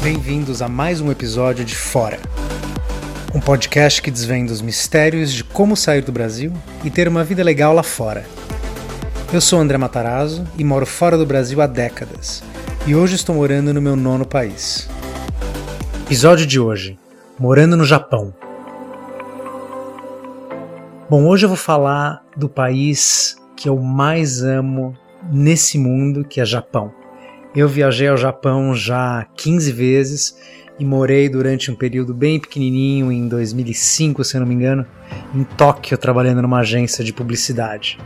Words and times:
Bem-vindos 0.00 0.62
a 0.62 0.68
mais 0.68 1.00
um 1.00 1.10
episódio 1.10 1.64
de 1.64 1.74
Fora, 1.74 2.20
um 3.34 3.40
podcast 3.40 4.00
que 4.00 4.08
desvenda 4.08 4.52
os 4.52 4.62
mistérios 4.62 5.32
de 5.32 5.42
como 5.42 5.76
sair 5.76 6.02
do 6.02 6.12
Brasil 6.12 6.52
e 6.84 6.90
ter 6.90 7.08
uma 7.08 7.24
vida 7.24 7.42
legal 7.42 7.74
lá 7.74 7.82
fora. 7.82 8.24
Eu 9.32 9.40
sou 9.40 9.58
André 9.58 9.76
Matarazzo 9.76 10.46
e 10.56 10.62
moro 10.62 10.86
fora 10.86 11.18
do 11.18 11.26
Brasil 11.26 11.60
há 11.60 11.66
décadas, 11.66 12.40
e 12.86 12.94
hoje 12.94 13.16
estou 13.16 13.34
morando 13.34 13.74
no 13.74 13.82
meu 13.82 13.96
nono 13.96 14.24
país. 14.24 14.88
Episódio 16.06 16.46
de 16.46 16.60
hoje: 16.60 16.96
Morando 17.36 17.76
no 17.76 17.84
Japão. 17.84 18.32
Bom, 21.12 21.26
hoje 21.26 21.44
eu 21.44 21.48
vou 21.50 21.58
falar 21.58 22.24
do 22.34 22.48
país 22.48 23.36
que 23.54 23.68
eu 23.68 23.78
mais 23.78 24.42
amo 24.42 24.96
nesse 25.30 25.76
mundo, 25.76 26.24
que 26.24 26.40
é 26.40 26.44
Japão. 26.46 26.90
Eu 27.54 27.68
viajei 27.68 28.08
ao 28.08 28.16
Japão 28.16 28.74
já 28.74 29.26
15 29.36 29.72
vezes 29.72 30.38
e 30.78 30.86
morei 30.86 31.28
durante 31.28 31.70
um 31.70 31.74
período 31.74 32.14
bem 32.14 32.40
pequenininho, 32.40 33.12
em 33.12 33.28
2005, 33.28 34.24
se 34.24 34.38
eu 34.38 34.40
não 34.40 34.48
me 34.48 34.54
engano, 34.54 34.86
em 35.34 35.44
Tóquio, 35.44 35.98
trabalhando 35.98 36.40
numa 36.40 36.60
agência 36.60 37.04
de 37.04 37.12
publicidade. 37.12 37.98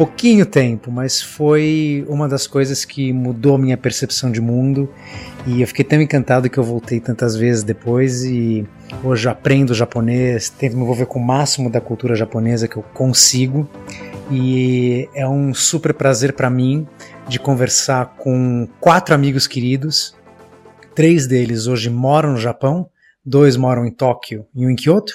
Pouquinho 0.00 0.46
tempo, 0.46 0.90
mas 0.90 1.20
foi 1.20 2.06
uma 2.08 2.26
das 2.26 2.46
coisas 2.46 2.86
que 2.86 3.12
mudou 3.12 3.58
minha 3.58 3.76
percepção 3.76 4.32
de 4.32 4.40
mundo. 4.40 4.88
E 5.46 5.60
eu 5.60 5.66
fiquei 5.66 5.84
tão 5.84 6.00
encantado 6.00 6.48
que 6.48 6.56
eu 6.56 6.64
voltei 6.64 6.98
tantas 7.00 7.36
vezes 7.36 7.62
depois 7.62 8.24
e 8.24 8.66
hoje 9.04 9.28
aprendo 9.28 9.74
japonês, 9.74 10.48
tento 10.48 10.74
me 10.74 10.84
envolver 10.84 11.04
com 11.04 11.18
o 11.18 11.22
máximo 11.22 11.68
da 11.68 11.82
cultura 11.82 12.14
japonesa 12.14 12.66
que 12.66 12.78
eu 12.78 12.82
consigo. 12.82 13.68
E 14.30 15.06
é 15.14 15.28
um 15.28 15.52
super 15.52 15.92
prazer 15.92 16.32
para 16.32 16.48
mim 16.48 16.88
de 17.28 17.38
conversar 17.38 18.16
com 18.16 18.66
quatro 18.80 19.14
amigos 19.14 19.46
queridos. 19.46 20.16
Três 20.94 21.26
deles 21.26 21.66
hoje 21.66 21.90
moram 21.90 22.32
no 22.32 22.38
Japão, 22.38 22.88
dois 23.22 23.54
moram 23.54 23.84
em 23.84 23.90
Tóquio 23.90 24.46
e 24.54 24.64
um 24.64 24.70
em 24.70 24.76
Kyoto, 24.76 25.12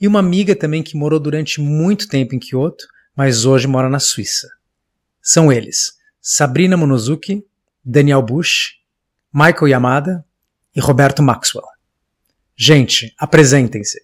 e 0.00 0.06
uma 0.06 0.20
amiga 0.20 0.54
também 0.54 0.84
que 0.84 0.96
morou 0.96 1.18
durante 1.18 1.60
muito 1.60 2.08
tempo 2.08 2.32
em 2.32 2.38
Kyoto, 2.38 2.84
mas 3.20 3.44
hoje 3.44 3.68
mora 3.68 3.90
na 3.90 3.98
Suíça. 3.98 4.48
São 5.20 5.52
eles: 5.52 5.92
Sabrina 6.22 6.74
Monozuki, 6.74 7.44
Daniel 7.84 8.22
Bush, 8.22 8.78
Michael 9.30 9.68
Yamada 9.68 10.24
e 10.74 10.80
Roberto 10.80 11.22
Maxwell. 11.22 11.66
Gente, 12.56 13.14
apresentem-se. 13.18 14.00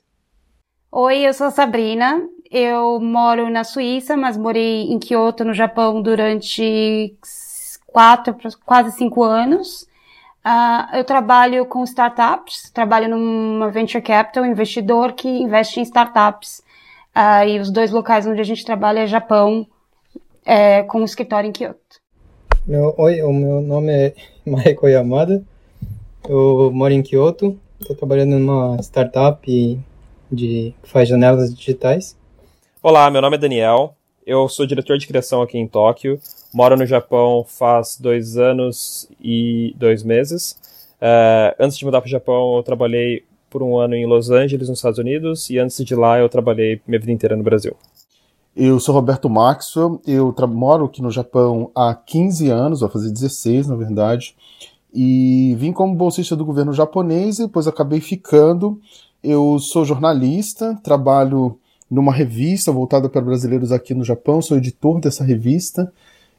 Oi, 0.93 1.27
eu 1.27 1.33
sou 1.33 1.47
a 1.47 1.51
Sabrina. 1.51 2.23
Eu 2.51 3.01
moro 3.01 3.49
na 3.49 3.65
Suíça, 3.65 4.19
mas 4.19 4.37
morei 4.37 4.83
em 4.83 4.99
Kyoto, 4.99 5.47
no 5.47 5.55
Japão, 5.55 6.03
durante 6.03 7.17
quatro, 7.87 8.37
quase 8.67 8.93
cinco 8.99 9.25
anos. 9.25 9.85
Uh, 10.45 10.97
eu 10.97 11.05
trabalho 11.05 11.65
com 11.65 11.83
startups, 11.85 12.71
trabalho 12.71 13.09
numa 13.09 13.71
venture 13.71 14.03
capital, 14.03 14.45
investidor 14.45 15.15
que 15.15 15.27
investe 15.27 15.81
em 15.81 15.83
startups. 15.85 16.66
Uh, 17.17 17.49
e 17.49 17.59
os 17.59 17.71
dois 17.71 17.91
locais 17.91 18.27
onde 18.27 18.43
a 18.43 18.45
gente 18.45 18.63
trabalha 18.63 19.01
é 19.01 19.07
Japão, 19.07 19.67
é, 20.45 20.83
com 20.83 21.01
um 21.01 21.05
escritório 21.05 21.49
em 21.49 21.53
Kyoto. 21.53 21.81
Meu, 22.67 22.95
oi, 22.99 23.23
o 23.23 23.33
meu 23.33 23.63
nome 23.63 23.91
é 23.91 24.15
Maiko 24.45 24.87
Yamada. 24.87 25.43
Eu 26.29 26.71
moro 26.75 26.93
em 26.93 27.03
Kyoto. 27.03 27.59
Estou 27.81 27.97
trabalhando 27.97 28.39
numa 28.39 28.77
startup 28.83 29.41
de, 30.31 30.75
que 30.83 30.89
faz 30.91 31.09
janelas 31.09 31.55
digitais. 31.55 32.19
Olá, 32.83 33.11
meu 33.11 33.23
nome 33.23 33.37
é 33.37 33.41
Daniel. 33.41 33.97
Eu 34.27 34.47
sou 34.47 34.67
diretor 34.67 34.99
de 34.99 35.07
criação 35.07 35.41
aqui 35.41 35.57
em 35.57 35.67
Tóquio. 35.67 36.21
Moro 36.53 36.77
no 36.77 36.85
Japão 36.85 37.47
faz 37.49 37.97
dois 37.99 38.37
anos 38.37 39.09
e 39.19 39.75
dois 39.79 40.03
meses. 40.03 40.53
Uh, 41.01 41.57
antes 41.59 41.79
de 41.79 41.85
mudar 41.87 42.03
para 42.03 42.09
o 42.09 42.11
Japão, 42.11 42.57
eu 42.59 42.63
trabalhei 42.63 43.25
por 43.57 43.63
um 43.63 43.79
ano 43.79 43.95
em 43.95 44.05
Los 44.05 44.29
Angeles, 44.29 44.69
nos 44.69 44.81
Estados 44.81 44.99
Unidos, 44.99 45.49
e 45.49 45.59
antes 45.59 45.83
de 45.83 45.95
lá 45.95 46.19
eu 46.19 46.29
trabalhei 46.29 46.79
minha 46.87 47.01
vida 47.01 47.11
inteira 47.11 47.35
no 47.35 47.43
Brasil. 47.43 47.75
Eu 48.55 48.79
sou 48.79 48.95
Roberto 48.95 49.31
Maxwell, 49.31 49.99
eu 50.07 50.35
moro 50.47 50.85
aqui 50.85 51.01
no 51.01 51.11
Japão 51.11 51.71
há 51.75 51.95
15 51.95 52.51
anos, 52.51 52.81
vai 52.81 52.91
fazer 52.91 53.11
16 53.11 53.67
na 53.69 53.75
verdade, 53.75 54.37
e 54.93 55.57
vim 55.59 55.73
como 55.73 55.95
bolsista 55.95 56.37
do 56.37 56.45
governo 56.45 56.75
japonês 56.75 57.39
e 57.39 57.47
depois 57.47 57.67
acabei 57.67 57.99
ficando. 57.99 58.79
Eu 59.25 59.59
sou 59.59 59.87
jornalista, 59.87 60.79
trabalho 60.85 61.59
numa 61.91 62.13
revista 62.13 62.71
voltada 62.71 63.09
para 63.09 63.23
brasileiros 63.23 63.73
aqui 63.73 63.95
no 63.95 64.05
Japão, 64.05 64.43
sou 64.43 64.59
editor 64.59 65.01
dessa 65.01 65.25
revista 65.25 65.91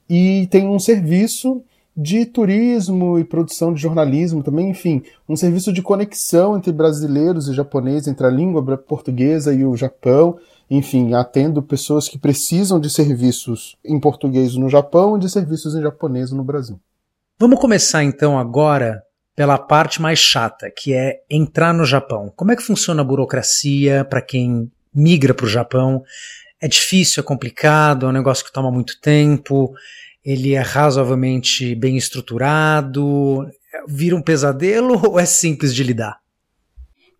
e 0.08 0.48
tenho 0.52 0.70
um 0.70 0.78
serviço 0.78 1.64
de 1.97 2.25
turismo 2.25 3.18
e 3.18 3.24
produção 3.24 3.74
de 3.74 3.81
jornalismo 3.81 4.44
também, 4.44 4.69
enfim, 4.69 5.02
um 5.28 5.35
serviço 5.35 5.74
de 5.74 5.81
conexão 5.81 6.56
entre 6.56 6.72
brasileiros 6.72 7.47
e 7.47 7.53
japoneses, 7.53 8.08
entre 8.08 8.28
a 8.28 8.30
língua 8.30 8.78
portuguesa 8.78 9.52
e 9.53 9.66
o 9.66 9.75
Japão, 9.75 10.38
enfim, 10.69 11.16
atendo 11.16 11.63
pessoas 11.63 12.07
que 12.07 12.19
precisam 12.19 12.80
de 12.80 12.90
serviços 12.90 13.75
em 13.84 14.00
português 14.00 14.56
no 14.56 14.69
Japão 14.69 15.18
e 15.18 15.19
de 15.19 15.30
serviços 15.30 15.74
em 15.74 15.81
japonês 15.81 16.31
no 16.31 16.44
Brasil. 16.44 16.80
Vamos 17.40 17.59
começar 17.59 18.03
então 18.03 18.38
agora 18.38 19.02
pela 19.36 19.57
parte 19.57 20.02
mais 20.02 20.19
chata, 20.19 20.72
que 20.75 20.94
é 20.94 21.22
entrar 21.30 21.74
no 21.74 21.86
Japão. 21.86 22.31
Como 22.36 22.52
é 22.52 22.56
que 22.56 22.63
funciona 22.63 23.02
a 23.02 23.06
burocracia 23.06 24.06
para 24.06 24.22
quem 24.22 24.72
migra 24.97 25.34
para 25.34 25.46
o 25.46 25.50
Japão. 25.50 26.03
É 26.59 26.68
difícil, 26.68 27.22
é 27.22 27.24
complicado, 27.24 28.07
é 28.07 28.09
um 28.09 28.13
negócio 28.13 28.44
que 28.44 28.52
toma 28.52 28.72
muito 28.72 29.00
tempo, 29.00 29.72
ele 30.28 30.56
é 30.56 30.60
razoavelmente 30.60 31.74
bem 31.74 31.96
estruturado. 31.96 33.48
Vira 33.88 34.14
um 34.14 34.22
pesadelo 34.22 35.00
ou 35.08 35.18
é 35.18 35.26
simples 35.26 35.74
de 35.74 35.82
lidar? 35.84 36.20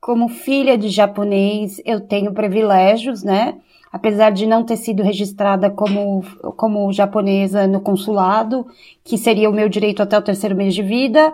Como 0.02 0.28
filha 0.28 0.78
de 0.78 0.90
japonês, 0.90 1.82
eu 1.86 2.02
tenho 2.02 2.34
privilégios, 2.34 3.24
né? 3.24 3.56
Apesar 3.94 4.32
de 4.32 4.46
não 4.46 4.66
ter 4.66 4.76
sido 4.76 5.02
registrada 5.02 5.70
como, 5.70 6.22
como 6.58 6.92
japonesa 6.92 7.66
no 7.66 7.80
consulado, 7.80 8.68
que 9.06 9.18
seria 9.18 9.50
o 9.50 9.54
meu 9.54 9.70
direito 9.70 10.04
até 10.04 10.18
o 10.18 10.22
terceiro 10.22 10.56
mês 10.56 10.76
de 10.76 10.84
vida, 10.84 11.34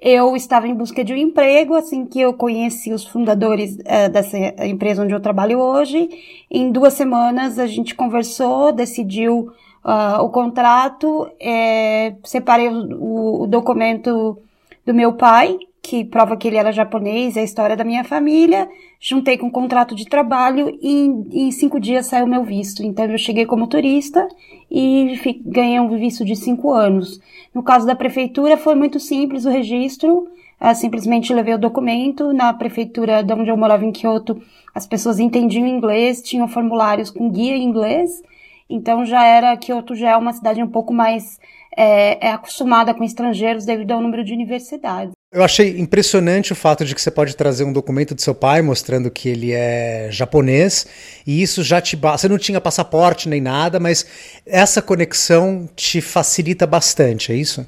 eu 0.00 0.34
estava 0.34 0.66
em 0.66 0.74
busca 0.74 1.04
de 1.04 1.12
um 1.12 1.16
emprego, 1.16 1.74
assim 1.74 2.06
que 2.06 2.20
eu 2.20 2.32
conheci 2.32 2.92
os 2.92 3.04
fundadores 3.04 3.76
uh, 3.76 4.10
dessa 4.10 4.38
empresa 4.66 5.02
onde 5.02 5.14
eu 5.14 5.20
trabalho 5.20 5.58
hoje. 5.60 6.08
Em 6.50 6.72
duas 6.72 6.94
semanas 6.94 7.58
a 7.58 7.66
gente 7.66 7.94
conversou, 7.94 8.72
decidiu 8.72 9.52
uh, 9.86 10.20
o 10.22 10.28
contrato, 10.30 11.30
é, 11.38 12.14
separei 12.24 12.68
o, 12.68 13.42
o, 13.42 13.46
documento 13.46 14.36
do 14.84 14.92
meu 14.92 15.12
pai, 15.12 15.56
que 15.80 16.04
prova 16.04 16.36
que 16.36 16.48
ele 16.48 16.56
era 16.56 16.72
japonês, 16.72 17.36
é 17.36 17.40
a 17.40 17.44
história 17.44 17.76
da 17.76 17.84
minha 17.84 18.02
família, 18.02 18.68
juntei 19.00 19.38
com 19.38 19.46
o 19.46 19.52
contrato 19.52 19.94
de 19.94 20.04
trabalho 20.04 20.76
e 20.82 21.06
em, 21.30 21.50
cinco 21.52 21.78
dias 21.78 22.06
saiu 22.06 22.26
meu 22.26 22.42
visto. 22.42 22.82
Então 22.82 23.04
eu 23.04 23.16
cheguei 23.16 23.46
como 23.46 23.68
turista 23.68 24.26
e 24.68 25.16
ganhei 25.44 25.78
um 25.78 25.96
visto 25.96 26.24
de 26.24 26.34
cinco 26.34 26.72
anos. 26.72 27.20
No 27.54 27.62
caso 27.62 27.86
da 27.86 27.94
prefeitura 27.94 28.56
foi 28.56 28.74
muito 28.74 28.98
simples 28.98 29.44
o 29.44 29.50
registro, 29.50 30.26
eu 30.60 30.74
simplesmente 30.74 31.32
levei 31.32 31.54
o 31.54 31.58
documento 31.58 32.32
na 32.32 32.52
prefeitura 32.52 33.22
de 33.22 33.32
onde 33.32 33.50
eu 33.50 33.56
morava 33.56 33.84
em 33.84 33.92
Kyoto. 33.92 34.40
As 34.74 34.86
pessoas 34.86 35.20
entendiam 35.20 35.66
inglês, 35.66 36.20
tinham 36.20 36.48
formulários 36.48 37.10
com 37.10 37.30
guia 37.30 37.56
em 37.56 37.62
inglês, 37.62 38.22
então 38.68 39.04
já 39.04 39.24
era 39.24 39.56
Kyoto 39.56 39.94
já 39.94 40.10
é 40.10 40.16
uma 40.16 40.32
cidade 40.32 40.62
um 40.62 40.68
pouco 40.68 40.92
mais 40.92 41.38
é, 41.76 42.28
é 42.28 42.30
acostumada 42.32 42.94
com 42.94 43.04
estrangeiros 43.04 43.64
devido 43.64 43.92
ao 43.92 44.00
número 44.00 44.24
de 44.24 44.32
universidades. 44.32 45.12
Eu 45.32 45.42
achei 45.42 45.78
impressionante 45.78 46.52
o 46.52 46.56
fato 46.56 46.84
de 46.84 46.94
que 46.94 47.00
você 47.02 47.10
pode 47.10 47.36
trazer 47.36 47.64
um 47.64 47.72
documento 47.72 48.14
do 48.14 48.22
seu 48.22 48.34
pai 48.34 48.62
mostrando 48.62 49.10
que 49.10 49.28
ele 49.28 49.52
é 49.52 50.08
japonês 50.10 50.86
e 51.26 51.42
isso 51.42 51.62
já 51.62 51.80
te 51.80 51.96
você 51.96 52.28
não 52.28 52.38
tinha 52.38 52.60
passaporte 52.60 53.28
nem 53.28 53.40
nada, 53.40 53.78
mas 53.78 54.06
essa 54.46 54.80
conexão 54.80 55.68
te 55.76 56.00
facilita 56.00 56.66
bastante, 56.66 57.32
é 57.32 57.34
isso? 57.34 57.66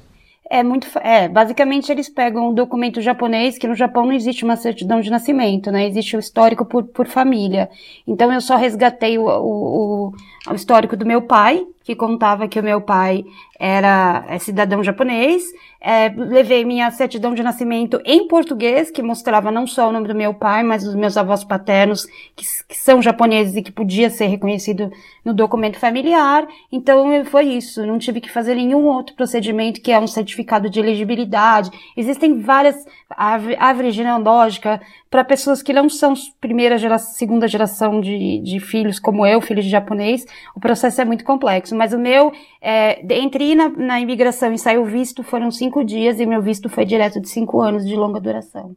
É 0.51 0.63
muito. 0.63 0.87
É, 1.03 1.27
basicamente 1.27 1.91
eles 1.91 2.09
pegam 2.09 2.49
um 2.49 2.53
documento 2.53 2.99
japonês, 3.01 3.55
que 3.59 3.67
no 3.67 3.75
Japão 3.75 4.05
não 4.05 4.13
existe 4.13 4.43
uma 4.43 4.55
certidão 4.55 4.99
de 4.99 5.11
nascimento, 5.11 5.71
né? 5.71 5.85
Existe 5.85 6.17
o 6.17 6.19
histórico 6.19 6.65
por, 6.65 6.85
por 6.85 7.07
família. 7.07 7.69
Então 8.07 8.33
eu 8.33 8.41
só 8.41 8.55
resgatei 8.55 9.19
o, 9.19 9.27
o, 9.27 10.11
o 10.49 10.55
histórico 10.55 10.97
do 10.97 11.05
meu 11.05 11.21
pai, 11.21 11.63
que 11.83 11.95
contava 11.95 12.47
que 12.47 12.59
o 12.59 12.63
meu 12.63 12.81
pai 12.81 13.23
era 13.59 14.25
é, 14.27 14.39
cidadão 14.39 14.83
japonês. 14.83 15.43
É, 15.81 16.09
levei 16.09 16.65
minha 16.65 16.91
certidão 16.91 17.33
de 17.33 17.41
nascimento 17.41 18.01
em 18.03 18.27
português, 18.27 18.91
que 18.91 19.01
mostrava 19.01 19.49
não 19.49 19.65
só 19.65 19.87
o 19.87 19.91
nome 19.91 20.09
do 20.09 20.15
meu 20.15 20.33
pai, 20.33 20.61
mas 20.61 20.83
dos 20.83 20.93
meus 20.93 21.15
avós 21.15 21.43
paternos, 21.43 22.05
que, 22.35 22.45
que 22.67 22.75
são 22.75 23.01
japoneses 23.01 23.55
e 23.55 23.61
que 23.61 23.71
podia 23.71 24.09
ser 24.09 24.27
reconhecido 24.27 24.91
no 25.23 25.33
documento 25.33 25.79
familiar. 25.79 26.45
Então 26.71 27.23
foi 27.25 27.45
isso. 27.45 27.85
Não 27.85 27.97
tive 27.97 28.19
que 28.19 28.29
fazer 28.29 28.55
nenhum 28.55 28.85
outro 28.87 29.15
procedimento, 29.15 29.81
que 29.81 29.91
é 29.91 29.99
um 29.99 30.07
certificado 30.07 30.69
de 30.69 30.79
elegibilidade. 30.79 31.71
Existem 31.95 32.39
várias 32.39 32.85
árvore 33.09 33.91
genealógica 33.91 34.81
para 35.09 35.23
pessoas 35.23 35.61
que 35.61 35.73
não 35.73 35.89
são 35.89 36.13
primeira 36.39 36.77
geração, 36.77 37.13
segunda 37.13 37.47
geração 37.47 37.99
de, 37.99 38.39
de 38.39 38.59
filhos 38.59 38.99
como 38.99 39.25
eu, 39.25 39.41
filhos 39.41 39.65
de 39.65 39.71
japonês, 39.71 40.23
o 40.55 40.59
processo 40.59 41.01
é 41.01 41.05
muito 41.05 41.23
complexo. 41.23 41.75
Mas 41.75 41.93
o 41.93 41.99
meu, 41.99 42.31
é, 42.61 43.01
entre 43.15 43.51
ir 43.51 43.55
na, 43.55 43.69
na 43.69 43.99
imigração 43.99 44.53
e 44.53 44.59
sair 44.59 44.77
o 44.77 44.85
visto 44.85 45.23
foram 45.23 45.49
cinco 45.51 45.83
dias 45.83 46.19
e 46.19 46.25
meu 46.25 46.41
visto 46.41 46.69
foi 46.69 46.85
direto 46.85 47.19
de 47.19 47.27
cinco 47.27 47.59
anos 47.59 47.85
de 47.85 47.95
longa 47.95 48.19
duração. 48.19 48.75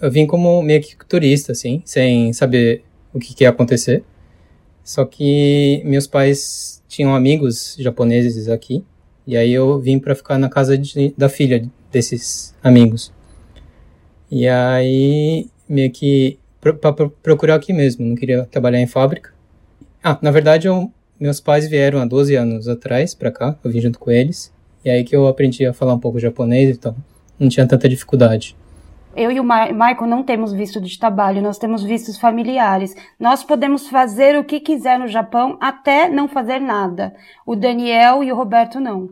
Eu 0.00 0.10
vim 0.10 0.26
como 0.26 0.62
meio 0.62 0.80
que 0.80 0.96
turista, 1.06 1.52
assim, 1.52 1.82
sem 1.84 2.32
saber 2.32 2.84
o 3.12 3.18
que, 3.18 3.34
que 3.34 3.44
ia 3.44 3.50
acontecer. 3.50 4.04
Só 4.84 5.04
que 5.04 5.82
meus 5.84 6.06
pais 6.06 6.82
tinham 6.86 7.14
amigos 7.14 7.74
japoneses 7.78 8.48
aqui, 8.48 8.84
e 9.26 9.36
aí 9.36 9.52
eu 9.52 9.80
vim 9.80 9.98
para 9.98 10.14
ficar 10.14 10.38
na 10.38 10.48
casa 10.48 10.76
de, 10.76 11.14
da 11.16 11.28
filha 11.28 11.68
desses 11.90 12.54
amigos. 12.62 13.12
E 14.30 14.46
aí 14.46 15.48
meio 15.68 15.90
que 15.90 16.38
para 16.60 17.08
procurar 17.22 17.56
aqui 17.56 17.72
mesmo, 17.72 18.06
não 18.06 18.16
queria 18.16 18.44
trabalhar 18.44 18.80
em 18.80 18.86
fábrica. 18.86 19.34
Ah, 20.02 20.18
na 20.22 20.30
verdade, 20.30 20.66
eu, 20.66 20.90
meus 21.20 21.40
pais 21.40 21.68
vieram 21.68 22.00
há 22.00 22.06
12 22.06 22.34
anos 22.34 22.68
atrás 22.68 23.14
para 23.14 23.30
cá, 23.30 23.56
eu 23.62 23.70
vim 23.70 23.80
junto 23.80 23.98
com 23.98 24.10
eles. 24.10 24.52
E 24.84 24.90
aí 24.90 25.04
que 25.04 25.14
eu 25.14 25.26
aprendi 25.26 25.64
a 25.66 25.72
falar 25.72 25.94
um 25.94 25.98
pouco 25.98 26.18
japonês, 26.18 26.76
então 26.76 26.94
não 27.38 27.48
tinha 27.48 27.66
tanta 27.66 27.88
dificuldade. 27.88 28.56
Eu 29.16 29.30
e 29.30 29.38
o 29.38 29.44
Ma 29.44 29.66
Michael 29.66 30.06
não 30.06 30.22
temos 30.22 30.52
visto 30.52 30.80
de 30.80 30.98
trabalho, 30.98 31.40
nós 31.40 31.56
temos 31.56 31.82
vistos 31.82 32.18
familiares. 32.18 32.94
Nós 33.18 33.44
podemos 33.44 33.88
fazer 33.88 34.36
o 34.36 34.44
que 34.44 34.58
quiser 34.58 34.98
no 34.98 35.06
Japão 35.06 35.56
até 35.60 36.08
não 36.08 36.28
fazer 36.28 36.58
nada. 36.58 37.14
O 37.46 37.54
Daniel 37.54 38.24
e 38.24 38.32
o 38.32 38.36
Roberto 38.36 38.80
não. 38.80 39.10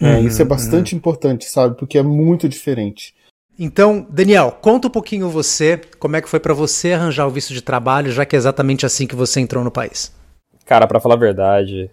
É, 0.00 0.20
isso 0.20 0.40
é 0.40 0.44
bastante 0.44 0.92
uhum. 0.92 0.98
importante, 0.98 1.46
sabe? 1.46 1.76
Porque 1.76 1.98
é 1.98 2.02
muito 2.02 2.48
diferente. 2.48 3.14
Então, 3.62 4.06
Daniel, 4.08 4.52
conta 4.52 4.88
um 4.88 4.90
pouquinho 4.90 5.28
você, 5.28 5.78
como 5.98 6.16
é 6.16 6.22
que 6.22 6.30
foi 6.30 6.40
para 6.40 6.54
você 6.54 6.94
arranjar 6.94 7.26
o 7.26 7.30
visto 7.30 7.52
de 7.52 7.60
trabalho, 7.60 8.10
já 8.10 8.24
que 8.24 8.34
é 8.34 8.38
exatamente 8.38 8.86
assim 8.86 9.06
que 9.06 9.14
você 9.14 9.38
entrou 9.38 9.62
no 9.62 9.70
país. 9.70 10.10
Cara, 10.64 10.86
para 10.86 10.98
falar 10.98 11.16
a 11.16 11.18
verdade, 11.18 11.90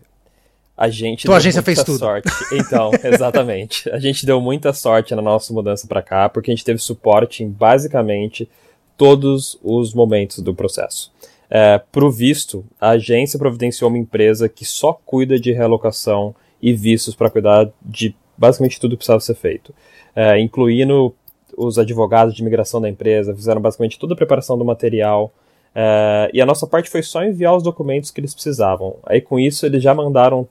a 0.78 0.88
gente 0.88 1.26
Tua 1.26 1.36
agência 1.36 1.62
fez 1.62 1.84
tudo. 1.84 2.00
sorte. 2.00 2.30
Então, 2.56 2.90
exatamente. 3.04 3.90
A 3.90 4.00
gente 4.00 4.26
deu 4.26 4.40
muita 4.40 4.72
sorte 4.72 5.14
na 5.14 5.22
nossa 5.22 5.52
mudança 5.52 5.86
para 5.86 6.02
cá, 6.02 6.30
porque 6.30 6.50
a 6.50 6.56
gente 6.56 6.64
teve 6.64 6.80
suporte 6.80 7.44
em 7.44 7.50
basicamente 7.50 8.50
todos 8.96 9.60
os 9.62 9.94
momentos 9.94 10.40
do 10.40 10.56
processo. 10.56 11.12
É, 11.50 11.82
pro 11.92 12.10
visto, 12.10 12.64
a 12.80 12.92
agência 12.92 13.38
providenciou 13.38 13.90
uma 13.90 13.98
empresa 13.98 14.48
que 14.48 14.64
só 14.64 14.94
cuida 14.94 15.38
de 15.38 15.52
realocação 15.52 16.34
e 16.62 16.72
vistos 16.74 17.14
para 17.14 17.30
cuidar 17.30 17.70
de 17.82 18.16
basicamente 18.38 18.80
tudo 18.80 18.92
que 18.92 19.00
precisava 19.00 19.20
ser 19.20 19.36
feito, 19.36 19.76
é, 20.16 20.40
incluindo 20.40 21.14
os 21.58 21.80
advogados 21.80 22.36
de 22.36 22.42
imigração 22.42 22.80
da 22.80 22.88
empresa, 22.88 23.36
fizeram 23.36 23.60
basicamente 23.60 23.98
toda 23.98 24.14
a 24.14 24.18
preparação 24.18 24.58
do 24.58 24.64
material. 24.64 25.34
É, 25.74 26.30
e 26.32 26.40
a 26.40 26.46
nossa 26.46 26.68
parte 26.68 26.90
foi 26.90 27.02
só 27.02 27.24
enviar 27.24 27.56
os 27.56 27.64
documentos 27.64 28.12
que 28.12 28.22
eles 28.22 28.34
precisavam. 28.34 28.96
Aí 29.04 29.20
com 29.20 29.40
isso 29.40 29.66
eles 29.66 29.82
já 29.82 29.94
mandaram 29.94 30.48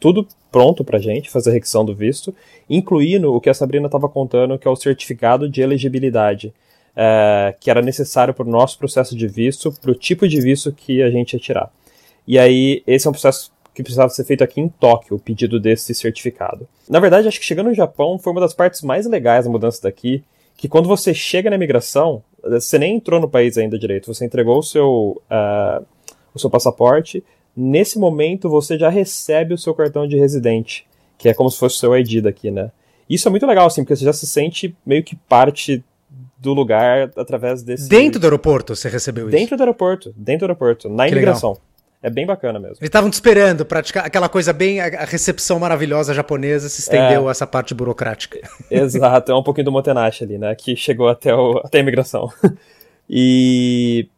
tudo 0.00 0.26
pronto 0.50 0.82
pra 0.84 0.98
gente, 0.98 1.30
fazer 1.30 1.50
a 1.50 1.52
requisição 1.52 1.84
do 1.84 1.94
visto, 1.94 2.34
incluindo 2.68 3.32
o 3.32 3.40
que 3.40 3.48
a 3.48 3.54
Sabrina 3.54 3.86
estava 3.86 4.08
contando, 4.08 4.58
que 4.58 4.66
é 4.66 4.70
o 4.70 4.74
certificado 4.74 5.48
de 5.48 5.62
elegibilidade, 5.62 6.52
é, 6.96 7.54
que 7.60 7.70
era 7.70 7.80
necessário 7.80 8.34
para 8.34 8.44
o 8.44 8.50
nosso 8.50 8.76
processo 8.78 9.16
de 9.16 9.28
visto, 9.28 9.72
para 9.80 9.92
o 9.92 9.94
tipo 9.94 10.26
de 10.26 10.40
visto 10.40 10.72
que 10.72 11.00
a 11.02 11.08
gente 11.08 11.34
ia 11.34 11.38
tirar. 11.38 11.70
E 12.26 12.36
aí, 12.36 12.82
esse 12.84 13.06
é 13.06 13.10
um 13.10 13.12
processo 13.12 13.52
que 13.74 13.82
precisava 13.82 14.10
ser 14.10 14.24
feito 14.24 14.44
aqui 14.44 14.60
em 14.60 14.68
Tóquio, 14.68 15.16
o 15.16 15.20
pedido 15.20 15.58
desse 15.58 15.94
certificado. 15.94 16.68
Na 16.88 17.00
verdade, 17.00 17.28
acho 17.28 17.40
que 17.40 17.46
chegando 17.46 17.68
no 17.68 17.74
Japão 17.74 18.18
foi 18.18 18.32
uma 18.32 18.40
das 18.40 18.52
partes 18.52 18.82
mais 18.82 19.06
legais 19.06 19.44
da 19.44 19.50
mudança 19.50 19.82
daqui, 19.82 20.22
que 20.56 20.68
quando 20.68 20.88
você 20.88 21.12
chega 21.12 21.50
na 21.50 21.56
imigração, 21.56 22.22
você 22.42 22.78
nem 22.78 22.96
entrou 22.96 23.20
no 23.20 23.28
país 23.28 23.56
ainda 23.56 23.78
direito, 23.78 24.12
você 24.12 24.24
entregou 24.24 24.58
o 24.58 24.62
seu, 24.62 25.22
uh, 25.30 25.84
o 26.34 26.38
seu 26.38 26.50
passaporte, 26.50 27.22
nesse 27.56 27.98
momento 27.98 28.48
você 28.48 28.78
já 28.78 28.88
recebe 28.88 29.54
o 29.54 29.58
seu 29.58 29.74
cartão 29.74 30.06
de 30.06 30.16
residente, 30.16 30.86
que 31.18 31.28
é 31.28 31.34
como 31.34 31.50
se 31.50 31.58
fosse 31.58 31.76
o 31.76 31.78
seu 31.78 31.96
ID 31.96 32.22
daqui, 32.22 32.50
né? 32.50 32.70
Isso 33.08 33.28
é 33.28 33.30
muito 33.30 33.46
legal, 33.46 33.66
assim, 33.66 33.82
porque 33.82 33.96
você 33.96 34.04
já 34.04 34.12
se 34.12 34.26
sente 34.26 34.74
meio 34.86 35.02
que 35.02 35.14
parte 35.14 35.84
do 36.38 36.52
lugar 36.52 37.10
através 37.16 37.62
desse. 37.62 37.88
Dentro 37.88 38.18
do 38.20 38.24
aeroporto 38.24 38.74
você 38.74 38.88
recebeu 38.88 39.28
isso? 39.28 39.36
Dentro 39.36 39.56
do 39.56 39.60
aeroporto, 39.60 40.12
dentro 40.16 40.40
do 40.40 40.50
aeroporto, 40.50 40.88
na 40.88 41.06
que 41.06 41.12
imigração. 41.12 41.50
Legal. 41.50 41.71
É 42.02 42.10
bem 42.10 42.26
bacana 42.26 42.58
mesmo. 42.58 42.78
Eles 42.78 42.88
estavam 42.88 43.08
te 43.08 43.14
esperando, 43.14 43.64
praticar 43.64 44.04
aquela 44.04 44.28
coisa 44.28 44.52
bem. 44.52 44.80
A 44.80 45.04
recepção 45.04 45.60
maravilhosa 45.60 46.12
japonesa 46.12 46.68
se 46.68 46.80
estendeu 46.80 47.28
é, 47.28 47.30
essa 47.30 47.46
parte 47.46 47.74
burocrática. 47.74 48.40
Exato, 48.68 49.30
é 49.30 49.34
um 49.34 49.42
pouquinho 49.42 49.66
do 49.66 49.72
Motenashi 49.72 50.24
ali, 50.24 50.36
né? 50.36 50.54
Que 50.56 50.74
chegou 50.74 51.08
até, 51.08 51.32
o, 51.32 51.58
até 51.58 51.78
a 51.78 51.80
imigração. 51.80 52.30
E, 53.14 54.08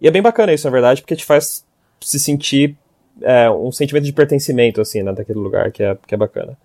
e 0.00 0.08
é 0.08 0.10
bem 0.10 0.22
bacana 0.22 0.54
isso, 0.54 0.66
na 0.66 0.70
verdade, 0.70 1.02
porque 1.02 1.16
te 1.16 1.26
faz 1.26 1.62
se 2.00 2.18
sentir 2.18 2.74
é, 3.20 3.50
um 3.50 3.70
sentimento 3.70 4.04
de 4.04 4.12
pertencimento, 4.14 4.80
assim, 4.80 5.02
né, 5.02 5.12
daquele 5.12 5.38
lugar, 5.38 5.70
que 5.70 5.82
é, 5.82 5.94
que 6.06 6.14
é 6.14 6.16
bacana. 6.16 6.56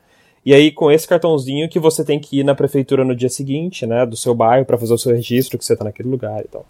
E 0.46 0.54
aí, 0.54 0.72
com 0.72 0.92
esse 0.92 1.08
cartãozinho 1.08 1.68
que 1.68 1.80
você 1.80 2.06
tem 2.06 2.20
que 2.20 2.40
ir 2.40 2.44
na 2.44 2.56
prefeitura 2.56 3.04
no 3.04 3.16
dia 3.16 3.30
seguinte, 3.30 3.86
né, 3.86 4.06
do 4.06 4.16
seu 4.16 4.34
bairro, 4.34 4.66
para 4.66 4.78
fazer 4.78 4.94
o 4.94 4.98
seu 4.98 5.12
registro 5.12 5.58
que 5.58 5.66
você 5.66 5.76
tá 5.76 5.84
naquele 5.84 6.08
lugar 6.08 6.40
e 6.46 6.48
tal. 6.48 6.66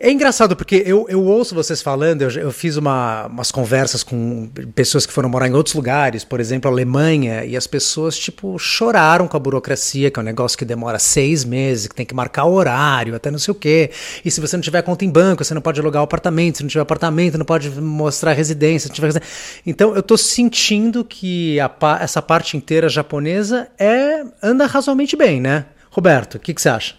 É 0.00 0.12
engraçado 0.12 0.54
porque 0.54 0.80
eu, 0.86 1.06
eu 1.08 1.24
ouço 1.24 1.56
vocês 1.56 1.82
falando, 1.82 2.22
eu, 2.22 2.30
eu 2.30 2.52
fiz 2.52 2.76
uma, 2.76 3.26
umas 3.26 3.50
conversas 3.50 4.04
com 4.04 4.48
pessoas 4.72 5.04
que 5.04 5.12
foram 5.12 5.28
morar 5.28 5.48
em 5.48 5.54
outros 5.54 5.74
lugares, 5.74 6.22
por 6.22 6.38
exemplo, 6.38 6.70
Alemanha, 6.70 7.44
e 7.44 7.56
as 7.56 7.66
pessoas, 7.66 8.16
tipo, 8.16 8.56
choraram 8.60 9.26
com 9.26 9.36
a 9.36 9.40
burocracia, 9.40 10.08
que 10.08 10.16
é 10.16 10.22
um 10.22 10.24
negócio 10.24 10.56
que 10.56 10.64
demora 10.64 11.00
seis 11.00 11.44
meses, 11.44 11.88
que 11.88 11.96
tem 11.96 12.06
que 12.06 12.14
marcar 12.14 12.44
horário, 12.44 13.12
até 13.16 13.28
não 13.28 13.40
sei 13.40 13.50
o 13.50 13.56
quê. 13.56 13.90
E 14.24 14.30
se 14.30 14.40
você 14.40 14.56
não 14.56 14.62
tiver 14.62 14.82
conta 14.82 15.04
em 15.04 15.10
banco, 15.10 15.44
você 15.44 15.52
não 15.52 15.60
pode 15.60 15.80
alugar 15.80 16.00
o 16.00 16.04
apartamento, 16.04 16.58
se 16.58 16.62
não 16.62 16.70
tiver 16.70 16.82
apartamento, 16.82 17.36
não 17.36 17.44
pode 17.44 17.68
mostrar 17.68 18.34
residência. 18.34 18.88
Tiver... 18.88 19.20
Então 19.66 19.96
eu 19.96 20.02
tô 20.02 20.16
sentindo 20.16 21.02
que 21.02 21.58
a, 21.58 21.68
essa 22.00 22.22
parte 22.22 22.56
inteira 22.56 22.88
japonesa 22.88 23.66
é 23.76 24.22
anda 24.40 24.64
razoavelmente 24.64 25.16
bem, 25.16 25.40
né? 25.40 25.66
Roberto, 25.90 26.36
o 26.36 26.38
que, 26.38 26.54
que 26.54 26.62
você 26.62 26.68
acha? 26.68 26.94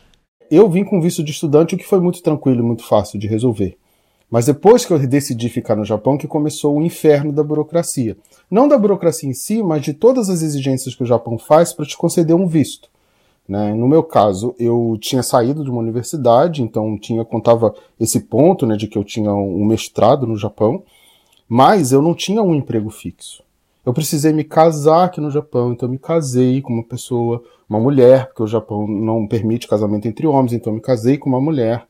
Eu 0.52 0.70
vim 0.70 0.84
com 0.84 1.02
visto 1.02 1.24
de 1.24 1.32
estudante, 1.32 1.76
o 1.76 1.78
que 1.78 1.86
foi 1.86 2.00
muito 2.00 2.22
tranquilo 2.22 2.64
muito 2.64 2.84
fácil 2.84 3.20
de 3.20 3.28
resolver. 3.28 3.78
Mas 4.30 4.46
depois 4.46 4.86
que 4.86 4.94
eu 4.94 5.00
decidi 5.00 5.50
ficar 5.50 5.76
no 5.76 5.84
Japão, 5.84 6.18
que 6.18 6.28
começou 6.28 6.78
o 6.78 6.82
inferno 6.84 7.32
da 7.32 7.44
burocracia. 7.44 8.16
Não 8.50 8.68
da 8.68 8.78
burocracia 8.78 9.30
em 9.30 9.34
si, 9.34 9.64
mas 9.64 9.82
de 9.82 9.94
todas 9.94 10.30
as 10.30 10.42
exigências 10.42 10.94
que 10.94 11.04
o 11.04 11.06
Japão 11.06 11.38
faz 11.38 11.74
para 11.74 11.86
te 11.86 11.98
conceder 11.98 12.36
um 12.36 12.48
visto. 12.48 12.90
Né? 13.48 13.74
No 13.74 13.88
meu 13.88 14.04
caso, 14.04 14.54
eu 14.60 14.96
tinha 15.02 15.24
saído 15.24 15.64
de 15.64 15.72
uma 15.72 15.82
universidade, 15.82 16.62
então 16.62 16.96
tinha 17.00 17.26
contava 17.26 17.74
esse 18.00 18.20
ponto 18.20 18.68
né, 18.68 18.78
de 18.78 18.88
que 18.88 18.98
eu 18.98 19.04
tinha 19.04 19.34
um 19.34 19.66
mestrado 19.66 20.28
no 20.28 20.38
Japão, 20.38 20.84
mas 21.48 21.92
eu 21.92 22.00
não 22.00 22.14
tinha 22.14 22.44
um 22.44 22.54
emprego 22.54 22.92
fixo. 22.92 23.44
Eu 23.90 23.94
precisei 23.94 24.32
me 24.32 24.44
casar 24.44 25.06
aqui 25.06 25.20
no 25.20 25.32
Japão, 25.32 25.72
então 25.72 25.88
eu 25.88 25.92
me 25.92 25.98
casei 25.98 26.62
com 26.62 26.72
uma 26.72 26.84
pessoa 26.84 27.44
uma 27.68 27.80
mulher, 27.80 28.28
porque 28.28 28.44
o 28.44 28.48
Japão 28.48 28.86
não 28.88 29.28
permite 29.28 29.68
casamento 29.68 30.08
entre 30.08 30.28
homens, 30.28 30.54
então 30.54 30.72
eu 30.72 30.76
me 30.76 30.80
casei 30.80 31.18
com 31.18 31.28
uma 31.28 31.42
mulher. 31.42 31.88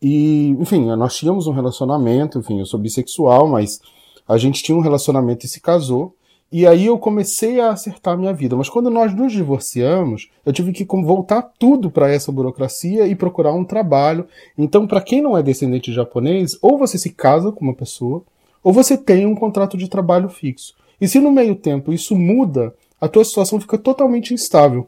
E, 0.00 0.56
enfim, 0.58 0.86
nós 0.96 1.14
tínhamos 1.14 1.46
um 1.46 1.52
relacionamento, 1.52 2.38
enfim, 2.38 2.58
eu 2.58 2.64
sou 2.64 2.80
bissexual, 2.80 3.46
mas 3.46 3.82
a 4.26 4.38
gente 4.38 4.62
tinha 4.62 4.74
um 4.74 4.80
relacionamento 4.80 5.44
e 5.44 5.48
se 5.48 5.60
casou. 5.60 6.14
E 6.50 6.66
aí 6.66 6.86
eu 6.86 6.98
comecei 6.98 7.60
a 7.60 7.68
acertar 7.68 8.14
a 8.14 8.16
minha 8.16 8.32
vida. 8.32 8.56
Mas 8.56 8.70
quando 8.70 8.88
nós 8.88 9.14
nos 9.14 9.30
divorciamos, 9.30 10.30
eu 10.46 10.54
tive 10.54 10.72
que 10.72 10.86
voltar 10.86 11.42
tudo 11.58 11.90
para 11.90 12.10
essa 12.10 12.32
burocracia 12.32 13.06
e 13.06 13.14
procurar 13.14 13.52
um 13.52 13.62
trabalho. 13.62 14.26
Então, 14.56 14.86
para 14.86 15.02
quem 15.02 15.20
não 15.20 15.36
é 15.36 15.42
descendente 15.42 15.90
de 15.90 15.96
japonês, 15.96 16.56
ou 16.62 16.78
você 16.78 16.96
se 16.96 17.10
casa 17.10 17.52
com 17.52 17.62
uma 17.62 17.74
pessoa, 17.74 18.22
ou 18.64 18.72
você 18.72 18.96
tem 18.96 19.26
um 19.26 19.34
contrato 19.34 19.76
de 19.76 19.86
trabalho 19.86 20.30
fixo. 20.30 20.80
E 21.02 21.08
se 21.08 21.18
no 21.18 21.32
meio 21.32 21.56
tempo 21.56 21.92
isso 21.92 22.14
muda, 22.14 22.72
a 23.00 23.08
tua 23.08 23.24
situação 23.24 23.60
fica 23.60 23.76
totalmente 23.76 24.32
instável. 24.32 24.86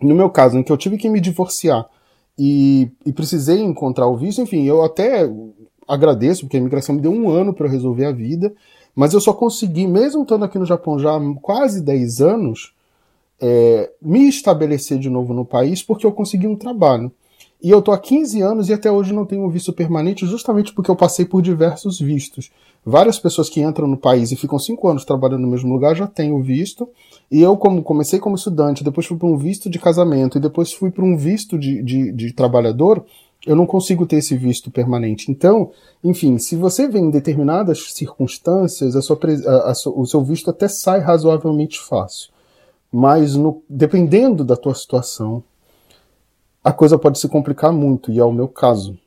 No 0.00 0.14
meu 0.14 0.30
caso, 0.30 0.56
em 0.56 0.62
que 0.62 0.70
eu 0.70 0.76
tive 0.76 0.96
que 0.96 1.08
me 1.08 1.20
divorciar 1.20 1.88
e, 2.38 2.88
e 3.04 3.12
precisei 3.12 3.60
encontrar 3.60 4.06
o 4.06 4.16
visto, 4.16 4.40
enfim, 4.40 4.62
eu 4.62 4.84
até 4.84 5.28
agradeço, 5.88 6.42
porque 6.42 6.56
a 6.56 6.60
imigração 6.60 6.94
me 6.94 7.00
deu 7.00 7.10
um 7.10 7.28
ano 7.28 7.52
para 7.52 7.68
resolver 7.68 8.04
a 8.04 8.12
vida, 8.12 8.54
mas 8.94 9.12
eu 9.12 9.20
só 9.20 9.32
consegui, 9.32 9.88
mesmo 9.88 10.22
estando 10.22 10.44
aqui 10.44 10.56
no 10.56 10.64
Japão 10.64 11.00
já 11.00 11.16
há 11.16 11.20
quase 11.42 11.82
10 11.82 12.20
anos, 12.20 12.72
é, 13.40 13.90
me 14.00 14.28
estabelecer 14.28 15.00
de 15.00 15.10
novo 15.10 15.34
no 15.34 15.44
país 15.44 15.82
porque 15.82 16.06
eu 16.06 16.12
consegui 16.12 16.46
um 16.46 16.54
trabalho. 16.54 17.10
E 17.64 17.70
eu 17.70 17.80
tô 17.80 17.92
há 17.92 17.98
15 17.98 18.42
anos 18.42 18.68
e 18.68 18.74
até 18.74 18.92
hoje 18.92 19.14
não 19.14 19.24
tenho 19.24 19.48
visto 19.48 19.72
permanente, 19.72 20.26
justamente 20.26 20.70
porque 20.74 20.90
eu 20.90 20.94
passei 20.94 21.24
por 21.24 21.40
diversos 21.40 21.98
vistos. 21.98 22.50
Várias 22.84 23.18
pessoas 23.18 23.48
que 23.48 23.62
entram 23.62 23.88
no 23.88 23.96
país 23.96 24.30
e 24.30 24.36
ficam 24.36 24.58
5 24.58 24.86
anos 24.86 25.06
trabalhando 25.06 25.40
no 25.40 25.48
mesmo 25.48 25.72
lugar 25.72 25.96
já 25.96 26.06
têm 26.06 26.30
o 26.30 26.42
visto. 26.42 26.86
E 27.30 27.40
eu, 27.40 27.56
como 27.56 27.82
comecei 27.82 28.18
como 28.18 28.36
estudante, 28.36 28.84
depois 28.84 29.06
fui 29.06 29.16
para 29.16 29.26
um 29.26 29.38
visto 29.38 29.70
de 29.70 29.78
casamento 29.78 30.36
e 30.36 30.40
depois 30.42 30.74
fui 30.74 30.90
para 30.90 31.06
um 31.06 31.16
visto 31.16 31.58
de, 31.58 31.82
de, 31.82 32.12
de 32.12 32.34
trabalhador, 32.34 33.02
eu 33.46 33.56
não 33.56 33.64
consigo 33.64 34.04
ter 34.04 34.16
esse 34.16 34.36
visto 34.36 34.70
permanente. 34.70 35.30
Então, 35.30 35.70
enfim, 36.04 36.36
se 36.36 36.56
você 36.56 36.86
vem 36.86 37.06
em 37.06 37.10
determinadas 37.10 37.94
circunstâncias, 37.94 38.94
a 38.94 39.00
sua, 39.00 39.18
a, 39.46 39.70
a, 39.70 39.72
o 39.96 40.04
seu 40.04 40.22
visto 40.22 40.50
até 40.50 40.68
sai 40.68 41.00
razoavelmente 41.00 41.80
fácil. 41.80 42.28
Mas 42.92 43.34
no, 43.34 43.62
dependendo 43.66 44.44
da 44.44 44.54
tua 44.54 44.74
situação, 44.74 45.42
a 46.64 46.72
coisa 46.72 46.98
pode 46.98 47.18
se 47.18 47.28
complicar 47.28 47.70
muito, 47.70 48.10
e 48.10 48.18
é 48.18 48.24
o 48.24 48.32
meu 48.32 48.48
caso. 48.48 48.98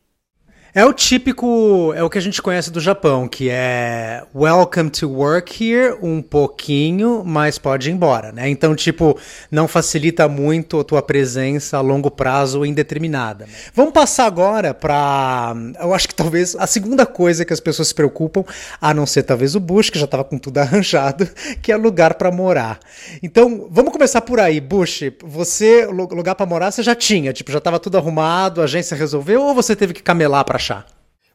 É 0.77 0.85
o 0.85 0.93
típico, 0.93 1.91
é 1.95 2.03
o 2.03 2.09
que 2.09 2.19
a 2.19 2.21
gente 2.21 2.39
conhece 2.39 2.69
do 2.69 2.79
Japão, 2.79 3.27
que 3.27 3.49
é 3.49 4.21
welcome 4.35 4.91
to 4.91 5.09
work 5.09 5.51
here, 5.63 5.97
um 6.03 6.21
pouquinho, 6.21 7.23
mas 7.25 7.57
pode 7.57 7.89
ir 7.89 7.93
embora, 7.93 8.31
né? 8.31 8.47
Então, 8.47 8.75
tipo, 8.75 9.17
não 9.49 9.67
facilita 9.67 10.27
muito 10.27 10.79
a 10.79 10.83
tua 10.83 11.01
presença 11.01 11.77
a 11.77 11.81
longo 11.81 12.11
prazo 12.11 12.63
indeterminada. 12.63 13.47
Vamos 13.73 13.91
passar 13.91 14.27
agora 14.27 14.71
para, 14.71 15.55
eu 15.81 15.95
acho 15.95 16.07
que 16.07 16.13
talvez 16.13 16.55
a 16.55 16.67
segunda 16.67 17.07
coisa 17.07 17.43
que 17.43 17.53
as 17.53 17.59
pessoas 17.59 17.87
se 17.87 17.95
preocupam, 17.95 18.43
a 18.79 18.93
não 18.93 19.07
ser 19.07 19.23
talvez 19.23 19.55
o 19.55 19.59
Bush, 19.59 19.89
que 19.89 19.97
já 19.97 20.05
estava 20.05 20.23
com 20.23 20.37
tudo 20.37 20.59
arranjado, 20.61 21.27
que 21.59 21.71
é 21.71 21.75
lugar 21.75 22.13
para 22.13 22.29
morar. 22.31 22.77
Então, 23.23 23.67
vamos 23.71 23.91
começar 23.91 24.21
por 24.21 24.39
aí, 24.39 24.61
Bush. 24.61 25.05
Você 25.23 25.87
lugar 25.87 26.35
para 26.35 26.45
morar 26.45 26.69
você 26.69 26.83
já 26.83 26.93
tinha, 26.93 27.33
tipo, 27.33 27.51
já 27.51 27.57
estava 27.57 27.79
tudo 27.79 27.97
arrumado, 27.97 28.61
a 28.61 28.65
agência 28.65 28.95
resolveu 28.95 29.41
ou 29.41 29.55
você 29.55 29.75
teve 29.75 29.91
que 29.91 30.03
camelar 30.03 30.45
para 30.45 30.66
achar? 30.67 30.85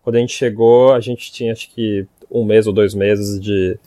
Quando 0.02 0.16
a 0.16 0.18
gente 0.18 0.34
chegou, 0.34 0.92
a 0.92 1.00
gente 1.00 1.32
tinha 1.32 1.52
acho 1.52 1.70
que 1.70 2.06
um 2.30 2.44
mês 2.44 2.66
ou 2.66 2.72
dois 2.72 2.94
meses 2.94 3.40
de, 3.40 3.78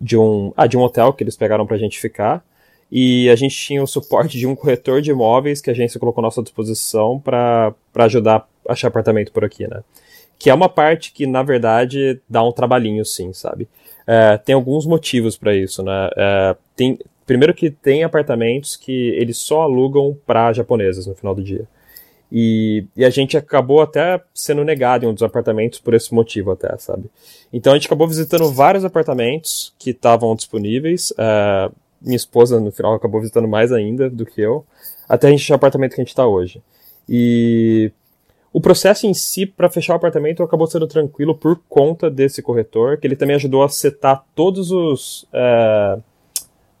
de, 0.00 0.16
um, 0.16 0.52
ah, 0.56 0.66
de 0.66 0.76
um 0.76 0.80
hotel 0.80 1.12
que 1.12 1.22
eles 1.22 1.36
pegaram 1.36 1.66
pra 1.66 1.76
gente 1.76 2.00
ficar. 2.00 2.44
E 2.90 3.30
a 3.30 3.36
gente 3.36 3.56
tinha 3.56 3.82
o 3.82 3.86
suporte 3.86 4.36
de 4.36 4.46
um 4.46 4.56
corretor 4.56 5.00
de 5.00 5.10
imóveis 5.10 5.60
que 5.60 5.70
a 5.70 5.72
agência 5.72 6.00
colocou 6.00 6.22
à 6.22 6.24
nossa 6.24 6.42
disposição 6.42 7.20
para 7.20 7.74
ajudar 7.94 8.48
a 8.68 8.72
achar 8.72 8.88
apartamento 8.88 9.30
por 9.32 9.44
aqui, 9.44 9.68
né? 9.68 9.82
Que 10.38 10.50
é 10.50 10.54
uma 10.54 10.68
parte 10.68 11.12
que, 11.12 11.26
na 11.26 11.42
verdade, 11.42 12.20
dá 12.28 12.42
um 12.42 12.50
trabalhinho, 12.50 13.04
sim, 13.04 13.32
sabe? 13.32 13.68
É, 14.06 14.38
tem 14.38 14.54
alguns 14.54 14.86
motivos 14.86 15.36
para 15.36 15.54
isso, 15.54 15.84
né? 15.84 16.10
É, 16.16 16.56
tem, 16.74 16.98
primeiro 17.26 17.54
que 17.54 17.70
tem 17.70 18.02
apartamentos 18.02 18.76
que 18.76 19.10
eles 19.10 19.38
só 19.38 19.62
alugam 19.62 20.16
para 20.26 20.52
japoneses 20.52 21.06
no 21.06 21.14
final 21.14 21.34
do 21.34 21.44
dia. 21.44 21.68
E, 22.32 22.86
e, 22.96 23.04
a 23.04 23.10
gente 23.10 23.36
acabou 23.36 23.80
até 23.80 24.20
sendo 24.32 24.64
negado 24.64 25.04
em 25.04 25.08
um 25.08 25.14
dos 25.14 25.22
apartamentos 25.22 25.80
por 25.80 25.94
esse 25.94 26.14
motivo 26.14 26.52
até, 26.52 26.76
sabe? 26.78 27.10
Então 27.52 27.72
a 27.72 27.76
gente 27.76 27.86
acabou 27.86 28.06
visitando 28.06 28.50
vários 28.52 28.84
apartamentos 28.84 29.74
que 29.78 29.90
estavam 29.90 30.34
disponíveis. 30.36 31.10
Uh, 31.12 31.74
minha 32.00 32.16
esposa, 32.16 32.60
no 32.60 32.70
final, 32.70 32.94
acabou 32.94 33.20
visitando 33.20 33.48
mais 33.48 33.72
ainda 33.72 34.08
do 34.08 34.24
que 34.24 34.40
eu. 34.40 34.64
Até 35.08 35.26
a 35.26 35.30
gente 35.30 35.42
achar 35.42 35.54
o 35.54 35.56
apartamento 35.56 35.94
que 35.94 36.00
a 36.00 36.04
gente 36.04 36.10
está 36.10 36.26
hoje. 36.26 36.62
E 37.08 37.90
o 38.52 38.60
processo 38.60 39.06
em 39.06 39.14
si, 39.14 39.44
para 39.44 39.68
fechar 39.68 39.94
o 39.94 39.96
apartamento, 39.96 40.42
acabou 40.42 40.66
sendo 40.66 40.86
tranquilo 40.86 41.34
por 41.34 41.60
conta 41.68 42.08
desse 42.08 42.40
corretor, 42.40 42.96
que 42.98 43.06
ele 43.06 43.16
também 43.16 43.36
ajudou 43.36 43.62
a 43.62 43.68
setar 43.68 44.24
todos 44.34 44.70
os... 44.70 45.24
Uh, 45.24 46.02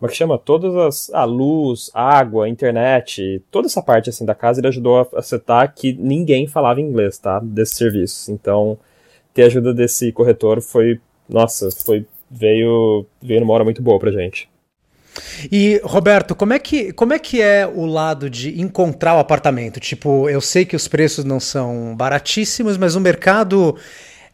como 0.00 0.08
é 0.08 0.12
que 0.12 0.16
chama? 0.16 0.38
Todas 0.38 0.74
as. 0.74 1.10
A 1.12 1.24
luz, 1.24 1.90
água, 1.92 2.48
internet, 2.48 3.44
toda 3.50 3.66
essa 3.66 3.82
parte 3.82 4.08
assim 4.08 4.24
da 4.24 4.34
casa 4.34 4.58
ele 4.58 4.68
ajudou 4.68 5.00
a 5.00 5.18
acertar 5.18 5.74
que 5.74 5.92
ninguém 5.92 6.46
falava 6.46 6.80
inglês, 6.80 7.18
tá? 7.18 7.38
Desses 7.38 7.76
serviços. 7.76 8.30
Então, 8.30 8.78
ter 9.34 9.42
a 9.42 9.46
ajuda 9.46 9.74
desse 9.74 10.10
corretor 10.10 10.62
foi. 10.62 10.98
Nossa, 11.28 11.68
foi. 11.84 12.06
Veio, 12.30 13.04
veio 13.20 13.40
numa 13.40 13.52
hora 13.52 13.64
muito 13.64 13.82
boa 13.82 13.98
pra 13.98 14.10
gente. 14.10 14.48
E, 15.52 15.78
Roberto, 15.84 16.34
como 16.34 16.54
é, 16.54 16.58
que, 16.58 16.92
como 16.94 17.12
é 17.12 17.18
que 17.18 17.42
é 17.42 17.66
o 17.66 17.84
lado 17.84 18.30
de 18.30 18.58
encontrar 18.58 19.16
o 19.16 19.18
apartamento? 19.18 19.80
Tipo, 19.80 20.30
eu 20.30 20.40
sei 20.40 20.64
que 20.64 20.76
os 20.76 20.88
preços 20.88 21.24
não 21.26 21.40
são 21.40 21.94
baratíssimos, 21.94 22.78
mas 22.78 22.94
o 22.94 23.00
mercado 23.00 23.76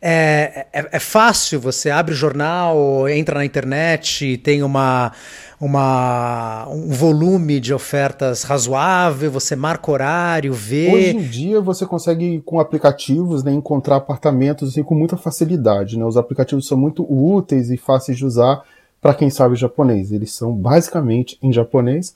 é, 0.00 0.66
é, 0.72 0.88
é 0.92 0.98
fácil. 0.98 1.60
Você 1.60 1.90
abre 1.90 2.12
o 2.12 2.16
jornal, 2.16 3.08
entra 3.08 3.36
na 3.38 3.44
internet, 3.44 4.36
tem 4.38 4.62
uma 4.62 5.12
uma, 5.60 6.68
um 6.68 6.90
volume 6.90 7.58
de 7.58 7.72
ofertas 7.72 8.42
razoável, 8.42 9.30
você 9.30 9.56
marca 9.56 9.90
horário, 9.90 10.52
vê. 10.52 10.92
Hoje 10.92 11.16
em 11.16 11.22
dia 11.22 11.60
você 11.60 11.86
consegue, 11.86 12.42
com 12.44 12.60
aplicativos, 12.60 13.42
né, 13.42 13.52
encontrar 13.52 13.96
apartamentos 13.96 14.70
assim, 14.70 14.82
com 14.82 14.94
muita 14.94 15.16
facilidade. 15.16 15.98
Né? 15.98 16.04
Os 16.04 16.16
aplicativos 16.16 16.66
são 16.66 16.76
muito 16.76 17.02
úteis 17.10 17.70
e 17.70 17.76
fáceis 17.76 18.18
de 18.18 18.26
usar 18.26 18.62
para 19.00 19.14
quem 19.14 19.30
sabe 19.30 19.56
japonês. 19.56 20.12
Eles 20.12 20.32
são 20.32 20.52
basicamente 20.52 21.38
em 21.42 21.52
japonês. 21.52 22.14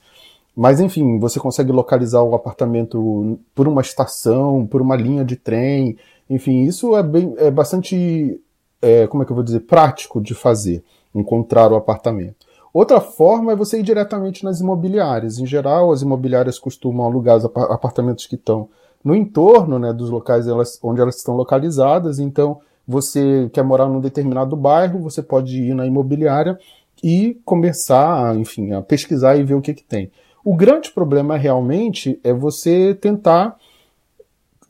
Mas 0.55 0.79
enfim, 0.79 1.17
você 1.17 1.39
consegue 1.39 1.71
localizar 1.71 2.21
o 2.21 2.35
apartamento 2.35 3.39
por 3.55 3.67
uma 3.67 3.81
estação, 3.81 4.67
por 4.67 4.81
uma 4.81 4.95
linha 4.95 5.23
de 5.23 5.35
trem. 5.37 5.97
Enfim, 6.31 6.63
isso 6.63 6.95
é, 6.95 7.03
bem, 7.03 7.33
é 7.37 7.51
bastante, 7.51 8.39
é, 8.81 9.05
como 9.07 9.21
é 9.21 9.25
que 9.25 9.33
eu 9.33 9.35
vou 9.35 9.43
dizer, 9.43 9.59
prático 9.61 10.21
de 10.21 10.33
fazer, 10.33 10.81
encontrar 11.13 11.69
o 11.73 11.75
apartamento. 11.75 12.47
Outra 12.73 13.01
forma 13.01 13.51
é 13.51 13.55
você 13.55 13.79
ir 13.79 13.83
diretamente 13.83 14.45
nas 14.45 14.61
imobiliárias. 14.61 15.39
Em 15.39 15.45
geral, 15.45 15.91
as 15.91 16.01
imobiliárias 16.01 16.57
costumam 16.57 17.05
alugar 17.05 17.35
os 17.35 17.43
apartamentos 17.43 18.25
que 18.25 18.35
estão 18.35 18.69
no 19.03 19.13
entorno 19.13 19.77
né, 19.77 19.91
dos 19.91 20.09
locais 20.09 20.47
elas, 20.47 20.79
onde 20.81 21.01
elas 21.01 21.17
estão 21.17 21.35
localizadas. 21.35 22.17
Então, 22.17 22.61
você 22.87 23.49
quer 23.51 23.63
morar 23.63 23.87
num 23.87 23.99
determinado 23.99 24.55
bairro, 24.55 24.99
você 24.99 25.21
pode 25.21 25.61
ir 25.61 25.73
na 25.73 25.85
imobiliária 25.85 26.57
e 27.03 27.37
começar, 27.43 28.37
enfim, 28.37 28.71
a 28.71 28.81
pesquisar 28.81 29.35
e 29.35 29.43
ver 29.43 29.55
o 29.55 29.61
que, 29.61 29.73
que 29.73 29.83
tem. 29.83 30.09
O 30.45 30.55
grande 30.55 30.91
problema 30.91 31.35
realmente 31.35 32.21
é 32.23 32.31
você 32.31 32.95
tentar 32.95 33.57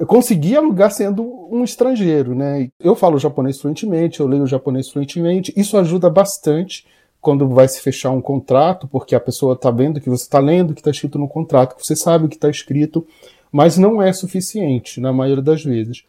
conseguir 0.05 0.57
alugar 0.57 0.91
sendo 0.91 1.23
um 1.51 1.63
estrangeiro, 1.63 2.33
né? 2.33 2.69
Eu 2.79 2.95
falo 2.95 3.19
japonês 3.19 3.59
fluentemente, 3.59 4.19
eu 4.19 4.27
leio 4.27 4.47
japonês 4.47 4.89
fluentemente, 4.89 5.53
isso 5.55 5.77
ajuda 5.77 6.09
bastante 6.09 6.85
quando 7.19 7.47
vai 7.47 7.67
se 7.67 7.79
fechar 7.81 8.09
um 8.09 8.21
contrato, 8.21 8.87
porque 8.87 9.15
a 9.15 9.19
pessoa 9.19 9.53
está 9.53 9.69
vendo 9.69 10.01
que 10.01 10.09
você 10.09 10.23
está 10.23 10.39
lendo 10.39 10.73
que 10.73 10.81
está 10.81 10.89
escrito 10.89 11.19
no 11.19 11.27
contrato, 11.27 11.75
que 11.75 11.85
você 11.85 11.95
sabe 11.95 12.25
o 12.25 12.29
que 12.29 12.35
está 12.35 12.49
escrito, 12.49 13.05
mas 13.51 13.77
não 13.77 14.01
é 14.01 14.11
suficiente 14.11 14.99
na 14.99 15.13
maioria 15.13 15.43
das 15.43 15.63
vezes. 15.63 16.03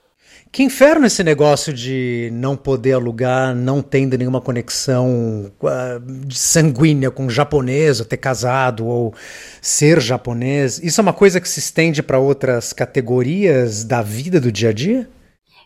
Que 0.51 0.63
inferno 0.63 1.07
esse 1.07 1.25
negócio 1.25 1.73
de 1.73 2.29
não 2.35 2.57
poder 2.57 2.93
alugar, 2.93 3.55
não 3.55 3.81
tendo 3.81 4.19
nenhuma 4.19 4.39
conexão 4.41 5.51
uh, 5.63 6.31
sanguínea 6.31 7.11
com 7.11 7.31
japonês, 7.31 8.01
ou 8.01 8.05
ter 8.05 8.19
casado, 8.19 8.87
ou 8.87 9.15
ser 9.63 9.99
japonês. 9.99 10.79
Isso 10.83 11.01
é 11.01 11.03
uma 11.03 11.15
coisa 11.15 11.41
que 11.41 11.49
se 11.49 11.59
estende 11.59 12.03
para 12.03 12.19
outras 12.19 12.73
categorias 12.75 13.83
da 13.83 14.03
vida 14.03 14.39
do 14.39 14.53
dia 14.53 14.69
a 14.69 14.73
dia? 14.75 15.09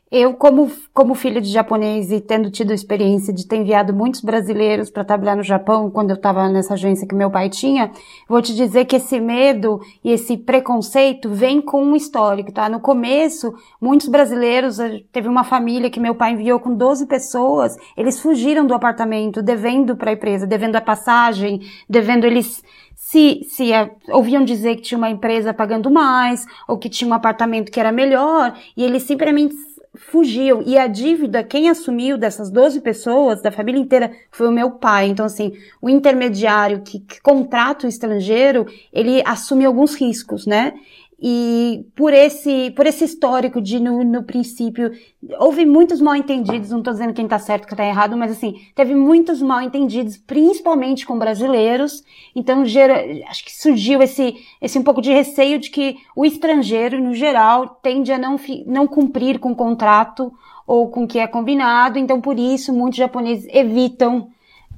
Eu, 0.08 0.34
como, 0.34 0.70
como 0.94 1.16
filha 1.16 1.40
de 1.40 1.50
japonês 1.50 2.12
e 2.12 2.20
tendo 2.20 2.48
tido 2.48 2.70
a 2.70 2.74
experiência 2.74 3.34
de 3.34 3.44
ter 3.44 3.56
enviado 3.56 3.92
muitos 3.92 4.20
brasileiros 4.20 4.88
para 4.88 5.04
trabalhar 5.04 5.34
no 5.34 5.42
Japão, 5.42 5.90
quando 5.90 6.10
eu 6.10 6.16
estava 6.16 6.48
nessa 6.48 6.74
agência 6.74 7.08
que 7.08 7.14
meu 7.14 7.28
pai 7.28 7.50
tinha, 7.50 7.90
vou 8.28 8.40
te 8.40 8.54
dizer 8.54 8.84
que 8.84 8.94
esse 8.94 9.18
medo 9.18 9.80
e 10.04 10.12
esse 10.12 10.36
preconceito 10.36 11.28
vem 11.30 11.60
com 11.60 11.82
um 11.82 11.96
histórico, 11.96 12.52
tá? 12.52 12.68
No 12.68 12.78
começo, 12.78 13.52
muitos 13.80 14.06
brasileiros, 14.06 14.78
eh, 14.78 15.02
teve 15.10 15.28
uma 15.28 15.42
família 15.42 15.90
que 15.90 15.98
meu 15.98 16.14
pai 16.14 16.34
enviou 16.34 16.60
com 16.60 16.72
12 16.72 17.04
pessoas, 17.06 17.76
eles 17.96 18.20
fugiram 18.20 18.64
do 18.64 18.74
apartamento, 18.74 19.42
devendo 19.42 19.96
para 19.96 20.10
a 20.10 20.14
empresa, 20.14 20.46
devendo 20.46 20.76
a 20.76 20.80
passagem, 20.80 21.62
devendo 21.88 22.24
eles 22.24 22.62
se, 22.94 23.40
se 23.48 23.72
é, 23.72 23.90
ouviam 24.08 24.44
dizer 24.44 24.76
que 24.76 24.82
tinha 24.82 24.98
uma 24.98 25.10
empresa 25.10 25.52
pagando 25.52 25.90
mais, 25.90 26.46
ou 26.68 26.78
que 26.78 26.88
tinha 26.88 27.10
um 27.10 27.14
apartamento 27.14 27.72
que 27.72 27.80
era 27.80 27.90
melhor, 27.90 28.56
e 28.76 28.84
eles 28.84 29.02
simplesmente 29.02 29.54
fugiu. 29.96 30.62
E 30.64 30.78
a 30.78 30.86
dívida, 30.86 31.42
quem 31.42 31.68
assumiu 31.68 32.16
dessas 32.16 32.50
12 32.50 32.80
pessoas, 32.80 33.42
da 33.42 33.50
família 33.50 33.80
inteira, 33.80 34.12
foi 34.30 34.48
o 34.48 34.52
meu 34.52 34.72
pai. 34.72 35.08
Então, 35.08 35.26
assim, 35.26 35.52
o 35.80 35.88
intermediário 35.88 36.82
que, 36.82 37.00
que 37.00 37.20
contrata 37.20 37.86
o 37.86 37.88
estrangeiro, 37.88 38.66
ele 38.92 39.22
assume 39.24 39.64
alguns 39.64 39.94
riscos, 39.94 40.46
né? 40.46 40.74
E 41.18 41.86
por 41.96 42.12
esse, 42.12 42.70
por 42.72 42.86
esse 42.86 43.04
histórico 43.04 43.60
de, 43.60 43.80
no, 43.80 44.04
no 44.04 44.22
princípio, 44.22 44.92
houve 45.38 45.64
muitos 45.64 45.98
mal 45.98 46.14
entendidos, 46.14 46.70
não 46.70 46.78
estou 46.78 46.92
dizendo 46.92 47.14
quem 47.14 47.24
está 47.24 47.38
certo, 47.38 47.66
quem 47.66 47.72
está 47.72 47.86
errado, 47.86 48.14
mas 48.18 48.32
assim, 48.32 48.54
teve 48.74 48.94
muitos 48.94 49.40
mal 49.40 49.62
entendidos, 49.62 50.18
principalmente 50.18 51.06
com 51.06 51.18
brasileiros, 51.18 52.04
então 52.34 52.66
gera, 52.66 53.02
acho 53.30 53.42
que 53.46 53.50
surgiu 53.50 54.02
esse, 54.02 54.34
esse 54.60 54.78
um 54.78 54.82
pouco 54.82 55.00
de 55.00 55.10
receio 55.10 55.58
de 55.58 55.70
que 55.70 55.96
o 56.14 56.22
estrangeiro, 56.22 57.02
no 57.02 57.14
geral, 57.14 57.80
tende 57.82 58.12
a 58.12 58.18
não, 58.18 58.36
não 58.66 58.86
cumprir 58.86 59.38
com 59.38 59.52
o 59.52 59.56
contrato 59.56 60.30
ou 60.66 60.90
com 60.90 61.04
o 61.04 61.08
que 61.08 61.18
é 61.18 61.26
combinado, 61.26 61.98
então 61.98 62.20
por 62.20 62.38
isso 62.38 62.74
muitos 62.74 62.98
japoneses 62.98 63.48
evitam 63.54 64.28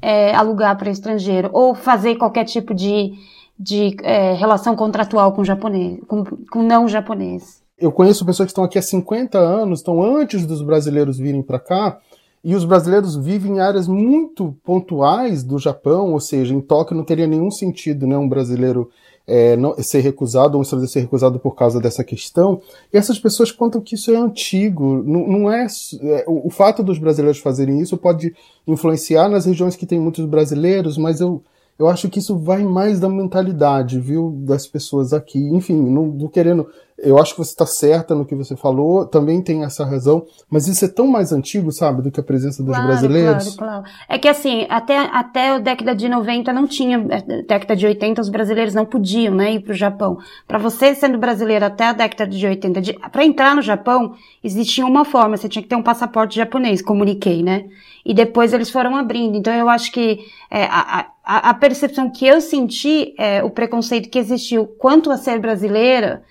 é, 0.00 0.32
alugar 0.36 0.76
para 0.78 0.90
estrangeiro 0.90 1.50
ou 1.52 1.74
fazer 1.74 2.14
qualquer 2.14 2.44
tipo 2.44 2.72
de 2.72 3.12
de 3.58 3.96
é, 4.02 4.34
relação 4.34 4.76
contratual 4.76 5.32
com 5.32 5.44
japonês, 5.44 5.98
com, 6.06 6.24
com 6.24 6.62
não 6.62 6.86
japonês. 6.86 7.60
Eu 7.78 7.92
conheço 7.92 8.24
pessoas 8.24 8.46
que 8.46 8.50
estão 8.50 8.64
aqui 8.64 8.78
há 8.78 8.82
50 8.82 9.38
anos, 9.38 9.80
estão 9.80 10.02
antes 10.02 10.46
dos 10.46 10.62
brasileiros 10.62 11.18
virem 11.18 11.42
para 11.42 11.58
cá, 11.58 11.98
e 12.42 12.54
os 12.54 12.64
brasileiros 12.64 13.16
vivem 13.16 13.56
em 13.56 13.60
áreas 13.60 13.88
muito 13.88 14.54
pontuais 14.64 15.42
do 15.42 15.58
Japão, 15.58 16.12
ou 16.12 16.20
seja, 16.20 16.54
em 16.54 16.60
Tóquio 16.60 16.96
não 16.96 17.04
teria 17.04 17.26
nenhum 17.26 17.50
sentido 17.50 18.06
né, 18.06 18.16
um 18.16 18.28
brasileiro 18.28 18.90
é, 19.28 19.56
não, 19.56 19.74
ser 19.82 20.00
recusado 20.00 20.54
ou 20.54 20.60
um 20.60 20.62
estrangeiro 20.62 20.90
ser 20.90 21.00
recusado 21.00 21.38
por 21.38 21.54
causa 21.54 21.78
dessa 21.78 22.02
questão. 22.02 22.62
E 22.92 22.96
essas 22.96 23.18
pessoas 23.18 23.52
contam 23.52 23.80
que 23.80 23.94
isso 23.94 24.10
é 24.10 24.16
antigo. 24.16 25.02
Não, 25.04 25.26
não 25.26 25.52
é, 25.52 25.66
é 26.00 26.24
o, 26.26 26.46
o, 26.46 26.50
fato 26.50 26.82
dos 26.82 26.98
brasileiros 26.98 27.38
fazerem 27.38 27.80
isso 27.80 27.98
pode 27.98 28.34
influenciar 28.66 29.28
nas 29.28 29.44
regiões 29.44 29.76
que 29.76 29.84
tem 29.84 30.00
muitos 30.00 30.24
brasileiros, 30.24 30.96
mas 30.96 31.20
eu 31.20 31.42
eu 31.78 31.88
acho 31.88 32.08
que 32.08 32.18
isso 32.18 32.36
vai 32.38 32.64
mais 32.64 32.98
da 32.98 33.08
mentalidade, 33.08 34.00
viu, 34.00 34.32
das 34.44 34.66
pessoas 34.66 35.12
aqui. 35.12 35.38
Enfim, 35.38 35.76
não 35.76 36.10
tô 36.16 36.28
querendo 36.28 36.68
eu 36.98 37.16
acho 37.18 37.32
que 37.32 37.38
você 37.38 37.52
está 37.52 37.64
certa 37.64 38.14
no 38.14 38.26
que 38.26 38.34
você 38.34 38.56
falou, 38.56 39.06
também 39.06 39.40
tem 39.40 39.62
essa 39.62 39.84
razão, 39.84 40.26
mas 40.50 40.66
isso 40.66 40.84
é 40.84 40.88
tão 40.88 41.06
mais 41.06 41.32
antigo, 41.32 41.70
sabe, 41.70 42.02
do 42.02 42.10
que 42.10 42.18
a 42.18 42.22
presença 42.22 42.60
dos 42.62 42.74
claro, 42.74 42.88
brasileiros. 42.88 43.54
Claro, 43.54 43.82
claro. 43.82 43.96
É 44.08 44.18
que 44.18 44.26
assim, 44.26 44.66
até, 44.68 44.96
até 44.96 45.50
a 45.50 45.58
década 45.58 45.94
de 45.94 46.08
90 46.08 46.52
não 46.52 46.66
tinha, 46.66 46.98
década 47.46 47.76
de 47.76 47.86
80 47.86 48.20
os 48.20 48.28
brasileiros 48.28 48.74
não 48.74 48.84
podiam, 48.84 49.32
né, 49.32 49.52
ir 49.52 49.60
para 49.60 49.72
o 49.72 49.76
Japão. 49.76 50.18
Para 50.46 50.58
você 50.58 50.92
sendo 50.94 51.18
brasileiro 51.18 51.64
até 51.64 51.86
a 51.86 51.92
década 51.92 52.26
de 52.26 52.44
80, 52.44 52.80
para 53.10 53.24
entrar 53.24 53.54
no 53.54 53.62
Japão, 53.62 54.14
existia 54.42 54.84
uma 54.84 55.04
forma, 55.04 55.36
você 55.36 55.48
tinha 55.48 55.62
que 55.62 55.68
ter 55.68 55.76
um 55.76 55.82
passaporte 55.82 56.34
japonês, 56.34 56.82
comuniquei, 56.82 57.44
né? 57.44 57.66
E 58.04 58.12
depois 58.12 58.52
eles 58.52 58.70
foram 58.70 58.96
abrindo. 58.96 59.36
Então 59.36 59.52
eu 59.52 59.68
acho 59.68 59.92
que 59.92 60.18
é, 60.50 60.64
a, 60.64 61.06
a, 61.24 61.50
a 61.50 61.54
percepção 61.54 62.10
que 62.10 62.26
eu 62.26 62.40
senti, 62.40 63.14
é, 63.18 63.42
o 63.44 63.50
preconceito 63.50 64.08
que 64.08 64.18
existiu 64.18 64.66
quanto 64.66 65.10
a 65.12 65.16
ser 65.16 65.38
brasileira, 65.38 66.24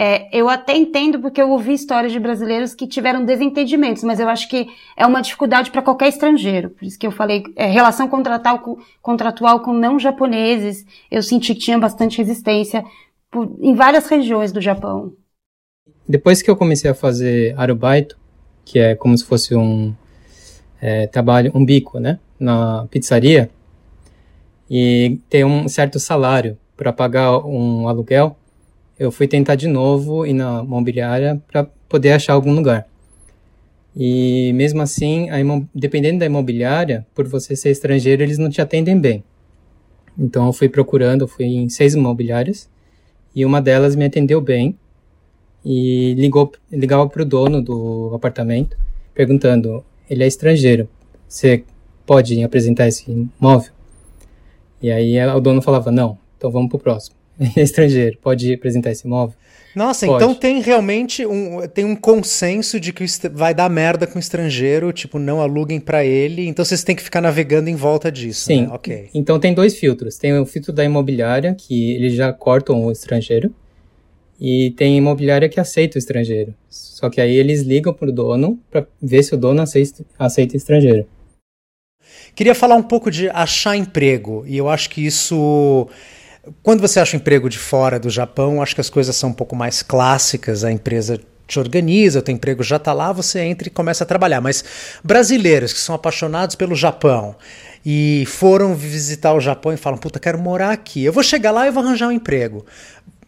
é, 0.00 0.28
eu 0.32 0.48
até 0.48 0.76
entendo 0.76 1.18
porque 1.18 1.42
eu 1.42 1.50
ouvi 1.50 1.72
histórias 1.72 2.12
de 2.12 2.20
brasileiros 2.20 2.72
que 2.72 2.86
tiveram 2.86 3.24
desentendimentos, 3.24 4.04
mas 4.04 4.20
eu 4.20 4.28
acho 4.28 4.48
que 4.48 4.68
é 4.96 5.04
uma 5.04 5.20
dificuldade 5.20 5.72
para 5.72 5.82
qualquer 5.82 6.06
estrangeiro. 6.06 6.70
Por 6.70 6.84
isso 6.84 6.96
que 6.96 7.04
eu 7.04 7.10
falei, 7.10 7.42
é, 7.56 7.66
relação 7.66 8.06
contratual 8.06 8.60
com, 8.60 8.78
contratual 9.02 9.58
com 9.58 9.72
não 9.72 9.98
japoneses, 9.98 10.86
eu 11.10 11.20
senti 11.20 11.52
que 11.52 11.62
tinha 11.62 11.76
bastante 11.76 12.18
resistência 12.18 12.84
por, 13.28 13.58
em 13.60 13.74
várias 13.74 14.06
regiões 14.06 14.52
do 14.52 14.60
Japão. 14.60 15.12
Depois 16.08 16.42
que 16.42 16.48
eu 16.48 16.54
comecei 16.54 16.88
a 16.88 16.94
fazer 16.94 17.58
arubaito, 17.58 18.16
que 18.64 18.78
é 18.78 18.94
como 18.94 19.18
se 19.18 19.24
fosse 19.24 19.56
um 19.56 19.92
é, 20.80 21.08
trabalho, 21.08 21.50
um 21.56 21.64
bico, 21.64 21.98
né, 21.98 22.20
na 22.38 22.86
pizzaria, 22.88 23.50
e 24.70 25.18
ter 25.28 25.44
um 25.44 25.66
certo 25.66 25.98
salário 25.98 26.56
para 26.76 26.92
pagar 26.92 27.44
um 27.44 27.88
aluguel, 27.88 28.36
eu 28.98 29.10
fui 29.12 29.28
tentar 29.28 29.54
de 29.54 29.68
novo 29.68 30.26
ir 30.26 30.32
na 30.32 30.62
imobiliária 30.62 31.40
para 31.46 31.64
poder 31.88 32.12
achar 32.12 32.32
algum 32.32 32.54
lugar. 32.54 32.86
E 33.96 34.52
mesmo 34.54 34.82
assim, 34.82 35.28
dependendo 35.74 36.20
da 36.20 36.26
imobiliária, 36.26 37.06
por 37.14 37.26
você 37.26 37.56
ser 37.56 37.70
estrangeiro, 37.70 38.22
eles 38.22 38.38
não 38.38 38.50
te 38.50 38.60
atendem 38.60 38.98
bem. 38.98 39.24
Então 40.18 40.46
eu 40.46 40.52
fui 40.52 40.68
procurando, 40.68 41.28
fui 41.28 41.46
em 41.46 41.68
seis 41.68 41.94
imobiliárias 41.94 42.68
e 43.34 43.44
uma 43.44 43.62
delas 43.62 43.94
me 43.94 44.04
atendeu 44.04 44.40
bem 44.40 44.76
e 45.64 46.14
ligou 46.14 46.52
ligava 46.70 47.08
para 47.08 47.22
o 47.22 47.24
dono 47.24 47.62
do 47.62 48.12
apartamento 48.14 48.76
perguntando: 49.14 49.84
ele 50.08 50.24
é 50.24 50.26
estrangeiro, 50.26 50.88
você 51.26 51.64
pode 52.06 52.42
apresentar 52.42 52.88
esse 52.88 53.10
imóvel? 53.10 53.72
E 54.80 54.90
aí 54.90 55.20
o 55.26 55.40
dono 55.40 55.60
falava: 55.60 55.90
não, 55.90 56.18
então 56.36 56.50
vamos 56.50 56.68
para 56.68 56.76
o 56.76 56.80
próximo. 56.80 57.17
estrangeiro, 57.56 58.18
pode 58.20 58.52
apresentar 58.52 58.90
esse 58.90 59.06
imóvel? 59.06 59.34
Nossa, 59.74 60.06
pode. 60.06 60.24
então 60.24 60.34
tem 60.34 60.60
realmente 60.60 61.24
um, 61.24 61.66
tem 61.68 61.84
um 61.84 61.94
consenso 61.94 62.80
de 62.80 62.92
que 62.92 63.04
vai 63.32 63.54
dar 63.54 63.68
merda 63.68 64.06
com 64.06 64.16
o 64.16 64.20
estrangeiro, 64.20 64.92
tipo, 64.92 65.18
não 65.18 65.40
aluguem 65.40 65.78
para 65.78 66.04
ele, 66.04 66.48
então 66.48 66.64
vocês 66.64 66.82
têm 66.82 66.96
que 66.96 67.02
ficar 67.02 67.20
navegando 67.20 67.68
em 67.70 67.76
volta 67.76 68.10
disso. 68.10 68.46
Sim, 68.46 68.62
né? 68.62 68.68
ok. 68.72 69.10
Então 69.14 69.38
tem 69.38 69.54
dois 69.54 69.76
filtros. 69.76 70.16
Tem 70.16 70.36
o 70.38 70.46
filtro 70.46 70.72
da 70.72 70.84
imobiliária, 70.84 71.54
que 71.54 71.92
eles 71.94 72.14
já 72.14 72.32
cortam 72.32 72.84
o 72.84 72.90
estrangeiro, 72.90 73.54
e 74.40 74.72
tem 74.72 74.96
imobiliária 74.96 75.48
que 75.48 75.60
aceita 75.60 75.96
o 75.96 75.98
estrangeiro. 75.98 76.54
Só 76.68 77.08
que 77.10 77.20
aí 77.20 77.36
eles 77.36 77.62
ligam 77.62 77.92
pro 77.92 78.10
dono 78.10 78.58
para 78.70 78.86
ver 79.00 79.22
se 79.22 79.34
o 79.34 79.36
dono 79.36 79.62
aceita, 79.62 80.04
aceita 80.18 80.56
estrangeiro. 80.56 81.06
Queria 82.34 82.54
falar 82.54 82.76
um 82.76 82.82
pouco 82.82 83.10
de 83.10 83.28
achar 83.30 83.76
emprego, 83.76 84.44
e 84.46 84.56
eu 84.56 84.68
acho 84.68 84.90
que 84.90 85.04
isso 85.04 85.88
quando 86.62 86.80
você 86.80 87.00
acha 87.00 87.16
emprego 87.16 87.48
de 87.48 87.58
fora 87.58 87.98
do 87.98 88.10
Japão, 88.10 88.62
acho 88.62 88.74
que 88.74 88.80
as 88.80 88.90
coisas 88.90 89.14
são 89.16 89.30
um 89.30 89.34
pouco 89.34 89.56
mais 89.56 89.82
clássicas, 89.82 90.64
a 90.64 90.72
empresa 90.72 91.20
te 91.46 91.58
organiza, 91.58 92.18
o 92.18 92.22
teu 92.22 92.34
emprego 92.34 92.62
já 92.62 92.76
está 92.76 92.92
lá, 92.92 93.10
você 93.10 93.40
entra 93.40 93.68
e 93.68 93.70
começa 93.70 94.04
a 94.04 94.06
trabalhar. 94.06 94.40
Mas 94.40 94.62
brasileiros 95.02 95.72
que 95.72 95.78
são 95.78 95.94
apaixonados 95.94 96.54
pelo 96.54 96.76
Japão 96.76 97.34
e 97.84 98.24
foram 98.26 98.74
visitar 98.74 99.32
o 99.32 99.40
Japão 99.40 99.72
e 99.72 99.76
falam, 99.76 99.98
puta, 99.98 100.20
quero 100.20 100.38
morar 100.38 100.72
aqui, 100.72 101.04
eu 101.04 101.12
vou 101.12 101.22
chegar 101.22 101.50
lá 101.50 101.66
e 101.66 101.70
vou 101.70 101.82
arranjar 101.82 102.08
um 102.08 102.12
emprego. 102.12 102.66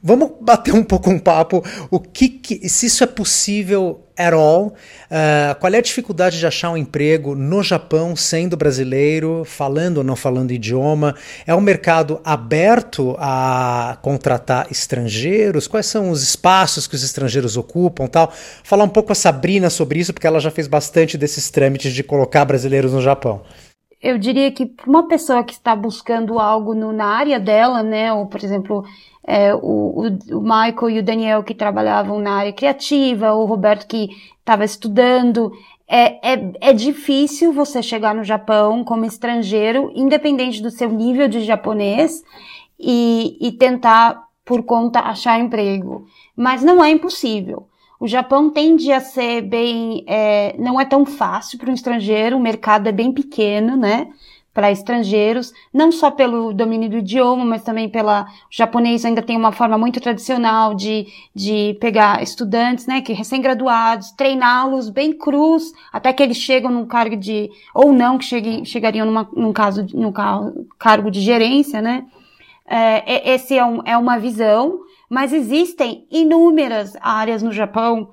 Vamos 0.02 0.30
bater 0.40 0.72
um 0.74 0.82
pouco 0.82 1.10
um 1.10 1.18
papo, 1.18 1.62
o 1.90 2.00
que, 2.00 2.28
que 2.28 2.68
se 2.70 2.86
isso 2.86 3.04
é 3.04 3.06
possível 3.06 4.06
at 4.16 4.32
all, 4.32 4.68
uh, 4.68 5.54
qual 5.60 5.72
é 5.74 5.76
a 5.76 5.82
dificuldade 5.82 6.38
de 6.38 6.46
achar 6.46 6.70
um 6.70 6.76
emprego 6.76 7.34
no 7.34 7.62
Japão 7.62 8.16
sendo 8.16 8.56
brasileiro, 8.56 9.44
falando 9.44 9.98
ou 9.98 10.04
não 10.04 10.16
falando 10.16 10.52
idioma? 10.52 11.14
É 11.46 11.54
um 11.54 11.60
mercado 11.60 12.18
aberto 12.24 13.14
a 13.18 13.98
contratar 14.00 14.68
estrangeiros? 14.70 15.66
Quais 15.66 15.86
são 15.86 16.10
os 16.10 16.22
espaços 16.22 16.86
que 16.86 16.94
os 16.94 17.02
estrangeiros 17.02 17.58
ocupam 17.58 18.06
tal? 18.06 18.32
Falar 18.64 18.84
um 18.84 18.88
pouco 18.88 19.08
com 19.08 19.12
a 19.12 19.16
Sabrina 19.16 19.68
sobre 19.68 19.98
isso, 19.98 20.14
porque 20.14 20.26
ela 20.26 20.40
já 20.40 20.50
fez 20.50 20.66
bastante 20.66 21.18
desses 21.18 21.50
trâmites 21.50 21.92
de 21.92 22.02
colocar 22.02 22.44
brasileiros 22.46 22.92
no 22.92 23.02
Japão 23.02 23.42
eu 24.02 24.16
diria 24.16 24.50
que 24.50 24.64
para 24.64 24.88
uma 24.88 25.06
pessoa 25.06 25.44
que 25.44 25.52
está 25.52 25.76
buscando 25.76 26.38
algo 26.38 26.74
no, 26.74 26.90
na 26.90 27.04
área 27.04 27.38
dela, 27.38 27.82
né, 27.82 28.10
ou 28.12 28.26
por 28.26 28.42
exemplo, 28.42 28.82
é, 29.30 29.54
o, 29.54 30.08
o, 30.32 30.40
Michael 30.40 30.90
e 30.90 30.98
o 30.98 31.02
Daniel 31.02 31.44
que 31.44 31.54
trabalhavam 31.54 32.18
na 32.18 32.32
área 32.32 32.52
criativa, 32.52 33.32
o 33.32 33.44
Roberto 33.44 33.86
que 33.86 34.10
estava 34.40 34.64
estudando. 34.64 35.52
É, 35.86 36.34
é, 36.34 36.52
é 36.60 36.72
difícil 36.72 37.52
você 37.52 37.80
chegar 37.82 38.14
no 38.14 38.24
Japão 38.24 38.82
como 38.82 39.04
estrangeiro, 39.04 39.92
independente 39.94 40.60
do 40.60 40.70
seu 40.70 40.90
nível 40.90 41.28
de 41.28 41.44
japonês, 41.44 42.22
e, 42.78 43.36
e 43.40 43.52
tentar, 43.52 44.20
por 44.44 44.64
conta, 44.64 45.00
achar 45.00 45.38
emprego. 45.38 46.06
Mas 46.34 46.62
não 46.64 46.82
é 46.82 46.90
impossível. 46.90 47.68
O 48.00 48.08
Japão 48.08 48.50
tende 48.50 48.90
a 48.90 49.00
ser 49.00 49.42
bem, 49.42 50.04
é, 50.08 50.56
não 50.58 50.80
é 50.80 50.84
tão 50.84 51.04
fácil 51.04 51.58
para 51.58 51.70
um 51.70 51.74
estrangeiro, 51.74 52.36
o 52.36 52.40
mercado 52.40 52.88
é 52.88 52.92
bem 52.92 53.12
pequeno, 53.12 53.76
né? 53.76 54.08
Para 54.52 54.70
estrangeiros, 54.70 55.52
não 55.72 55.92
só 55.92 56.10
pelo 56.10 56.52
domínio 56.52 56.90
do 56.90 56.98
idioma, 56.98 57.44
mas 57.44 57.62
também 57.62 57.88
pela. 57.88 58.22
O 58.22 58.26
japonês 58.50 59.04
ainda 59.04 59.22
tem 59.22 59.36
uma 59.36 59.52
forma 59.52 59.78
muito 59.78 60.00
tradicional 60.00 60.74
de, 60.74 61.06
de 61.34 61.76
pegar 61.80 62.22
estudantes, 62.22 62.86
né, 62.86 63.00
que 63.00 63.12
recém-graduados, 63.12 64.10
treiná-los 64.12 64.90
bem 64.90 65.12
crus, 65.12 65.72
até 65.92 66.12
que 66.12 66.22
eles 66.22 66.36
chegam 66.36 66.70
num 66.70 66.86
cargo 66.86 67.16
de. 67.16 67.48
ou 67.74 67.92
não, 67.92 68.18
que 68.18 68.24
cheguem, 68.24 68.64
chegariam 68.64 69.06
numa, 69.06 69.28
num 69.34 69.52
caso, 69.52 69.86
num 69.94 70.12
cargo 70.78 71.10
de 71.10 71.20
gerência, 71.20 71.80
né. 71.80 72.04
É, 72.72 73.32
esse 73.32 73.58
é, 73.58 73.64
um, 73.64 73.80
é 73.84 73.96
uma 73.98 74.18
visão, 74.18 74.80
mas 75.08 75.32
existem 75.32 76.06
inúmeras 76.10 76.96
áreas 77.00 77.42
no 77.42 77.50
Japão 77.50 78.10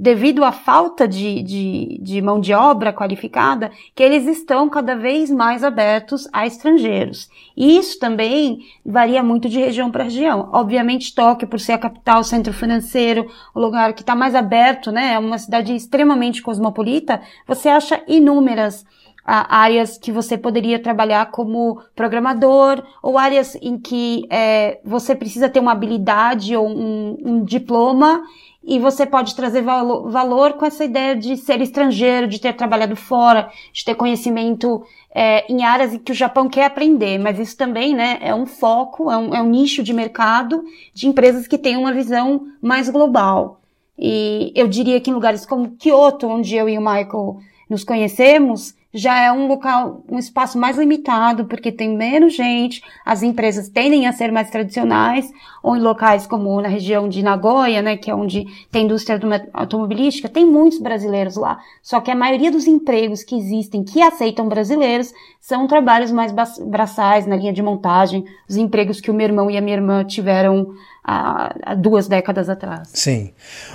devido 0.00 0.42
à 0.42 0.52
falta 0.52 1.06
de, 1.06 1.42
de, 1.42 1.98
de, 2.00 2.22
mão 2.22 2.40
de 2.40 2.54
obra 2.54 2.94
qualificada, 2.94 3.70
que 3.94 4.02
eles 4.02 4.26
estão 4.26 4.70
cada 4.70 4.96
vez 4.96 5.30
mais 5.30 5.62
abertos 5.62 6.26
a 6.32 6.46
estrangeiros. 6.46 7.28
E 7.54 7.76
isso 7.76 7.98
também 7.98 8.60
varia 8.84 9.22
muito 9.22 9.48
de 9.48 9.60
região 9.60 9.90
para 9.90 10.04
região. 10.04 10.48
Obviamente, 10.52 11.14
Tóquio, 11.14 11.46
por 11.46 11.60
ser 11.60 11.72
a 11.72 11.78
capital, 11.78 12.24
centro 12.24 12.54
financeiro, 12.54 13.30
o 13.54 13.60
lugar 13.60 13.92
que 13.92 14.00
está 14.00 14.14
mais 14.14 14.34
aberto, 14.34 14.90
né, 14.90 15.12
é 15.12 15.18
uma 15.18 15.36
cidade 15.36 15.74
extremamente 15.74 16.40
cosmopolita, 16.40 17.20
você 17.46 17.68
acha 17.68 18.02
inúmeras 18.08 18.84
áreas 19.26 19.98
que 19.98 20.12
você 20.12 20.38
poderia 20.38 20.78
trabalhar 20.78 21.32
como 21.32 21.82
programador 21.96 22.80
ou 23.02 23.18
áreas 23.18 23.56
em 23.60 23.76
que 23.76 24.24
é, 24.30 24.80
você 24.84 25.16
precisa 25.16 25.48
ter 25.48 25.58
uma 25.58 25.72
habilidade 25.72 26.56
ou 26.56 26.68
um, 26.68 27.18
um 27.24 27.44
diploma 27.44 28.22
e 28.66 28.80
você 28.80 29.06
pode 29.06 29.36
trazer 29.36 29.62
valo, 29.62 30.10
valor 30.10 30.54
com 30.54 30.66
essa 30.66 30.84
ideia 30.84 31.14
de 31.14 31.36
ser 31.36 31.60
estrangeiro, 31.60 32.26
de 32.26 32.40
ter 32.40 32.52
trabalhado 32.52 32.96
fora, 32.96 33.48
de 33.72 33.84
ter 33.84 33.94
conhecimento 33.94 34.84
é, 35.14 35.50
em 35.50 35.62
áreas 35.62 35.94
em 35.94 35.98
que 35.98 36.10
o 36.10 36.14
Japão 36.14 36.48
quer 36.48 36.64
aprender, 36.64 37.16
mas 37.16 37.38
isso 37.38 37.56
também 37.56 37.94
né, 37.94 38.18
é 38.20 38.34
um 38.34 38.44
foco, 38.44 39.08
é 39.08 39.16
um, 39.16 39.34
é 39.34 39.40
um 39.40 39.48
nicho 39.48 39.84
de 39.84 39.92
mercado 39.92 40.64
de 40.92 41.06
empresas 41.06 41.46
que 41.46 41.56
têm 41.56 41.76
uma 41.76 41.92
visão 41.92 42.48
mais 42.60 42.90
global. 42.90 43.60
E 43.96 44.52
eu 44.54 44.66
diria 44.66 45.00
que 45.00 45.10
em 45.10 45.14
lugares 45.14 45.46
como 45.46 45.76
Kyoto, 45.76 46.26
onde 46.26 46.56
eu 46.56 46.68
e 46.68 46.76
o 46.76 46.80
Michael 46.82 47.38
nos 47.70 47.84
conhecemos, 47.84 48.74
já 48.96 49.20
é 49.20 49.30
um 49.30 49.46
local, 49.46 50.02
um 50.10 50.18
espaço 50.18 50.58
mais 50.58 50.78
limitado, 50.78 51.44
porque 51.44 51.70
tem 51.70 51.94
menos 51.94 52.34
gente, 52.34 52.82
as 53.04 53.22
empresas 53.22 53.68
tendem 53.68 54.06
a 54.06 54.12
ser 54.12 54.32
mais 54.32 54.48
tradicionais, 54.48 55.30
ou 55.62 55.76
em 55.76 55.80
locais 55.80 56.26
como 56.26 56.58
na 56.62 56.68
região 56.68 57.06
de 57.06 57.22
Nagoya, 57.22 57.82
né, 57.82 57.98
que 57.98 58.10
é 58.10 58.14
onde 58.14 58.46
tem 58.70 58.86
indústria 58.86 59.20
automobilística, 59.52 60.30
tem 60.30 60.46
muitos 60.46 60.78
brasileiros 60.78 61.36
lá. 61.36 61.58
Só 61.82 62.00
que 62.00 62.10
a 62.10 62.14
maioria 62.14 62.50
dos 62.50 62.66
empregos 62.66 63.22
que 63.22 63.36
existem, 63.36 63.84
que 63.84 64.00
aceitam 64.00 64.48
brasileiros, 64.48 65.12
são 65.38 65.66
trabalhos 65.66 66.10
mais 66.10 66.32
braçais, 66.64 67.26
na 67.26 67.36
linha 67.36 67.52
de 67.52 67.62
montagem, 67.62 68.24
os 68.48 68.56
empregos 68.56 69.00
que 69.00 69.10
o 69.10 69.14
meu 69.14 69.26
irmão 69.26 69.50
e 69.50 69.58
a 69.58 69.60
minha 69.60 69.76
irmã 69.76 70.04
tiveram 70.04 70.72
há, 71.06 71.74
duas 71.74 72.08
décadas 72.08 72.48
atrás. 72.48 72.88
Sim. 72.92 73.30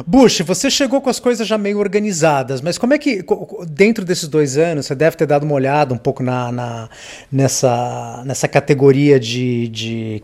Bush, 0.05 0.41
você 0.41 0.69
chegou 0.69 0.99
com 1.01 1.09
as 1.09 1.19
coisas 1.19 1.47
já 1.47 1.57
meio 1.57 1.79
organizadas, 1.79 2.61
mas 2.61 2.77
como 2.77 2.93
é 2.93 2.97
que, 2.97 3.23
dentro 3.67 4.03
desses 4.03 4.27
dois 4.27 4.57
anos, 4.57 4.85
você 4.85 4.95
deve 4.95 5.15
ter 5.15 5.25
dado 5.25 5.43
uma 5.43 5.53
olhada 5.53 5.93
um 5.93 5.97
pouco 5.97 6.21
na, 6.21 6.51
na 6.51 6.89
nessa, 7.31 8.21
nessa 8.25 8.47
categoria 8.47 9.19
de, 9.19 9.67
de 9.69 10.23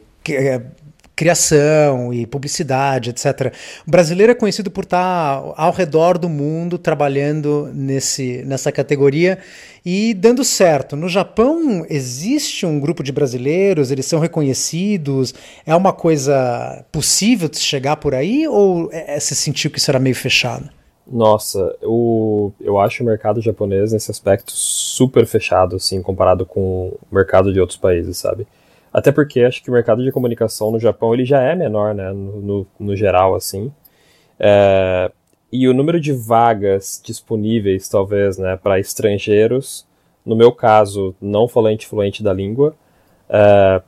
criação 1.18 2.14
e 2.14 2.28
publicidade, 2.28 3.10
etc. 3.10 3.52
O 3.88 3.90
brasileiro 3.90 4.32
é 4.32 4.36
conhecido 4.36 4.70
por 4.70 4.84
estar 4.84 5.44
ao 5.58 5.72
redor 5.72 6.16
do 6.16 6.30
mundo 6.30 6.78
trabalhando 6.78 7.72
nesse, 7.74 8.44
nessa 8.46 8.72
categoria 8.72 9.40
e 9.84 10.14
dando 10.14 10.44
certo. 10.44 10.96
No 10.96 11.10
Japão 11.10 11.84
existe 11.90 12.68
um 12.68 12.80
grupo 12.80 13.02
de 13.02 13.12
brasileiros, 13.12 13.90
eles 13.90 14.06
são 14.06 14.20
reconhecidos, 14.20 15.34
é 15.66 15.76
uma 15.76 15.92
coisa 15.92 16.86
possível 16.92 17.50
de 17.50 17.58
chegar 17.58 17.98
por 17.98 18.14
aí 18.14 18.48
ou 18.48 18.90
é, 18.92 19.16
é, 19.16 19.20
você 19.20 19.34
sentiu 19.34 19.72
que 19.72 19.80
isso 19.80 19.90
era 19.90 20.00
meio 20.00 20.16
fechado? 20.16 20.70
Nossa, 21.10 21.76
eu, 21.82 22.54
eu 22.62 22.80
acho 22.80 23.02
o 23.02 23.06
mercado 23.06 23.42
japonês 23.42 23.92
nesse 23.92 24.12
aspecto 24.12 24.52
super 24.52 25.26
fechado, 25.26 25.78
assim, 25.78 26.00
comparado 26.00 26.46
com 26.46 26.90
o 26.90 27.16
mercado 27.16 27.52
de 27.52 27.60
outros 27.60 27.80
países, 27.80 28.18
sabe? 28.18 28.46
Até 28.92 29.12
porque 29.12 29.42
acho 29.42 29.64
que 29.64 29.70
o 29.70 29.74
mercado 29.74 30.04
de 30.04 30.12
comunicação 30.12 30.72
no 30.72 30.80
Japão 30.80 31.14
ele 31.14 31.26
já 31.26 31.42
é 31.42 31.56
menor, 31.56 31.94
né, 31.94 32.12
no, 32.12 32.42
no, 32.42 32.68
no 32.80 32.96
geral, 32.96 33.36
assim. 33.36 33.72
É, 34.40 35.12
e 35.52 35.68
o 35.68 35.74
número 35.74 36.00
de 36.00 36.12
vagas 36.12 37.02
disponíveis, 37.04 37.88
talvez, 37.88 38.38
né, 38.38 38.58
para 38.58 38.80
estrangeiros, 38.80 39.86
no 40.26 40.36
meu 40.36 40.52
caso, 40.52 41.16
não 41.22 41.48
falante 41.48 41.88
fluente 41.88 42.22
da 42.22 42.34
língua, 42.34 42.76
é, 43.30 43.82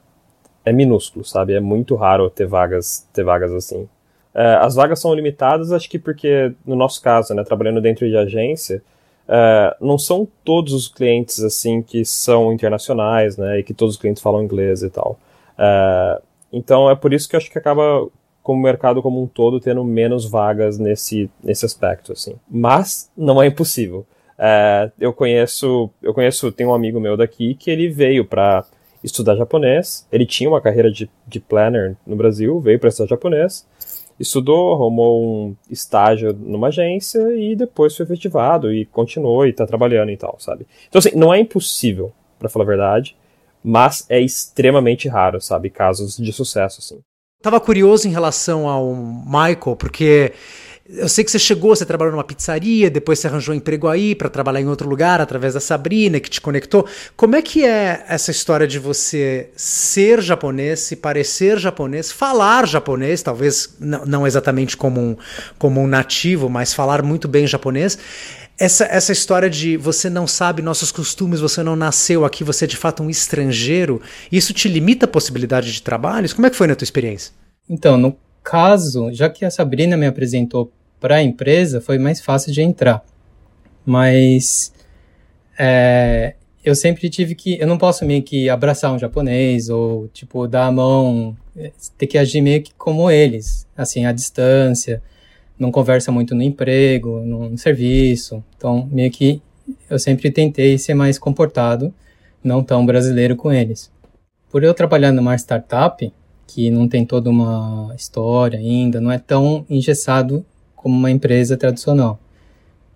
é 0.65 0.71
minúsculo, 0.71 1.25
sabe? 1.25 1.53
É 1.53 1.59
muito 1.59 1.95
raro 1.95 2.29
ter 2.29 2.45
vagas, 2.45 3.07
ter 3.13 3.23
vagas 3.23 3.51
assim. 3.51 3.89
É, 4.33 4.55
as 4.55 4.75
vagas 4.75 4.99
são 4.99 5.13
limitadas, 5.13 5.71
acho 5.71 5.89
que 5.89 5.99
porque, 5.99 6.53
no 6.65 6.75
nosso 6.75 7.01
caso, 7.01 7.33
né, 7.33 7.43
trabalhando 7.43 7.81
dentro 7.81 8.07
de 8.07 8.15
agência, 8.15 8.81
Uh, 9.29 9.85
não 9.85 9.99
são 9.99 10.27
todos 10.43 10.73
os 10.73 10.87
clientes 10.87 11.43
assim 11.43 11.83
que 11.83 12.03
são 12.03 12.51
internacionais, 12.51 13.37
né, 13.37 13.59
e 13.59 13.63
que 13.63 13.75
todos 13.75 13.93
os 13.93 14.01
clientes 14.01 14.23
falam 14.23 14.43
inglês 14.43 14.81
e 14.81 14.89
tal. 14.89 15.19
Uh, 15.53 16.19
então 16.51 16.89
é 16.89 16.95
por 16.95 17.13
isso 17.13 17.29
que 17.29 17.35
eu 17.35 17.37
acho 17.37 17.51
que 17.51 17.59
acaba 17.59 18.07
como 18.41 18.59
mercado 18.59 19.03
como 19.03 19.21
um 19.21 19.27
todo 19.27 19.59
tendo 19.59 19.83
menos 19.83 20.27
vagas 20.27 20.79
nesse, 20.79 21.29
nesse 21.43 21.63
aspecto 21.63 22.11
assim. 22.11 22.33
Mas 22.49 23.11
não 23.15 23.39
é 23.39 23.45
impossível. 23.45 24.03
Uh, 24.39 24.91
eu 24.99 25.13
conheço, 25.13 25.91
eu 26.01 26.11
conheço, 26.11 26.51
tem 26.51 26.65
um 26.65 26.73
amigo 26.73 26.99
meu 26.99 27.15
daqui 27.15 27.53
que 27.53 27.69
ele 27.69 27.87
veio 27.87 28.25
para 28.25 28.65
estudar 29.03 29.35
japonês. 29.35 30.07
Ele 30.11 30.25
tinha 30.25 30.49
uma 30.49 30.59
carreira 30.59 30.91
de, 30.91 31.07
de 31.27 31.39
planner 31.39 31.95
no 32.03 32.15
Brasil, 32.15 32.59
veio 32.59 32.79
para 32.79 32.89
estudar 32.89 33.09
japonês 33.09 33.63
estudou, 34.19 34.73
arrumou 34.73 35.23
um 35.23 35.55
estágio 35.69 36.33
numa 36.33 36.67
agência 36.67 37.19
e 37.35 37.55
depois 37.55 37.95
foi 37.95 38.05
efetivado 38.05 38.73
e 38.73 38.85
continuou 38.85 39.45
e 39.47 39.53
tá 39.53 39.65
trabalhando 39.65 40.11
e 40.11 40.17
tal, 40.17 40.35
sabe? 40.39 40.67
Então, 40.87 40.99
assim, 40.99 41.15
não 41.15 41.33
é 41.33 41.39
impossível, 41.39 42.11
para 42.37 42.49
falar 42.49 42.65
a 42.65 42.67
verdade, 42.67 43.15
mas 43.63 44.05
é 44.09 44.19
extremamente 44.19 45.07
raro, 45.07 45.39
sabe? 45.41 45.69
Casos 45.69 46.17
de 46.17 46.33
sucesso, 46.33 46.79
assim. 46.79 46.99
Tava 47.41 47.59
curioso 47.59 48.07
em 48.07 48.11
relação 48.11 48.67
ao 48.67 48.93
Michael, 48.93 49.75
porque 49.77 50.33
eu 50.91 51.07
sei 51.07 51.23
que 51.23 51.29
você 51.29 51.37
chegou, 51.37 51.75
você 51.75 51.85
trabalhou 51.85 52.13
numa 52.13 52.23
pizzaria, 52.23 52.89
depois 52.89 53.19
você 53.19 53.27
arranjou 53.27 53.53
um 53.53 53.57
emprego 53.57 53.87
aí 53.87 54.15
para 54.15 54.27
trabalhar 54.27 54.59
em 54.59 54.67
outro 54.67 54.89
lugar 54.89 55.21
através 55.21 55.53
da 55.53 55.59
Sabrina 55.59 56.19
que 56.19 56.29
te 56.29 56.41
conectou. 56.41 56.87
Como 57.15 57.35
é 57.35 57.43
que 57.43 57.63
é 57.63 58.03
essa 58.07 58.31
história 58.31 58.67
de 58.67 58.79
você 58.79 59.51
ser 59.55 60.19
japonês, 60.19 60.79
se 60.79 60.95
parecer 60.95 61.59
japonês, 61.59 62.11
falar 62.11 62.67
japonês, 62.67 63.21
talvez 63.21 63.75
não 63.79 64.25
exatamente 64.25 64.75
como 64.75 64.99
um, 64.99 65.17
como 65.59 65.79
um 65.79 65.85
nativo, 65.85 66.49
mas 66.49 66.73
falar 66.73 67.03
muito 67.03 67.27
bem 67.27 67.45
japonês? 67.45 67.97
Essa, 68.57 68.85
essa 68.85 69.11
história 69.11 69.49
de 69.49 69.77
você 69.77 70.09
não 70.09 70.25
sabe 70.25 70.63
nossos 70.63 70.91
costumes, 70.91 71.39
você 71.39 71.61
não 71.61 71.75
nasceu 71.75 72.25
aqui, 72.25 72.43
você 72.43 72.65
é 72.65 72.67
de 72.67 72.75
fato 72.75 73.03
um 73.03 73.09
estrangeiro, 73.11 74.01
isso 74.31 74.53
te 74.53 74.67
limita 74.67 75.05
a 75.05 75.07
possibilidade 75.07 75.71
de 75.71 75.83
trabalhos? 75.83 76.33
Como 76.33 76.47
é 76.47 76.49
que 76.49 76.57
foi 76.57 76.67
na 76.67 76.75
tua 76.75 76.83
experiência? 76.83 77.31
Então, 77.69 77.95
no 77.95 78.17
caso, 78.43 79.13
já 79.13 79.29
que 79.29 79.45
a 79.45 79.51
Sabrina 79.51 79.95
me 79.95 80.07
apresentou 80.07 80.73
para 80.99 81.15
a 81.15 81.23
empresa 81.23 81.81
foi 81.81 81.97
mais 81.97 82.21
fácil 82.21 82.51
de 82.51 82.61
entrar. 82.61 83.03
Mas 83.85 84.73
é, 85.57 86.35
eu 86.63 86.75
sempre 86.75 87.09
tive 87.09 87.35
que. 87.35 87.59
Eu 87.59 87.67
não 87.67 87.77
posso 87.77 88.05
meio 88.05 88.23
que 88.23 88.49
abraçar 88.49 88.93
um 88.93 88.99
japonês 88.99 89.69
ou, 89.69 90.07
tipo, 90.09 90.47
dar 90.47 90.67
a 90.67 90.71
mão, 90.71 91.35
é, 91.55 91.71
ter 91.97 92.07
que 92.07 92.17
agir 92.17 92.41
meio 92.41 92.61
que 92.61 92.73
como 92.75 93.09
eles, 93.09 93.67
assim, 93.75 94.05
à 94.05 94.11
distância. 94.11 95.01
Não 95.57 95.71
conversa 95.71 96.11
muito 96.11 96.33
no 96.35 96.41
emprego, 96.41 97.19
no, 97.21 97.49
no 97.49 97.57
serviço. 97.57 98.43
Então, 98.55 98.87
meio 98.91 99.11
que 99.11 99.41
eu 99.89 99.99
sempre 99.99 100.31
tentei 100.31 100.77
ser 100.77 100.93
mais 100.93 101.19
comportado, 101.19 101.93
não 102.43 102.63
tão 102.63 102.85
brasileiro 102.85 103.35
com 103.35 103.51
eles. 103.51 103.91
Por 104.49 104.63
eu 104.63 104.73
trabalhar 104.73 105.11
numa 105.11 105.35
startup, 105.35 106.11
que 106.47 106.69
não 106.71 106.87
tem 106.87 107.05
toda 107.05 107.29
uma 107.29 107.93
história 107.95 108.57
ainda, 108.57 108.99
não 108.99 109.11
é 109.11 109.19
tão 109.19 109.65
engessado 109.69 110.45
como 110.79 110.95
uma 110.95 111.11
empresa 111.11 111.57
tradicional. 111.57 112.17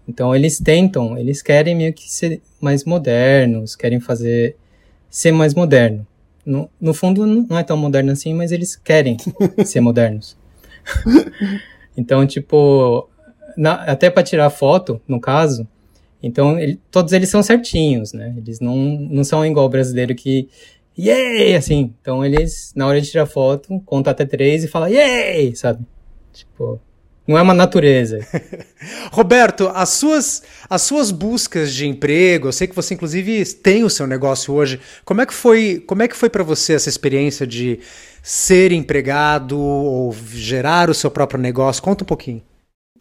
Então 0.08 0.34
eles 0.34 0.58
tentam, 0.58 1.18
eles 1.18 1.42
querem 1.42 1.76
meio 1.76 1.94
que 1.94 2.10
ser 2.10 2.42
mais 2.60 2.86
modernos, 2.86 3.76
querem 3.76 4.00
fazer 4.00 4.56
ser 5.10 5.32
mais 5.34 5.54
moderno. 5.54 6.08
No, 6.46 6.70
no 6.80 6.94
fundo 6.94 7.26
não 7.26 7.58
é 7.58 7.64
tão 7.64 7.78
moderno 7.78 8.12
assim, 8.12 8.34
mas 8.34 8.52
eles 8.52 8.76
querem 8.76 9.18
ser 9.66 9.82
modernos. 9.82 10.38
então, 11.96 12.26
tipo, 12.26 13.10
na, 13.58 13.76
até 13.84 14.10
para 14.10 14.24
tirar 14.24 14.50
foto, 14.50 15.02
no 15.08 15.20
caso, 15.20 15.68
então 16.22 16.58
ele, 16.58 16.80
todos 16.90 17.12
eles 17.12 17.30
são 17.30 17.44
certinhos, 17.44 18.14
né? 18.14 18.34
Eles 18.38 18.62
não, 18.62 18.76
não 18.76 19.24
são 19.26 19.46
igual 19.46 19.66
o 19.66 19.70
brasileiro 19.70 20.16
que 20.16 20.48
yay, 20.98 21.56
assim. 21.56 21.94
Então 22.02 22.24
eles, 22.24 22.72
na 22.76 22.88
hora 22.88 23.02
de 23.02 23.10
tirar 23.10 23.26
foto, 23.26 23.82
conta 23.86 24.12
até 24.12 24.26
três 24.26 24.64
e 24.64 24.68
fala 24.70 24.90
yay, 24.90 25.54
sabe? 25.56 25.86
Tipo, 26.32 26.80
não 27.28 27.38
é 27.38 27.42
uma 27.42 27.54
natureza. 27.54 28.20
Roberto, 29.12 29.70
as 29.74 29.90
suas, 29.90 30.44
as 30.70 30.82
suas 30.82 31.12
buscas 31.12 31.74
de 31.74 31.88
emprego, 31.88 32.48
eu 32.48 32.52
sei 32.52 32.68
que 32.68 32.76
você 32.76 32.94
inclusive 32.94 33.46
tem 33.56 33.84
o 33.84 33.90
seu 33.90 34.06
negócio 34.06 34.54
hoje. 34.54 34.80
Como 35.06 35.22
é 35.22 35.26
que 35.26 35.34
foi, 35.34 35.84
como 35.88 36.02
é 36.04 36.08
que 36.08 36.16
foi 36.16 36.30
para 36.30 36.44
você 36.44 36.74
essa 36.74 36.90
experiência 36.90 37.48
de 37.48 37.80
ser 38.22 38.72
empregado 38.72 39.60
ou 39.60 40.14
gerar 40.32 40.90
o 40.90 40.94
seu 40.94 41.10
próprio 41.10 41.40
negócio? 41.40 41.82
Conta 41.82 42.04
um 42.04 42.08
pouquinho. 42.08 42.42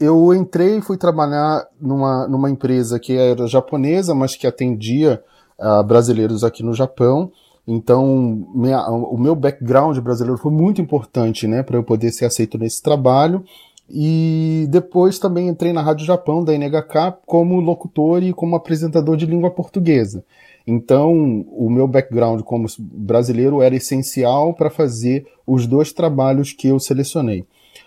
Eu 0.00 0.34
entrei 0.34 0.78
e 0.78 0.82
fui 0.82 0.96
trabalhar 0.96 1.66
numa, 1.80 2.26
numa 2.26 2.50
empresa 2.50 2.98
que 2.98 3.16
era 3.16 3.46
japonesa, 3.46 4.14
mas 4.14 4.34
que 4.34 4.46
atendia 4.46 5.22
uh, 5.58 5.82
brasileiros 5.84 6.42
aqui 6.42 6.62
no 6.62 6.74
Japão. 6.74 7.30
Então, 7.66 8.44
minha, 8.54 8.84
o 8.88 9.16
meu 9.16 9.36
background 9.36 9.96
brasileiro 9.98 10.36
foi 10.36 10.50
muito 10.50 10.80
importante, 10.80 11.46
né, 11.46 11.62
para 11.62 11.76
eu 11.76 11.84
poder 11.84 12.10
ser 12.10 12.24
aceito 12.24 12.58
nesse 12.58 12.82
trabalho. 12.82 13.44
E 13.94 14.66
depois 14.70 15.18
também 15.18 15.48
entrei 15.48 15.70
na 15.70 15.82
Rádio 15.82 16.06
Japão, 16.06 16.42
da 16.42 16.54
NHK, 16.54 17.18
como 17.26 17.60
locutor 17.60 18.22
e 18.22 18.32
como 18.32 18.56
apresentador 18.56 19.18
de 19.18 19.26
língua 19.26 19.50
portuguesa. 19.50 20.24
Então, 20.66 21.44
o 21.50 21.68
meu 21.68 21.86
background 21.86 22.40
como 22.40 22.66
brasileiro 22.78 23.60
era 23.60 23.76
essencial 23.76 24.54
para 24.54 24.70
fazer 24.70 25.26
os 25.46 25.66
dois 25.66 25.92
trabalhos 25.92 26.52
que 26.52 26.68
eu 26.68 26.80
selecionei. 26.80 27.44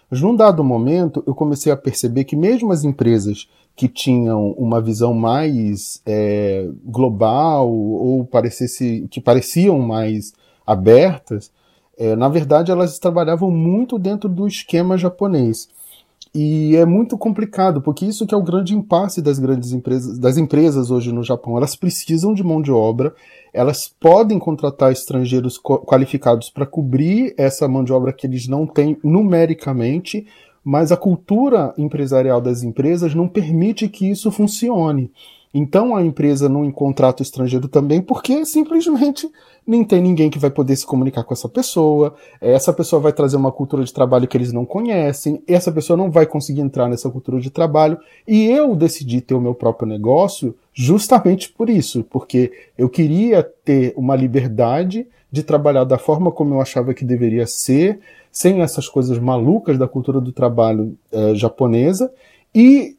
Mas 0.09 0.21
num 0.21 0.35
dado 0.35 0.63
momento, 0.63 1.23
eu 1.25 1.33
comecei 1.33 1.71
a 1.71 1.77
perceber 1.77 2.25
que 2.25 2.35
mesmo 2.35 2.71
as 2.71 2.83
empresas 2.83 3.49
que 3.75 3.87
tinham 3.87 4.51
uma 4.51 4.79
visão 4.79 5.13
mais 5.13 6.01
é, 6.05 6.69
global 6.85 7.69
ou 7.69 8.23
parecesse, 8.25 9.07
que 9.09 9.19
pareciam 9.19 9.79
mais 9.79 10.33
abertas, 10.67 11.51
é, 11.97 12.15
na 12.15 12.29
verdade 12.29 12.71
elas 12.71 12.99
trabalhavam 12.99 13.49
muito 13.49 13.97
dentro 13.97 14.29
do 14.29 14.47
esquema 14.47 14.97
japonês. 14.97 15.67
E 16.37 16.75
é 16.75 16.85
muito 16.85 17.17
complicado, 17.17 17.81
porque 17.81 18.05
isso 18.05 18.27
que 18.27 18.35
é 18.35 18.37
o 18.37 18.43
grande 18.43 18.75
impasse 18.75 19.21
das 19.21 19.39
grandes 19.39 19.71
empresas, 19.71 20.19
das 20.19 20.37
empresas 20.37 20.91
hoje 20.91 21.09
no 21.09 21.23
Japão. 21.23 21.55
Elas 21.55 21.77
precisam 21.77 22.33
de 22.33 22.43
mão 22.43 22.61
de 22.61 22.73
obra, 22.73 23.15
elas 23.53 23.87
podem 23.87 24.37
contratar 24.37 24.91
estrangeiros 24.91 25.57
qualificados 25.57 26.49
para 26.49 26.65
cobrir 26.65 27.33
essa 27.37 27.69
mão 27.69 27.85
de 27.85 27.93
obra 27.93 28.11
que 28.11 28.27
eles 28.27 28.49
não 28.49 28.67
têm 28.67 28.97
numericamente, 29.01 30.27
mas 30.61 30.91
a 30.91 30.97
cultura 30.97 31.73
empresarial 31.77 32.41
das 32.41 32.63
empresas 32.63 33.15
não 33.15 33.29
permite 33.29 33.87
que 33.87 34.11
isso 34.11 34.29
funcione. 34.29 35.09
Então 35.57 35.95
a 35.95 36.03
empresa 36.03 36.49
não 36.49 36.69
contrata 36.69 37.21
o 37.21 37.23
estrangeiro 37.23 37.69
também 37.69 38.01
porque 38.01 38.45
simplesmente 38.45 39.31
nem 39.65 39.85
tem 39.85 40.01
ninguém 40.01 40.29
que 40.29 40.37
vai 40.37 40.49
poder 40.49 40.75
se 40.75 40.85
comunicar 40.85 41.23
com 41.23 41.33
essa 41.33 41.47
pessoa. 41.47 42.13
Essa 42.41 42.73
pessoa 42.73 43.01
vai 43.01 43.13
trazer 43.13 43.37
uma 43.37 43.53
cultura 43.53 43.81
de 43.85 43.93
trabalho 43.93 44.27
que 44.27 44.35
eles 44.35 44.51
não 44.51 44.65
conhecem. 44.65 45.41
Essa 45.47 45.71
pessoa 45.71 45.95
não 45.95 46.11
vai 46.11 46.25
conseguir 46.25 46.59
entrar 46.59 46.89
nessa 46.89 47.09
cultura 47.09 47.39
de 47.39 47.49
trabalho. 47.49 47.97
E 48.27 48.43
eu 48.47 48.75
decidi 48.75 49.21
ter 49.21 49.33
o 49.33 49.39
meu 49.39 49.55
próprio 49.55 49.87
negócio 49.87 50.53
justamente 50.73 51.49
por 51.49 51.69
isso, 51.69 52.03
porque 52.03 52.51
eu 52.77 52.89
queria 52.89 53.41
ter 53.41 53.93
uma 53.95 54.13
liberdade 54.13 55.07
de 55.31 55.41
trabalhar 55.41 55.85
da 55.85 55.97
forma 55.97 56.33
como 56.33 56.53
eu 56.53 56.59
achava 56.59 56.93
que 56.93 57.05
deveria 57.05 57.47
ser, 57.47 58.01
sem 58.29 58.61
essas 58.61 58.89
coisas 58.89 59.17
malucas 59.19 59.77
da 59.77 59.87
cultura 59.87 60.19
do 60.19 60.33
trabalho 60.33 60.97
eh, 61.13 61.33
japonesa 61.33 62.11
e 62.53 62.97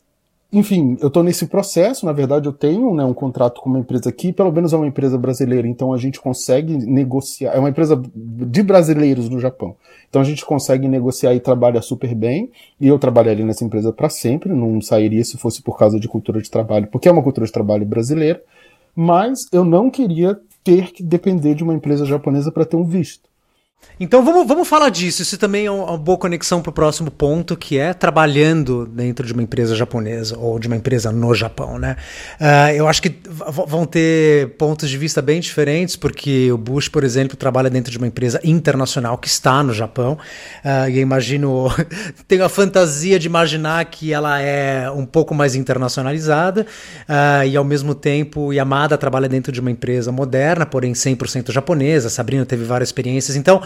enfim, 0.53 0.97
eu 1.01 1.09
estou 1.09 1.23
nesse 1.23 1.47
processo. 1.47 2.07
Na 2.07 2.13
verdade, 2.13 2.47
eu 2.47 2.53
tenho 2.53 2.95
né, 2.95 3.05
um 3.05 3.13
contrato 3.13 3.61
com 3.61 3.69
uma 3.69 3.81
empresa 3.81 4.09
aqui, 4.09 4.33
pelo 4.33 4.53
menos 4.53 4.73
é 4.73 4.77
uma 4.77 4.87
empresa 4.87 5.19
brasileira, 5.19 5.67
então 5.67 5.93
a 5.93 5.99
gente 5.99 6.21
consegue 6.21 6.77
negociar. 6.77 7.53
É 7.53 7.59
uma 7.59 7.69
empresa 7.69 8.01
de 8.15 8.63
brasileiros 8.63 9.29
no 9.29 9.41
Japão. 9.41 9.77
Então 10.09 10.23
a 10.23 10.25
gente 10.25 10.45
consegue 10.47 10.87
negociar 10.87 11.35
e 11.35 11.41
trabalha 11.41 11.83
super 11.83 12.15
bem. 12.15 12.51
E 12.81 12.87
eu 12.87 12.99
trabalharia 12.99 13.45
nessa 13.45 13.65
empresa 13.65 13.93
para 13.93 14.09
sempre, 14.09 14.53
não 14.53 14.81
sairia 14.81 15.25
se 15.25 15.37
fosse 15.37 15.61
por 15.63 15.77
causa 15.77 15.99
de 15.99 16.09
cultura 16.09 16.41
de 16.41 16.51
trabalho, 16.51 16.87
porque 16.87 17.09
é 17.09 17.13
uma 17.13 17.23
cultura 17.23 17.47
de 17.47 17.53
trabalho 17.53 17.85
brasileira. 17.85 18.43
Mas 18.95 19.47
eu 19.53 19.65
não 19.65 19.91
queria 19.91 20.39
ter 20.63 20.93
que 20.93 21.03
depender 21.03 21.55
de 21.55 21.63
uma 21.63 21.75
empresa 21.75 22.07
japonesa 22.07 22.51
para 22.51 22.65
ter 22.65 22.77
um 22.77 22.85
visto. 22.85 23.29
Então 23.99 24.23
vamos, 24.23 24.47
vamos 24.47 24.69
falar 24.69 24.91
disso. 24.91 25.23
Isso 25.23 25.39
também 25.39 25.65
é 25.65 25.71
uma 25.71 25.97
boa 25.97 26.19
conexão 26.19 26.61
para 26.61 26.69
o 26.69 26.73
próximo 26.73 27.11
ponto, 27.11 27.57
que 27.57 27.79
é 27.79 27.95
trabalhando 27.95 28.85
dentro 28.85 29.27
de 29.27 29.33
uma 29.33 29.43
empresa 29.43 29.75
japonesa 29.75 30.37
ou 30.39 30.59
de 30.59 30.67
uma 30.67 30.77
empresa 30.77 31.11
no 31.11 31.35
Japão, 31.35 31.79
né? 31.79 31.97
Uh, 32.39 32.77
eu 32.77 32.89
acho 32.89 33.01
que 33.01 33.15
vão 33.67 33.87
ter 33.87 34.51
pontos 34.59 34.91
de 34.91 34.99
vista 34.99 35.23
bem 35.23 35.41
diferentes, 35.41 35.97
porque 35.97 36.53
o 36.53 36.59
Bush, 36.59 36.91
por 36.91 37.05
exemplo, 37.05 37.39
trabalha 37.39 37.71
dentro 37.71 37.91
de 37.91 37.97
uma 37.97 38.07
empresa 38.07 38.39
internacional 38.45 39.17
que 39.17 39.29
está 39.29 39.63
no 39.63 39.73
Japão. 39.73 40.19
Uh, 40.63 40.91
e 40.91 40.99
eu 40.99 41.03
imagino, 41.03 41.69
tenho 42.29 42.45
a 42.45 42.51
fantasia 42.51 43.19
de 43.19 43.27
imaginar 43.27 43.83
que 43.87 44.13
ela 44.13 44.39
é 44.39 44.91
um 44.91 45.07
pouco 45.07 45.35
mais 45.35 45.55
internacionalizada 45.55 46.67
uh, 47.09 47.47
e 47.47 47.57
ao 47.57 47.65
mesmo 47.65 47.95
tempo 47.95 48.53
Yamada 48.53 48.99
trabalha 48.99 49.27
dentro 49.27 49.51
de 49.51 49.59
uma 49.59 49.71
empresa 49.71 50.13
moderna, 50.13 50.67
porém 50.67 50.93
100% 50.93 51.51
japonesa. 51.51 52.11
Sabrina 52.11 52.45
teve 52.45 52.65
várias 52.65 52.91
experiências. 52.91 53.37
Então 53.37 53.63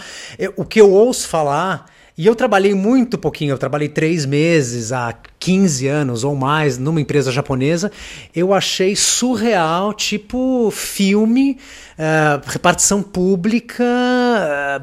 o 0.56 0.64
que 0.64 0.80
eu 0.80 0.90
ouço 0.90 1.28
falar, 1.28 1.86
e 2.16 2.26
eu 2.26 2.34
trabalhei 2.34 2.74
muito 2.74 3.16
pouquinho, 3.16 3.52
eu 3.52 3.58
trabalhei 3.58 3.88
três 3.88 4.26
meses 4.26 4.92
há 4.92 5.14
15 5.40 5.86
anos 5.88 6.22
ou 6.22 6.36
mais 6.36 6.76
numa 6.76 7.00
empresa 7.00 7.32
japonesa, 7.32 7.90
eu 8.36 8.52
achei 8.52 8.94
surreal, 8.94 9.94
tipo 9.94 10.70
filme, 10.70 11.56
uh, 11.98 12.42
repartição 12.46 13.02
pública, 13.02 13.82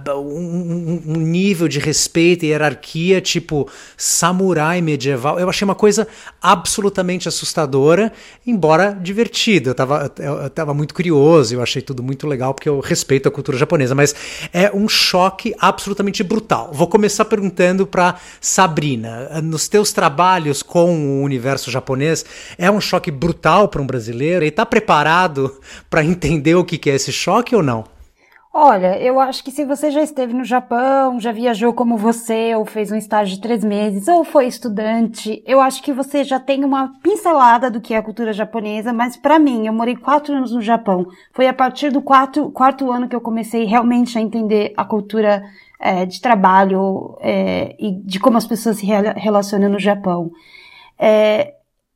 uh, 0.08 0.20
um, 0.20 1.02
um, 1.06 1.18
nível 1.18 1.68
de 1.68 1.78
respeito 1.78 2.44
e 2.44 2.50
hierarquia, 2.50 3.22
tipo 3.22 3.70
samurai 3.96 4.82
medieval. 4.82 5.40
Eu 5.40 5.48
achei 5.48 5.64
uma 5.64 5.76
coisa 5.76 6.08
absolutamente 6.42 7.28
assustadora, 7.28 8.12
embora 8.46 8.98
divertida. 9.00 9.70
Eu 9.70 9.72
estava 9.74 10.12
eu 10.18 10.50
tava 10.50 10.74
muito 10.74 10.96
curioso, 10.96 11.54
eu 11.54 11.62
achei 11.62 11.84
tudo 11.84 12.02
muito 12.02 12.26
legal, 12.26 12.56
porque 12.56 12.68
eu 12.68 12.80
respeito 12.80 13.30
a 13.30 13.32
cultura 13.32 13.58
japonesa, 13.60 13.94
mas 13.94 14.16
é 14.52 14.72
um 14.74 14.90
choque 14.90 15.54
absolutamente 15.60 16.24
brutal. 16.24 16.72
Vou 16.74 16.88
começar 16.88 17.26
perguntando 17.26 17.86
para 17.86 18.16
Sabrina, 18.42 19.40
nos 19.44 19.68
teus 19.68 19.92
trabalhos, 19.92 20.47
trabalhos 20.48 20.64
com 20.64 21.20
o 21.20 21.24
universo 21.24 21.70
japonês 21.70 22.26
é 22.58 22.70
um 22.72 22.80
choque 22.80 23.12
brutal 23.12 23.68
para 23.68 23.82
um 23.82 23.88
brasileiro? 23.88 24.44
Ele 24.44 24.50
está 24.50 24.66
preparado 24.66 25.60
para 25.90 26.04
entender 26.04 26.56
o 26.56 26.64
que 26.64 26.90
é 26.90 26.96
esse 26.96 27.12
choque 27.12 27.56
ou 27.56 27.64
não? 27.64 27.97
Olha, 28.60 28.98
eu 28.98 29.20
acho 29.20 29.44
que 29.44 29.52
se 29.52 29.64
você 29.64 29.92
já 29.92 30.02
esteve 30.02 30.34
no 30.34 30.44
Japão, 30.44 31.20
já 31.20 31.32
viajou 31.32 31.72
como 31.74 31.96
você, 31.96 32.56
ou 32.56 32.66
fez 32.66 32.92
um 32.92 32.96
estágio 32.96 33.36
de 33.36 33.40
três 33.40 33.64
meses, 33.64 34.08
ou 34.08 34.24
foi 34.24 34.48
estudante, 34.48 35.44
eu 35.46 35.62
acho 35.62 35.84
que 35.84 35.94
você 35.94 36.24
já 36.24 36.40
tem 36.40 36.66
uma 36.66 36.92
pincelada 37.04 37.70
do 37.70 37.80
que 37.80 37.94
é 37.94 37.98
a 37.98 38.02
cultura 38.02 38.34
japonesa, 38.34 38.92
mas 38.92 39.16
para 39.16 39.38
mim, 39.38 39.68
eu 39.68 39.74
morei 39.74 39.96
quatro 39.96 40.34
anos 40.34 40.52
no 40.52 40.60
Japão. 40.60 41.06
Foi 41.34 41.48
a 41.48 41.54
partir 41.54 41.92
do 41.92 42.02
quarto, 42.02 42.50
quarto 42.50 42.92
ano 42.92 43.08
que 43.08 43.16
eu 43.16 43.22
comecei 43.22 43.64
realmente 43.66 44.18
a 44.18 44.22
entender 44.22 44.74
a 44.76 44.84
cultura 44.84 45.44
é, 45.80 46.08
de 46.08 46.20
trabalho 46.20 47.16
é, 47.22 47.76
e 47.78 47.92
de 47.92 48.20
como 48.20 48.40
as 48.40 48.48
pessoas 48.48 48.78
se 48.78 48.88
relacionam 48.88 49.70
no 49.70 49.78
Japão. 49.78 50.32
É, 50.98 51.54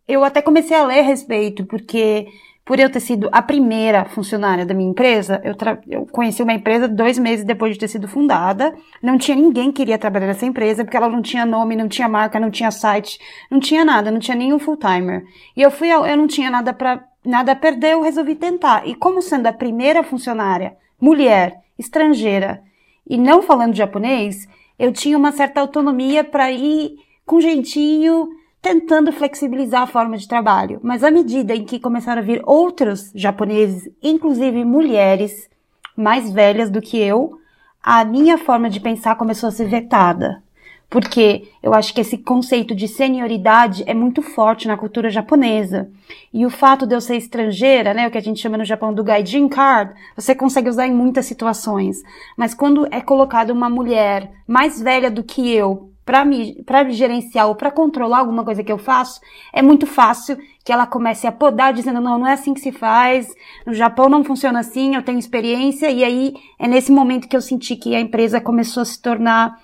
eu 0.08 0.24
até 0.24 0.44
comecei 0.44 0.78
a 0.78 0.86
ler 0.86 1.00
a 1.00 1.04
respeito, 1.04 1.66
porque 1.66 2.28
por 2.64 2.80
eu 2.80 2.90
ter 2.90 3.00
sido 3.00 3.28
a 3.32 3.42
primeira 3.42 4.06
funcionária 4.06 4.66
da 4.66 4.74
minha 4.74 4.90
empresa, 4.90 5.42
eu, 5.44 5.56
eu, 5.88 6.06
conheci 6.06 6.44
uma 6.44 6.54
empresa 6.54 6.88
dois 6.88 7.18
meses 7.18 7.44
depois 7.44 7.74
de 7.74 7.80
ter 7.80 7.88
sido 7.88 8.08
fundada. 8.08 8.74
Não 9.02 9.18
tinha 9.18 9.36
ninguém 9.36 9.72
que 9.72 9.78
queria 9.78 9.98
trabalhar 9.98 10.28
nessa 10.28 10.46
empresa, 10.46 10.84
porque 10.84 10.96
ela 10.96 11.10
não 11.10 11.22
tinha 11.22 11.46
nome, 11.46 11.76
não 11.76 11.88
tinha 11.88 12.08
marca, 12.08 12.40
não 12.40 12.52
tinha 12.52 12.70
site, 12.70 13.20
não 13.50 13.60
tinha 13.60 13.84
nada, 13.84 14.12
não 14.12 14.20
tinha 14.20 14.38
nenhum 14.38 14.60
full-timer. 14.60 15.24
E 15.58 15.62
eu 15.62 15.72
fui, 15.72 15.90
eu 15.90 16.18
não 16.18 16.28
tinha 16.28 16.50
nada 16.50 16.74
para 16.74 17.04
nada 17.24 17.52
a 17.52 17.56
perder, 17.56 17.94
eu 17.94 18.02
resolvi 18.02 18.36
tentar. 18.36 18.88
E 18.88 18.96
como 18.96 19.22
sendo 19.22 19.48
a 19.48 19.54
primeira 19.54 20.04
funcionária, 20.04 20.76
mulher, 21.00 21.60
estrangeira, 21.78 22.64
e 23.08 23.18
não 23.18 23.42
falando 23.42 23.76
japonês, 23.76 24.48
eu 24.78 24.92
tinha 24.92 25.18
uma 25.18 25.32
certa 25.32 25.62
autonomia 25.62 26.24
para 26.24 26.52
ir 26.52 26.96
com 27.26 27.40
jeitinho, 27.40 28.30
tentando 28.62 29.12
flexibilizar 29.12 29.82
a 29.82 29.88
forma 29.88 30.18
de 30.18 30.28
trabalho. 30.28 30.80
Mas 30.84 31.04
à 31.04 31.10
medida 31.10 31.56
em 31.56 31.66
que 31.66 31.80
começaram 31.80 32.22
a 32.22 32.26
vir 32.26 32.42
outros 32.46 33.12
japoneses, 33.16 33.92
inclusive 34.02 34.64
mulheres 34.64 35.50
mais 35.96 36.32
velhas 36.32 36.70
do 36.70 36.82
que 36.82 36.98
eu, 36.98 37.40
a 37.82 38.06
minha 38.06 38.38
forma 38.38 38.70
de 38.70 38.80
pensar 38.80 39.16
começou 39.16 39.50
a 39.50 39.52
ser 39.52 39.68
vetada 39.68 40.44
porque 40.92 41.48
eu 41.64 41.74
acho 41.74 41.94
que 41.94 42.02
esse 42.02 42.18
conceito 42.18 42.76
de 42.76 42.86
senioridade 42.86 43.82
é 43.88 43.94
muito 43.94 44.22
forte 44.22 44.68
na 44.68 44.76
cultura 44.76 45.10
japonesa. 45.10 45.90
E 46.34 46.46
o 46.46 46.50
fato 46.50 46.86
de 46.86 46.94
eu 46.94 47.00
ser 47.00 47.16
estrangeira, 47.16 47.94
né, 47.94 48.06
o 48.06 48.12
que 48.12 48.18
a 48.18 48.22
gente 48.22 48.42
chama 48.42 48.58
no 48.58 48.66
Japão 48.66 48.94
do 48.94 49.02
gaijin 49.02 49.48
card, 49.48 49.94
você 50.18 50.36
consegue 50.36 50.68
usar 50.68 50.86
em 50.88 50.94
muitas 50.94 51.26
situações. 51.26 52.04
Mas 52.36 52.54
quando 52.54 52.86
é 52.92 53.00
colocada 53.00 53.54
uma 53.54 53.70
mulher 53.70 54.30
mais 54.46 54.82
velha 54.82 55.10
do 55.10 55.24
que 55.24 55.50
eu 55.50 55.91
para 56.06 56.26
me, 56.26 56.64
me 56.86 56.94
gerenciar 56.94 57.48
ou 57.48 57.56
para 57.56 57.72
controlar 57.72 58.20
alguma 58.20 58.44
coisa 58.44 58.64
que 58.64 58.72
eu 58.72 58.78
faço, 58.78 59.22
é 59.54 59.62
muito 59.62 59.86
fácil 59.86 60.38
que 60.64 60.72
ela 60.72 60.86
comece 60.86 61.28
a 61.28 61.32
podar 61.32 61.74
dizendo, 61.74 62.02
não, 62.02 62.20
não 62.20 62.28
é 62.28 62.34
assim 62.34 62.54
que 62.54 62.60
se 62.60 62.72
faz, 62.72 63.34
no 63.66 63.74
Japão 63.74 64.10
não 64.10 64.24
funciona 64.24 64.60
assim, 64.60 64.96
eu 64.96 65.04
tenho 65.04 65.20
experiência, 65.20 65.90
e 65.90 66.04
aí 66.04 66.34
é 66.60 66.68
nesse 66.68 66.92
momento 66.92 67.28
que 67.28 67.36
eu 67.36 67.42
senti 67.42 67.76
que 67.76 67.96
a 67.96 68.00
empresa 68.00 68.42
começou 68.42 68.82
a 68.82 68.86
se 68.86 69.02
tornar 69.02 69.58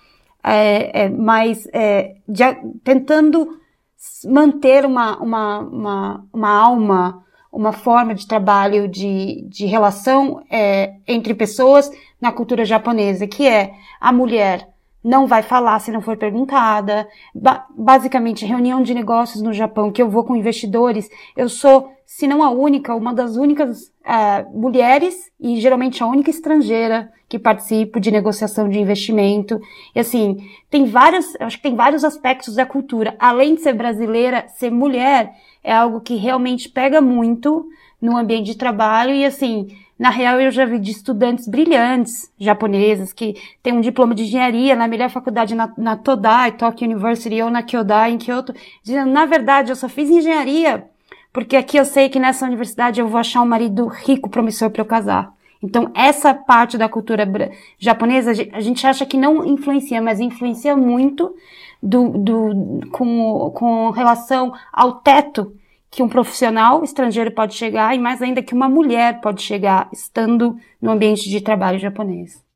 é, 0.44 1.06
é, 1.06 1.10
mais 1.10 1.68
é, 1.74 2.16
de, 2.28 2.44
tentando 2.84 3.60
manter 4.26 4.86
uma, 4.86 5.18
uma, 5.18 5.60
uma, 5.60 6.26
uma, 6.32 6.50
alma, 6.50 7.24
uma 7.52 7.74
forma 7.74 8.16
de 8.16 8.28
trabalho, 8.28 8.88
de, 8.88 9.44
de 9.50 9.66
relação 9.66 10.44
é, 10.50 10.96
entre 11.08 11.34
pessoas 11.34 11.92
na 12.22 12.32
cultura 12.32 12.64
japonesa, 12.64 13.28
que 13.28 13.48
é 13.48 13.74
a 14.00 14.12
mulher 14.12 14.70
não 15.08 15.26
vai 15.26 15.42
falar 15.42 15.80
se 15.80 15.90
não 15.90 16.02
for 16.02 16.18
perguntada. 16.18 17.08
Ba 17.34 17.66
basicamente, 17.70 18.46
reunião 18.46 18.84
de 18.84 18.94
negócios 18.94 19.42
no 19.42 19.54
Japão, 19.54 19.90
que 19.90 20.02
eu 20.02 20.10
vou 20.10 20.26
com 20.26 20.36
investidores, 20.36 21.10
eu 21.36 21.48
sou, 21.48 21.90
se 22.06 22.28
não 22.28 22.44
a 22.44 22.50
única, 22.50 22.94
uma 22.94 23.14
das 23.14 23.38
únicas 23.38 23.84
uh, 23.84 24.60
mulheres 24.60 25.32
e 25.40 25.62
geralmente 25.62 26.04
a 26.04 26.08
única 26.08 26.30
estrangeira 26.30 27.10
que 27.30 27.40
participo 27.40 28.02
de 28.02 28.12
negociação 28.12 28.68
de 28.68 28.80
investimento. 28.80 29.62
E 29.96 30.00
assim, 30.02 30.38
tem 30.70 30.86
vários, 30.86 31.36
acho 31.40 31.56
que 31.56 31.64
tem 31.64 31.76
vários 31.76 32.04
aspectos 32.04 32.56
da 32.56 32.66
cultura. 32.66 33.16
Além 33.18 33.56
de 33.56 33.62
ser 33.62 33.74
brasileira, 33.74 34.46
ser 34.50 34.72
mulher 34.72 35.32
é 35.64 35.74
algo 35.74 36.02
que 36.02 36.16
realmente 36.16 36.68
pega 36.68 37.00
muito 37.00 37.66
no 38.02 38.18
ambiente 38.18 38.48
de 38.48 38.58
trabalho 38.58 39.14
e 39.14 39.24
assim, 39.26 39.68
na 39.98 40.10
real, 40.10 40.40
eu 40.40 40.52
já 40.52 40.66
vi 40.66 40.80
de 40.80 40.92
estudantes 40.92 41.48
brilhantes 41.48 42.32
japoneses 42.40 43.14
que 43.14 43.36
têm 43.64 43.74
um 43.74 43.82
diploma 43.82 44.14
de 44.14 44.24
engenharia 44.24 44.76
na 44.76 44.88
melhor 44.88 45.10
faculdade 45.10 45.56
na, 45.56 45.74
na 45.78 45.96
Todai, 45.96 46.52
Tokyo 46.52 46.88
University 46.88 47.42
ou 47.42 47.50
na 47.50 47.64
Kyodai, 47.64 48.12
em 48.12 48.18
Kyoto, 48.18 48.54
dizendo, 48.84 49.12
na 49.12 49.26
verdade, 49.26 49.72
eu 49.72 49.76
só 49.76 49.90
fiz 49.90 50.10
engenharia 50.10 50.88
porque 51.38 51.56
aqui 51.56 51.78
eu 51.78 51.86
sei 51.86 52.10
que 52.10 52.20
nessa 52.20 52.48
universidade 52.48 53.00
eu 53.00 53.08
vou 53.08 53.20
achar 53.20 53.44
um 53.44 53.46
marido 53.46 53.86
rico, 53.86 54.28
promissor 54.28 54.72
para 54.72 54.82
eu 54.82 54.86
casar. 54.88 55.32
Então, 55.62 55.92
essa 55.94 56.34
parte 56.34 56.80
da 56.80 56.90
cultura 56.90 57.28
japonesa, 57.78 58.32
a 58.54 58.60
gente 58.60 58.88
acha 58.88 59.06
que 59.06 59.18
não 59.18 59.46
influencia, 59.46 60.02
mas 60.02 60.20
influencia 60.20 60.76
muito 60.76 61.36
do, 61.82 62.10
do, 62.10 62.90
com, 62.92 63.52
com 63.54 63.92
relação 63.92 64.52
ao 64.74 64.94
teto 64.94 65.54
que 65.90 66.04
um 66.04 66.10
profissional 66.10 66.84
estrangeiro 66.84 67.32
pode 67.32 67.56
chegar 67.56 67.96
e 67.96 68.00
mais 68.00 68.22
ainda 68.22 68.44
que 68.44 68.54
uma 68.54 68.70
mulher 68.70 69.22
pode 69.22 69.42
chegar 69.42 69.90
estando 69.92 70.58
no 70.82 70.92
ambiente 70.92 71.30
de 71.30 71.42
trabalho 71.42 71.80
japonês. 71.80 72.47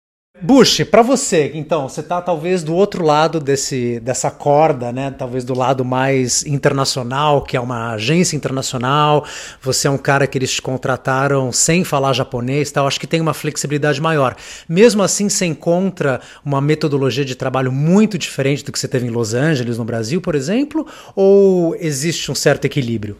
Bush, 0.44 0.84
para 0.90 1.04
você, 1.04 1.52
então, 1.54 1.88
você 1.88 2.02
tá 2.02 2.20
talvez 2.20 2.64
do 2.64 2.74
outro 2.74 3.06
lado 3.06 3.40
desse, 3.40 4.00
dessa 4.00 4.32
corda, 4.32 4.92
né? 4.92 5.12
Talvez 5.12 5.44
do 5.44 5.54
lado 5.54 5.86
mais 5.86 6.44
internacional, 6.48 7.44
que 7.44 7.56
é 7.56 7.60
uma 7.60 7.94
agência 7.94 8.36
internacional. 8.36 9.24
Você 9.62 9.88
é 9.88 9.92
um 9.92 10.00
cara 10.00 10.26
que 10.26 10.36
eles 10.40 10.52
te 10.52 10.60
contrataram 10.60 11.52
sem 11.52 11.84
falar 11.84 12.14
japonês, 12.14 12.72
tal. 12.72 12.88
Acho 12.88 13.00
que 13.00 13.06
tem 13.06 13.22
uma 13.22 13.36
flexibilidade 13.36 14.02
maior. 14.02 14.36
Mesmo 14.68 15.04
assim, 15.04 15.30
você 15.30 15.46
encontra 15.46 16.20
uma 16.44 16.60
metodologia 16.60 17.24
de 17.24 17.36
trabalho 17.36 17.72
muito 17.72 18.18
diferente 18.18 18.66
do 18.66 18.72
que 18.72 18.80
você 18.80 18.88
teve 18.88 19.06
em 19.06 19.12
Los 19.12 19.36
Angeles, 19.36 19.78
no 19.78 19.86
Brasil, 19.86 20.20
por 20.20 20.34
exemplo, 20.34 20.88
ou 21.16 21.76
existe 21.76 22.32
um 22.32 22.36
certo 22.36 22.66
equilíbrio? 22.66 23.16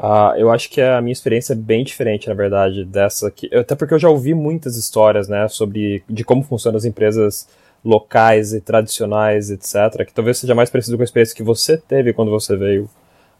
Uh, 0.00 0.32
eu 0.38 0.50
acho 0.50 0.70
que 0.70 0.80
a 0.80 0.98
minha 1.02 1.12
experiência 1.12 1.52
é 1.52 1.56
bem 1.56 1.84
diferente, 1.84 2.26
na 2.26 2.32
verdade, 2.32 2.86
dessa 2.86 3.28
aqui. 3.28 3.54
Até 3.54 3.74
porque 3.74 3.92
eu 3.92 3.98
já 3.98 4.08
ouvi 4.08 4.32
muitas 4.32 4.78
histórias, 4.78 5.28
né, 5.28 5.46
sobre 5.46 6.02
de 6.08 6.24
como 6.24 6.42
funcionam 6.42 6.78
as 6.78 6.86
empresas 6.86 7.46
locais 7.84 8.54
e 8.54 8.62
tradicionais, 8.62 9.50
etc., 9.50 10.06
que 10.06 10.14
talvez 10.14 10.38
seja 10.38 10.54
mais 10.54 10.70
parecido 10.70 10.96
com 10.96 11.02
a 11.02 11.04
experiência 11.04 11.36
que 11.36 11.42
você 11.42 11.76
teve 11.76 12.14
quando 12.14 12.30
você 12.30 12.56
veio 12.56 12.88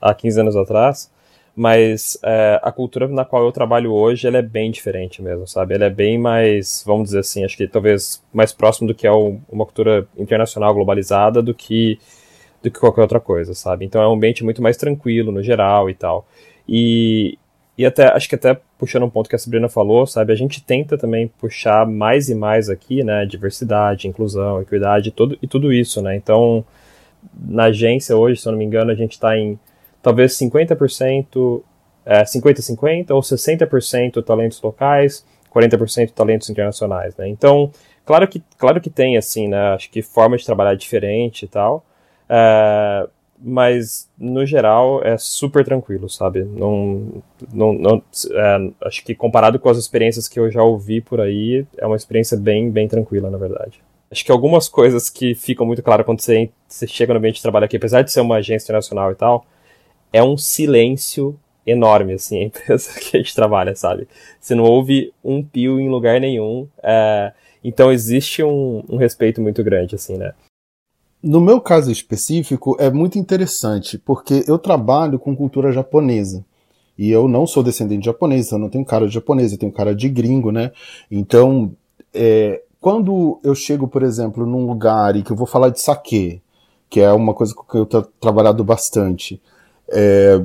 há 0.01 0.13
15 0.13 0.41
anos 0.41 0.57
atrás, 0.57 1.11
mas 1.57 2.19
é, 2.23 2.61
a 2.63 2.71
cultura 2.71 3.09
na 3.09 3.25
qual 3.25 3.45
eu 3.45 3.53
trabalho 3.53 3.93
hoje 3.93 4.27
ela 4.27 4.37
é 4.39 4.43
bem 4.43 4.71
diferente 4.71 5.23
mesmo, 5.23 5.47
sabe? 5.47 5.75
Ela 5.75 5.87
é 5.87 5.91
bem 5.91 6.19
mais, 6.19 6.83
vamos 6.87 7.05
dizer 7.05 7.21
assim, 7.21 7.43
acho 7.43 7.57
que 7.57 7.67
talvez 7.69 8.23
mais 8.35 8.53
próximo 8.53 8.87
do 8.87 8.95
que 8.95 9.07
é 9.07 9.11
uma 9.11 9.65
cultura 9.65 10.07
internacional 10.17 10.75
globalizada 10.75 11.43
do 11.43 11.55
que 11.55 11.99
do 12.63 12.71
que 12.71 12.79
qualquer 12.79 13.01
outra 13.01 13.21
coisa, 13.21 13.55
sabe? 13.55 13.87
Então 13.87 14.03
é 14.03 14.09
um 14.09 14.13
ambiente 14.13 14.45
muito 14.45 14.61
mais 14.63 14.77
tranquilo 14.77 15.33
no 15.33 15.43
geral 15.43 15.89
e 15.89 15.95
tal. 15.95 16.27
E, 16.73 17.37
e 17.77 17.85
até, 17.85 18.07
acho 18.07 18.29
que 18.29 18.37
até 18.37 18.57
puxando 18.79 19.03
um 19.03 19.11
ponto 19.11 19.29
que 19.29 19.35
a 19.35 19.39
Sabrina 19.39 19.69
falou, 19.69 20.07
sabe, 20.07 20.33
a 20.33 20.37
gente 20.37 20.63
tenta 20.63 20.97
também 20.97 21.27
puxar 21.27 21.85
mais 21.85 22.29
e 22.29 22.35
mais 22.35 22.71
aqui, 22.71 23.03
né, 23.03 23.27
diversidade, 23.27 24.07
inclusão, 24.07 24.63
equidade 24.63 25.11
todo, 25.11 25.37
e 25.43 25.49
tudo 25.49 25.73
isso, 25.73 26.01
né, 26.01 26.15
então 26.15 26.65
na 27.35 27.65
agência 27.65 28.17
hoje, 28.17 28.41
se 28.41 28.47
eu 28.47 28.53
não 28.53 28.59
me 28.59 28.65
engano, 28.65 28.93
a 28.93 28.95
gente 28.95 29.13
está 29.13 29.37
em 29.37 29.59
talvez 30.01 30.33
50%, 30.39 31.63
é, 32.07 32.23
50-50 32.23 33.11
ou 33.11 33.21
60% 33.21 34.23
talentos 34.25 34.63
locais, 34.63 35.27
40% 35.53 36.13
talentos 36.13 36.49
internacionais, 36.49 37.17
né, 37.17 37.29
então, 37.29 37.73
claro 38.07 38.29
que, 38.29 38.41
claro 38.57 38.81
que 38.81 38.89
tem, 38.89 39.17
assim, 39.17 39.49
né, 39.49 39.75
acho 39.75 39.91
que 39.91 40.01
forma 40.01 40.37
de 40.37 40.47
trabalhar 40.47 40.77
diferente 40.77 41.45
e 41.45 41.49
tal, 41.49 41.85
é, 42.29 43.09
mas 43.43 44.09
no 44.19 44.45
geral 44.45 45.03
é 45.03 45.17
super 45.17 45.65
tranquilo, 45.65 46.09
sabe? 46.09 46.45
Não, 46.45 47.23
não, 47.53 47.73
não 47.73 48.03
é, 48.33 48.71
acho 48.87 49.05
que 49.05 49.15
comparado 49.15 49.59
com 49.59 49.69
as 49.69 49.79
experiências 49.79 50.29
que 50.29 50.39
eu 50.39 50.51
já 50.51 50.63
ouvi 50.63 51.01
por 51.01 51.21
aí, 51.21 51.67
é 51.77 51.87
uma 51.87 51.97
experiência 51.97 52.37
bem, 52.37 52.71
bem 52.71 52.87
tranquila, 52.87 53.31
na 53.31 53.39
verdade. 53.39 53.81
Acho 54.11 54.25
que 54.25 54.33
algumas 54.33 54.69
coisas 54.69 55.09
que 55.09 55.35
ficam 55.35 55.65
muito 55.65 55.83
claras 55.83 56.05
quando 56.05 56.21
você, 56.21 56.51
você 56.69 56.87
chega 56.87 57.15
no 57.15 57.19
ambiente 57.19 57.37
de 57.37 57.43
trabalho 57.43 57.65
aqui, 57.65 57.77
apesar 57.77 58.03
de 58.03 58.13
ser 58.13 58.21
uma 58.21 58.37
agência 58.37 58.67
internacional 58.67 59.13
e 59.13 59.15
tal, 59.15 59.47
é 60.13 60.23
um 60.23 60.37
silêncio 60.37 61.39
enorme, 61.67 62.15
assim, 62.15 62.41
a 62.41 62.45
empresa 62.45 63.01
que 63.01 63.17
a 63.17 63.21
gente 63.21 63.35
trabalha, 63.35 63.75
sabe? 63.75 64.09
Você 64.41 64.55
não 64.55 64.65
ouve 64.65 65.13
um 65.25 65.43
pio 65.43 65.81
em 65.81 65.89
lugar 65.89 66.21
nenhum, 66.21 66.69
é, 66.83 67.33
então 67.63 67.93
existe 67.93 68.43
um, 68.43 68.85
um 68.89 68.97
respeito 68.97 69.41
muito 69.41 69.63
grande, 69.63 69.95
assim, 69.95 70.17
né? 70.17 70.33
No 71.23 71.41
meu 71.41 71.61
caso 71.61 71.91
específico, 71.91 72.77
é 72.79 72.91
muito 72.91 73.19
interessante, 73.19 73.99
porque 73.99 74.45
eu 74.49 74.59
trabalho 74.59 75.19
com 75.19 75.37
cultura 75.37 75.71
japonesa. 75.71 76.45
E 76.97 77.11
eu 77.11 77.29
não 77.29 77.47
sou 77.47 77.63
descendente 77.63 78.01
de 78.01 78.07
japonês, 78.07 78.51
eu 78.51 78.59
não 78.59 78.69
tenho 78.69 78.85
cara 78.85 79.07
de 79.07 79.15
japonês, 79.15 79.53
eu 79.53 79.59
tenho 79.59 79.73
cara 79.73 79.95
de 79.95 80.09
gringo, 80.09 80.51
né? 80.51 80.73
Então, 81.11 81.73
é, 82.13 82.63
quando 82.81 83.39
eu 83.43 83.55
chego, 83.55 83.87
por 83.87 84.03
exemplo, 84.03 84.47
num 84.47 84.67
lugar 84.67 85.15
e 85.17 85.23
que 85.23 85.31
eu 85.31 85.37
vou 85.37 85.47
falar 85.47 85.69
de 85.69 85.81
sake, 85.81 86.43
que 86.89 87.01
é 87.01 87.13
uma 87.13 87.35
coisa 87.35 87.55
que 87.55 87.77
eu 87.77 87.87
tenho 87.87 88.07
trabalhado 88.19 88.65
bastante, 88.65 89.41
é, 89.89 90.43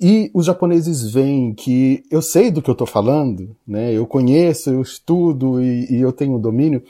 e 0.00 0.30
os 0.32 0.46
japoneses 0.46 1.10
veem 1.10 1.52
que 1.52 2.04
eu 2.10 2.22
sei 2.22 2.50
do 2.50 2.62
que 2.62 2.70
eu 2.70 2.72
estou 2.72 2.86
falando, 2.86 3.56
né? 3.66 3.92
Eu 3.92 4.06
conheço, 4.06 4.70
eu 4.70 4.80
estudo 4.80 5.60
e, 5.62 5.92
e 5.92 6.00
eu 6.00 6.12
tenho 6.12 6.38
domínio 6.38 6.82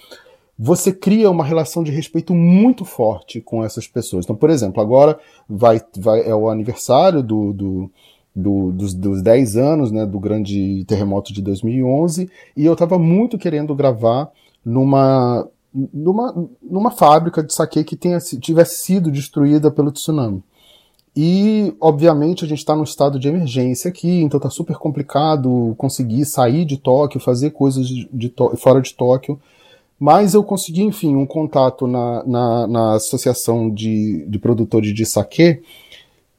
você 0.59 0.93
cria 0.93 1.31
uma 1.31 1.45
relação 1.45 1.85
de 1.85 1.93
respeito 1.93 2.35
muito 2.35 2.85
forte 2.85 3.41
com 3.41 3.65
essas 3.65 3.87
pessoas. 3.87 4.25
Então, 4.25 4.35
por 4.35 4.51
exemplo, 4.51 4.83
agora 4.83 5.19
vai, 5.49 5.81
vai 5.97 6.23
é 6.23 6.35
o 6.35 6.49
aniversário 6.49 7.23
do, 7.23 7.53
do, 7.53 7.91
do, 8.35 8.73
dos, 8.73 8.93
dos 8.93 9.23
10 9.23 9.57
anos 9.57 9.93
né, 9.93 10.05
do 10.05 10.19
grande 10.19 10.85
terremoto 10.87 11.33
de 11.33 11.41
2011 11.43 12.29
e 12.57 12.65
eu 12.65 12.73
estava 12.73 12.99
muito 12.99 13.39
querendo 13.39 13.73
gravar 13.73 14.33
numa, 14.65 15.49
numa, 15.73 16.49
numa 16.61 16.91
fábrica 16.91 17.43
de 17.43 17.55
saque 17.55 17.85
que 17.85 17.95
tenha, 17.95 18.19
tivesse 18.19 18.79
sido 18.79 19.13
destruída 19.13 19.71
pelo 19.71 19.93
tsunami. 19.93 20.43
E, 21.17 21.75
obviamente, 21.81 22.45
a 22.45 22.49
gente 22.49 22.59
está 22.59 22.77
num 22.77 22.85
estado 22.85 23.19
de 23.19 23.29
emergência 23.29 23.89
aqui, 23.89 24.23
então 24.23 24.39
está 24.39 24.51
super 24.51 24.77
complicado 24.77 25.75
conseguir 25.77 26.25
sair 26.25 26.65
de 26.65 26.77
Tóquio, 26.77 27.19
fazer 27.19 27.51
coisas 27.51 27.89
de, 27.89 28.09
de 28.13 28.33
fora 28.57 28.81
de 28.81 28.95
Tóquio. 28.95 29.41
Mas 29.99 30.35
eu 30.35 30.45
consegui, 30.45 30.83
enfim, 30.83 31.17
um 31.17 31.27
contato 31.27 31.87
na, 31.87 32.25
na, 32.25 32.67
na 32.67 32.93
associação 32.95 33.69
de, 33.69 34.25
de 34.27 34.39
produtores 34.39 34.95
de 34.95 35.05
saquê 35.05 35.61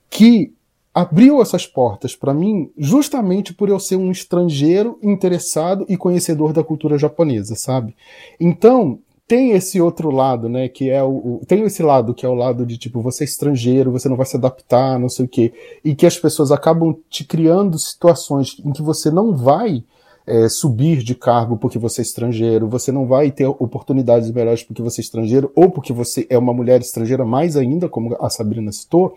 que 0.10 0.54
abriu 0.93 1.41
essas 1.41 1.67
portas 1.67 2.15
para 2.15 2.34
mim 2.34 2.72
justamente 2.78 3.54
por 3.54 3.69
eu 3.69 3.80
ser 3.80 3.95
um 3.95 4.12
estrangeiro 4.12 4.98
interessado 5.04 5.86
e 5.88 5.95
conhecedor 5.95 6.52
da 6.52 6.63
cultura 6.63 6.98
japonesa, 6.98 7.56
sabe? 7.56 7.95
Então, 8.39 9.00
tem 9.28 9.52
esse 9.52 9.80
outro 9.80 10.10
lado, 10.10 10.50
né, 10.50 10.67
que 10.67 10.89
é 10.89 11.04
o, 11.04 11.10
o, 11.10 11.41
tem 11.48 11.62
esse 11.62 11.84
lado 11.84 12.15
que 12.15 12.26
é 12.26 12.30
o 12.30 12.34
lado 12.34 12.65
de 12.65 12.80
tipo 12.80 13.00
você 13.00 13.24
é 13.24 13.26
estrangeiro, 13.26 13.91
você 13.91 14.10
não 14.10 14.15
vai 14.15 14.26
se 14.26 14.36
adaptar, 14.36 14.98
não 14.98 15.08
sei 15.08 15.26
o 15.26 15.28
quê, 15.28 15.54
e 15.86 15.93
que 15.93 16.08
as 16.08 16.17
pessoas 16.17 16.52
acabam 16.52 16.95
te 17.10 17.24
criando 17.24 17.78
situações 17.78 18.58
em 18.65 18.72
que 18.72 18.82
você 18.82 19.12
não 19.12 19.36
vai 19.36 19.84
é, 20.30 20.48
subir 20.48 20.98
de 20.98 21.15
cargo 21.15 21.58
porque 21.58 21.80
você 21.80 22.02
é 22.02 22.04
estrangeiro, 22.04 22.70
você 22.70 22.92
não 22.92 23.08
vai 23.08 23.32
ter 23.32 23.48
oportunidades 23.48 24.30
melhores 24.30 24.62
porque 24.62 24.82
você 24.82 25.02
é 25.02 25.04
estrangeiro, 25.04 25.52
ou 25.56 25.72
porque 25.72 25.92
você 25.92 26.28
é 26.30 26.38
uma 26.38 26.54
mulher 26.54 26.80
estrangeira, 26.80 27.26
mais 27.26 27.58
ainda, 27.58 27.89
como 27.89 28.15
a 28.22 28.30
Sabrina 28.30 28.72
citou. 28.72 29.15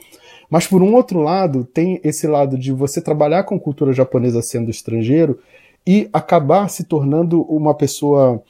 Mas 0.49 0.67
por 0.67 0.83
um 0.83 0.95
outro 0.95 1.21
lado, 1.21 1.65
tem 1.65 2.01
esse 2.03 2.27
lado 2.27 2.57
de 2.57 2.73
você 2.73 3.01
trabalhar 3.01 3.45
com 3.45 3.61
cultura 3.61 3.93
japonesa 3.93 4.41
sendo 4.41 4.71
estrangeiro 4.71 5.39
e 5.87 6.09
acabar 6.13 6.69
se 6.69 6.85
tornando 6.85 7.43
uma 7.43 7.75
pessoa. 7.75 8.43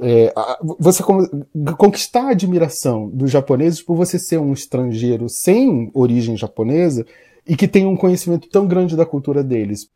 É, 0.00 0.32
você 0.78 1.02
conquistar 1.76 2.28
a 2.28 2.30
admiração 2.30 3.08
dos 3.08 3.32
japoneses 3.32 3.82
por 3.82 3.96
você 3.96 4.16
ser 4.16 4.38
um 4.38 4.52
estrangeiro 4.52 5.28
sem 5.28 5.90
origem 5.92 6.36
japonesa 6.36 7.04
e 7.44 7.56
que 7.56 7.66
tem 7.66 7.84
um 7.84 7.96
conhecimento 7.96 8.48
tão 8.48 8.64
grande 8.66 8.96
da 8.96 9.04
cultura 9.04 9.42
deles. 9.42 9.90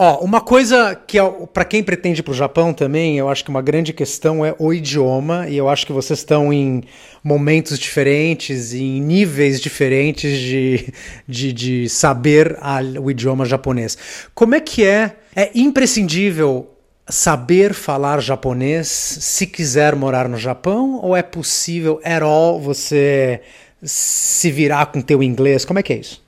Ó, 0.00 0.24
uma 0.24 0.40
coisa 0.40 0.94
que 0.94 1.18
é, 1.18 1.28
para 1.52 1.64
quem 1.64 1.82
pretende 1.82 2.22
para 2.22 2.30
o 2.30 2.34
Japão 2.34 2.72
também, 2.72 3.18
eu 3.18 3.28
acho 3.28 3.42
que 3.42 3.50
uma 3.50 3.60
grande 3.60 3.92
questão 3.92 4.46
é 4.46 4.54
o 4.56 4.72
idioma, 4.72 5.48
e 5.48 5.56
eu 5.56 5.68
acho 5.68 5.84
que 5.84 5.92
vocês 5.92 6.20
estão 6.20 6.52
em 6.52 6.84
momentos 7.24 7.76
diferentes, 7.76 8.72
em 8.72 9.00
níveis 9.00 9.60
diferentes 9.60 10.38
de, 10.38 10.94
de, 11.26 11.52
de 11.52 11.88
saber 11.88 12.56
a, 12.60 12.78
o 13.00 13.10
idioma 13.10 13.44
japonês. 13.44 13.98
Como 14.36 14.54
é 14.54 14.60
que 14.60 14.84
é? 14.84 15.16
É 15.34 15.50
imprescindível 15.52 16.70
saber 17.08 17.74
falar 17.74 18.20
japonês 18.20 18.86
se 18.86 19.48
quiser 19.48 19.96
morar 19.96 20.28
no 20.28 20.36
Japão, 20.36 21.00
ou 21.02 21.16
é 21.16 21.22
possível 21.24 22.00
at 22.04 22.22
all 22.22 22.60
você 22.60 23.40
se 23.82 24.48
virar 24.52 24.86
com 24.86 25.00
teu 25.00 25.24
inglês? 25.24 25.64
Como 25.64 25.80
é 25.80 25.82
que 25.82 25.92
é 25.92 25.96
isso? 25.96 26.22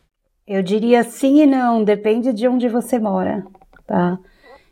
Eu 0.45 0.61
diria 0.61 1.05
sim 1.05 1.43
e 1.43 1.47
não, 1.47 1.85
depende 1.85 2.33
de 2.33 2.49
onde 2.49 2.69
você 2.69 2.99
mora, 2.99 3.45
tá? 3.91 4.19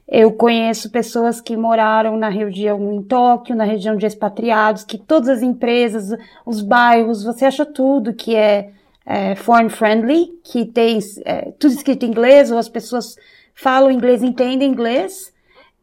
Eu 0.07 0.33
conheço 0.33 0.91
pessoas 0.91 1.41
que 1.41 1.57
moraram 1.57 2.17
na 2.17 2.29
região 2.29 2.95
em 2.95 3.03
Tóquio, 3.03 3.57
na 3.57 3.65
região 3.65 3.97
de 3.97 4.07
expatriados, 4.07 4.85
que 4.85 4.97
todas 4.97 5.29
as 5.29 5.43
empresas, 5.43 6.17
os 6.47 6.63
bairros, 6.63 7.25
você 7.25 7.45
acha 7.45 7.67
tudo 7.67 8.15
que 8.15 8.35
é, 8.35 8.71
é 9.05 9.35
foreign 9.35 9.69
friendly, 9.69 10.29
que 10.45 10.65
tem 10.65 11.01
é, 11.25 11.51
tudo 11.59 11.75
escrito 11.75 12.07
em 12.07 12.11
inglês, 12.11 12.51
ou 12.51 12.59
as 12.59 12.69
pessoas 12.69 13.17
falam 13.55 13.91
inglês, 13.91 14.23
entendem 14.23 14.71
inglês. 14.71 15.35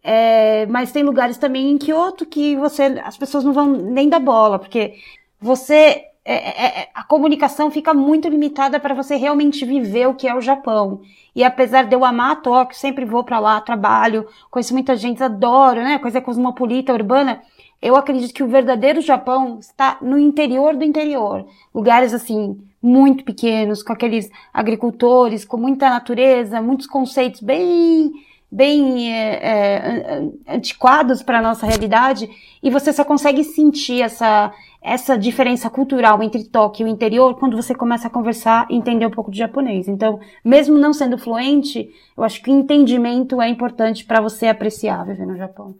É, 0.02 0.65
mas 0.67 0.91
tem 0.91 1.04
lugares 1.04 1.38
também 1.38 1.71
em 1.71 1.78
Kyoto 1.78 2.26
que 2.26 2.56
você, 2.56 2.84
as 3.04 3.17
pessoas 3.17 3.43
não 3.43 3.52
vão 3.52 3.74
nem 3.74 4.08
dar 4.08 4.19
bola, 4.19 4.58
porque 4.58 4.93
você 5.41 6.04
é, 6.27 6.33
é, 6.33 6.79
é, 6.81 6.89
a 6.91 7.03
comunicação 7.03 7.69
fica 7.69 7.93
muito 7.93 8.27
limitada 8.27 8.79
para 8.79 8.95
você 8.95 9.15
realmente 9.15 9.63
viver 9.63 10.07
o 10.07 10.15
que 10.15 10.27
é 10.27 10.33
o 10.33 10.41
Japão. 10.41 11.01
E 11.35 11.43
apesar 11.43 11.83
de 11.83 11.95
eu 11.95 12.03
amar 12.03 12.41
Tóquio, 12.41 12.75
sempre 12.75 13.05
vou 13.05 13.23
para 13.23 13.38
lá, 13.38 13.61
trabalho, 13.61 14.27
conheço 14.49 14.73
muita 14.73 14.95
gente, 14.95 15.23
adoro, 15.23 15.83
né? 15.83 15.99
Coisa 15.99 16.19
cosmopolita, 16.19 16.91
urbana. 16.91 17.43
Eu 17.79 17.95
acredito 17.95 18.33
que 18.33 18.41
o 18.41 18.47
verdadeiro 18.47 19.01
Japão 19.01 19.59
está 19.59 19.99
no 20.01 20.17
interior 20.17 20.75
do 20.75 20.83
interior. 20.83 21.45
Lugares 21.71 22.11
assim, 22.11 22.59
muito 22.81 23.23
pequenos, 23.23 23.83
com 23.83 23.93
aqueles 23.93 24.27
agricultores, 24.51 25.45
com 25.45 25.57
muita 25.57 25.89
natureza, 25.89 26.59
muitos 26.59 26.88
conceitos 26.88 27.41
bem 27.41 28.11
bem 28.51 29.11
é, 29.11 29.35
é, 29.43 30.55
antiquados 30.55 31.21
para 31.21 31.39
a 31.39 31.41
nossa 31.41 31.65
realidade, 31.65 32.29
e 32.63 32.69
você 32.69 32.93
só 32.93 33.03
consegue 33.03 33.43
sentir 33.43 34.01
essa, 34.01 34.53
essa 34.86 35.17
diferença 35.17 35.67
cultural 35.67 36.21
entre 36.21 36.43
Tóquio 36.43 36.86
e 36.86 36.89
o 36.89 36.93
interior 36.93 37.34
quando 37.39 37.58
você 37.58 37.74
começa 37.74 38.08
a 38.08 38.12
conversar 38.12 38.68
e 38.70 38.76
entender 38.76 39.07
um 39.07 39.12
pouco 39.12 39.32
de 39.32 39.39
japonês. 39.39 39.88
Então, 39.88 40.20
mesmo 40.43 40.78
não 40.78 40.93
sendo 40.93 41.18
fluente, 41.18 41.89
eu 42.16 42.24
acho 42.24 42.41
que 42.43 42.51
o 42.51 42.53
entendimento 42.53 43.41
é 43.41 43.49
importante 43.49 44.05
para 44.05 44.22
você 44.22 44.45
apreciar 44.45 45.03
viver 45.03 45.26
no 45.26 45.36
Japão. 45.36 45.76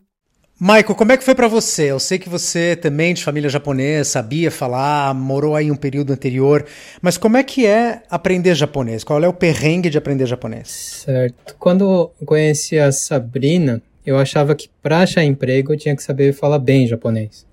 Michael, 0.60 0.96
como 0.96 1.12
é 1.12 1.18
que 1.18 1.24
foi 1.24 1.36
para 1.36 1.50
você? 1.50 1.92
Eu 1.92 2.00
sei 2.00 2.18
que 2.18 2.30
você 2.30 2.76
também 2.78 3.14
de 3.14 3.24
família 3.24 3.50
japonesa, 3.50 4.10
sabia 4.10 4.50
falar, 4.50 5.14
morou 5.14 5.54
aí 5.54 5.70
um 5.70 5.76
período 5.76 6.14
anterior, 6.14 6.66
mas 7.02 7.18
como 7.18 7.38
é 7.38 7.44
que 7.44 7.66
é 7.66 8.02
aprender 8.10 8.56
japonês? 8.56 9.04
Qual 9.04 9.22
é 9.22 9.28
o 9.28 9.34
perrengue 9.34 9.90
de 9.90 9.98
aprender 9.98 10.26
japonês? 10.26 11.04
Certo. 11.06 11.56
Quando 11.60 12.14
eu 12.20 12.26
conheci 12.26 12.80
a 12.80 12.92
Sabrina, 12.92 13.82
eu 14.06 14.18
achava 14.18 14.56
que 14.56 14.70
para 14.82 15.00
achar 15.00 15.24
emprego 15.24 15.74
eu 15.74 15.78
tinha 15.78 15.96
que 15.96 16.02
saber 16.02 16.34
falar 16.34 16.58
bem 16.58 16.88
japonês. 16.88 17.46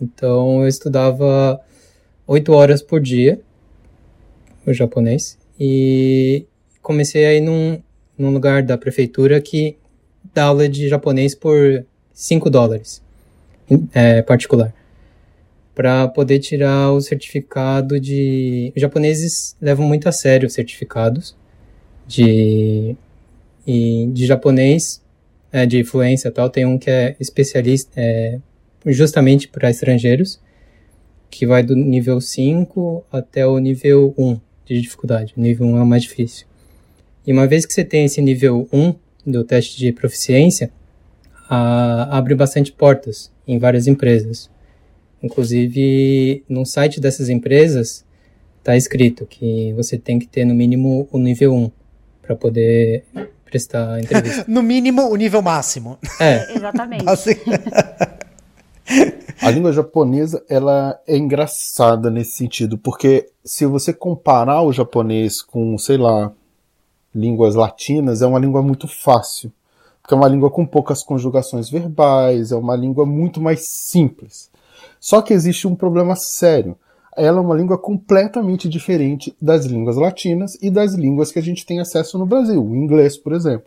Então 0.00 0.62
eu 0.62 0.68
estudava 0.68 1.60
oito 2.26 2.52
horas 2.52 2.82
por 2.82 3.00
dia 3.00 3.40
o 4.66 4.72
japonês 4.72 5.38
e 5.58 6.46
comecei 6.82 7.24
a 7.24 7.34
ir 7.34 7.40
num, 7.40 7.80
num 8.16 8.32
lugar 8.32 8.62
da 8.62 8.76
prefeitura 8.76 9.40
que 9.40 9.76
dá 10.34 10.44
aula 10.44 10.68
de 10.68 10.88
japonês 10.88 11.34
por 11.34 11.84
5 12.12 12.50
dólares 12.50 13.02
é, 13.94 14.22
particular 14.22 14.74
para 15.78 16.08
poder 16.08 16.40
tirar 16.40 16.90
o 16.90 17.00
certificado 17.00 18.00
de. 18.00 18.72
Os 18.74 18.82
japoneses 18.82 19.56
levam 19.60 19.86
muito 19.86 20.08
a 20.08 20.12
sério 20.12 20.48
os 20.48 20.52
certificados 20.52 21.36
de, 22.04 22.96
e 23.64 24.08
de 24.12 24.26
japonês, 24.26 25.00
é, 25.52 25.64
de 25.64 25.84
fluência 25.84 26.26
e 26.26 26.30
tal. 26.32 26.50
Tem 26.50 26.66
um 26.66 26.76
que 26.76 26.90
é 26.90 27.14
especialista 27.20 27.92
é, 27.94 28.40
justamente 28.92 29.48
para 29.48 29.70
estrangeiros, 29.70 30.40
que 31.30 31.46
vai 31.46 31.62
do 31.62 31.76
nível 31.76 32.20
5 32.20 33.04
até 33.12 33.46
o 33.46 33.58
nível 33.58 34.14
1 34.16 34.40
de 34.64 34.80
dificuldade. 34.80 35.34
O 35.36 35.40
nível 35.40 35.66
1 35.66 35.78
é 35.78 35.82
o 35.82 35.86
mais 35.86 36.02
difícil. 36.02 36.46
E 37.26 37.32
uma 37.32 37.46
vez 37.46 37.66
que 37.66 37.72
você 37.72 37.84
tem 37.84 38.04
esse 38.04 38.20
nível 38.20 38.68
1 38.72 38.94
do 39.26 39.44
teste 39.44 39.78
de 39.78 39.92
proficiência, 39.92 40.70
a, 41.48 42.16
abre 42.16 42.34
bastante 42.34 42.72
portas 42.72 43.30
em 43.46 43.58
várias 43.58 43.86
empresas. 43.86 44.50
Inclusive, 45.22 46.44
no 46.48 46.64
site 46.64 47.00
dessas 47.00 47.28
empresas 47.28 48.04
está 48.58 48.76
escrito 48.76 49.26
que 49.26 49.72
você 49.74 49.98
tem 49.98 50.18
que 50.18 50.26
ter 50.26 50.44
no 50.44 50.54
mínimo 50.54 51.08
o 51.10 51.18
nível 51.18 51.54
1 51.54 51.70
para 52.22 52.36
poder 52.36 53.04
prestar 53.44 53.98
entrevista. 54.02 54.44
no 54.46 54.62
mínimo 54.62 55.08
o 55.08 55.16
nível 55.16 55.42
máximo. 55.42 55.98
É. 56.20 56.54
Exatamente. 56.54 57.04
A 59.40 59.50
língua 59.50 59.72
japonesa, 59.72 60.44
ela 60.48 60.98
é 61.06 61.16
engraçada 61.16 62.10
nesse 62.10 62.32
sentido, 62.32 62.76
porque 62.76 63.28
se 63.44 63.64
você 63.66 63.92
comparar 63.92 64.62
o 64.62 64.72
japonês 64.72 65.40
com, 65.40 65.78
sei 65.78 65.96
lá, 65.96 66.32
línguas 67.14 67.54
latinas, 67.54 68.20
é 68.22 68.26
uma 68.26 68.38
língua 68.38 68.62
muito 68.62 68.88
fácil. 68.88 69.52
Porque 70.02 70.14
é 70.14 70.16
uma 70.16 70.28
língua 70.28 70.50
com 70.50 70.66
poucas 70.66 71.02
conjugações 71.02 71.68
verbais, 71.68 72.50
é 72.50 72.56
uma 72.56 72.74
língua 72.74 73.04
muito 73.04 73.40
mais 73.40 73.66
simples. 73.66 74.50
Só 74.98 75.20
que 75.22 75.34
existe 75.34 75.68
um 75.68 75.74
problema 75.74 76.16
sério. 76.16 76.76
Ela 77.16 77.38
é 77.38 77.40
uma 77.40 77.54
língua 77.54 77.76
completamente 77.76 78.68
diferente 78.68 79.36
das 79.40 79.66
línguas 79.66 79.96
latinas 79.96 80.56
e 80.62 80.70
das 80.70 80.94
línguas 80.94 81.30
que 81.30 81.38
a 81.38 81.42
gente 81.42 81.66
tem 81.66 81.80
acesso 81.80 82.18
no 82.18 82.26
Brasil, 82.26 82.64
o 82.64 82.76
inglês, 82.76 83.16
por 83.16 83.32
exemplo. 83.32 83.66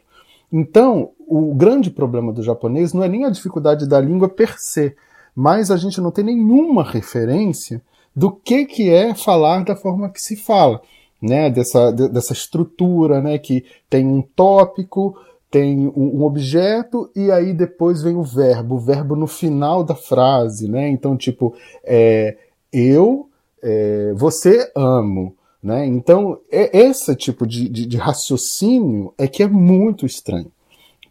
Então, 0.51 1.11
o 1.27 1.53
grande 1.53 1.89
problema 1.89 2.33
do 2.33 2.43
japonês 2.43 2.91
não 2.93 3.03
é 3.03 3.07
nem 3.07 3.25
a 3.25 3.29
dificuldade 3.29 3.87
da 3.87 3.99
língua 4.01 4.27
per 4.27 4.59
se, 4.59 4.95
mas 5.35 5.71
a 5.71 5.77
gente 5.77 5.99
não 6.01 6.11
tem 6.11 6.25
nenhuma 6.25 6.83
referência 6.83 7.81
do 8.15 8.31
que, 8.31 8.65
que 8.65 8.89
é 8.89 9.13
falar 9.13 9.63
da 9.63 9.75
forma 9.75 10.09
que 10.09 10.21
se 10.21 10.35
fala, 10.35 10.81
né? 11.21 11.49
Dessa, 11.49 11.91
dessa 11.91 12.33
estrutura, 12.33 13.21
né? 13.21 13.37
Que 13.37 13.63
tem 13.89 14.05
um 14.05 14.21
tópico, 14.21 15.15
tem 15.49 15.91
um 15.95 16.23
objeto 16.23 17.09
e 17.15 17.31
aí 17.31 17.53
depois 17.53 18.01
vem 18.01 18.15
o 18.15 18.23
verbo, 18.23 18.75
o 18.75 18.79
verbo 18.79 19.15
no 19.15 19.27
final 19.27 19.83
da 19.83 19.95
frase, 19.95 20.69
né? 20.69 20.89
Então, 20.89 21.17
tipo, 21.17 21.53
é, 21.83 22.37
eu, 22.71 23.29
é, 23.61 24.13
você 24.15 24.71
amo, 24.75 25.35
né? 25.61 25.85
Então, 25.85 26.39
é, 26.51 26.77
esse 26.77 27.15
tipo 27.15 27.45
de, 27.45 27.69
de, 27.69 27.85
de 27.85 27.97
raciocínio 27.97 29.13
é 29.17 29.27
que 29.27 29.43
é 29.43 29.47
muito 29.47 30.05
estranho 30.05 30.51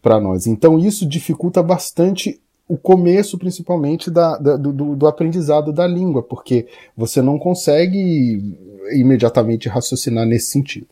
para 0.01 0.19
nós. 0.19 0.47
Então, 0.47 0.79
isso 0.79 1.05
dificulta 1.05 1.61
bastante 1.61 2.41
o 2.71 2.77
começo, 2.77 3.37
principalmente, 3.37 4.09
da, 4.09 4.37
da 4.37 4.55
do, 4.55 4.95
do 4.95 5.05
aprendizado 5.05 5.73
da 5.73 5.85
língua, 5.85 6.23
porque 6.23 6.67
você 6.95 7.21
não 7.21 7.37
consegue 7.37 8.55
imediatamente 8.93 9.67
raciocinar 9.67 10.25
nesse 10.25 10.51
sentido. 10.51 10.87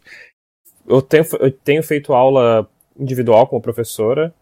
Eu 0.85 1.01
tenho, 1.01 1.25
eu 1.39 1.49
tenho 1.49 1.81
feito 1.81 2.11
aula 2.13 2.69
individual 2.99 3.47
com 3.47 3.55
a 3.55 3.61
professora 3.61 4.33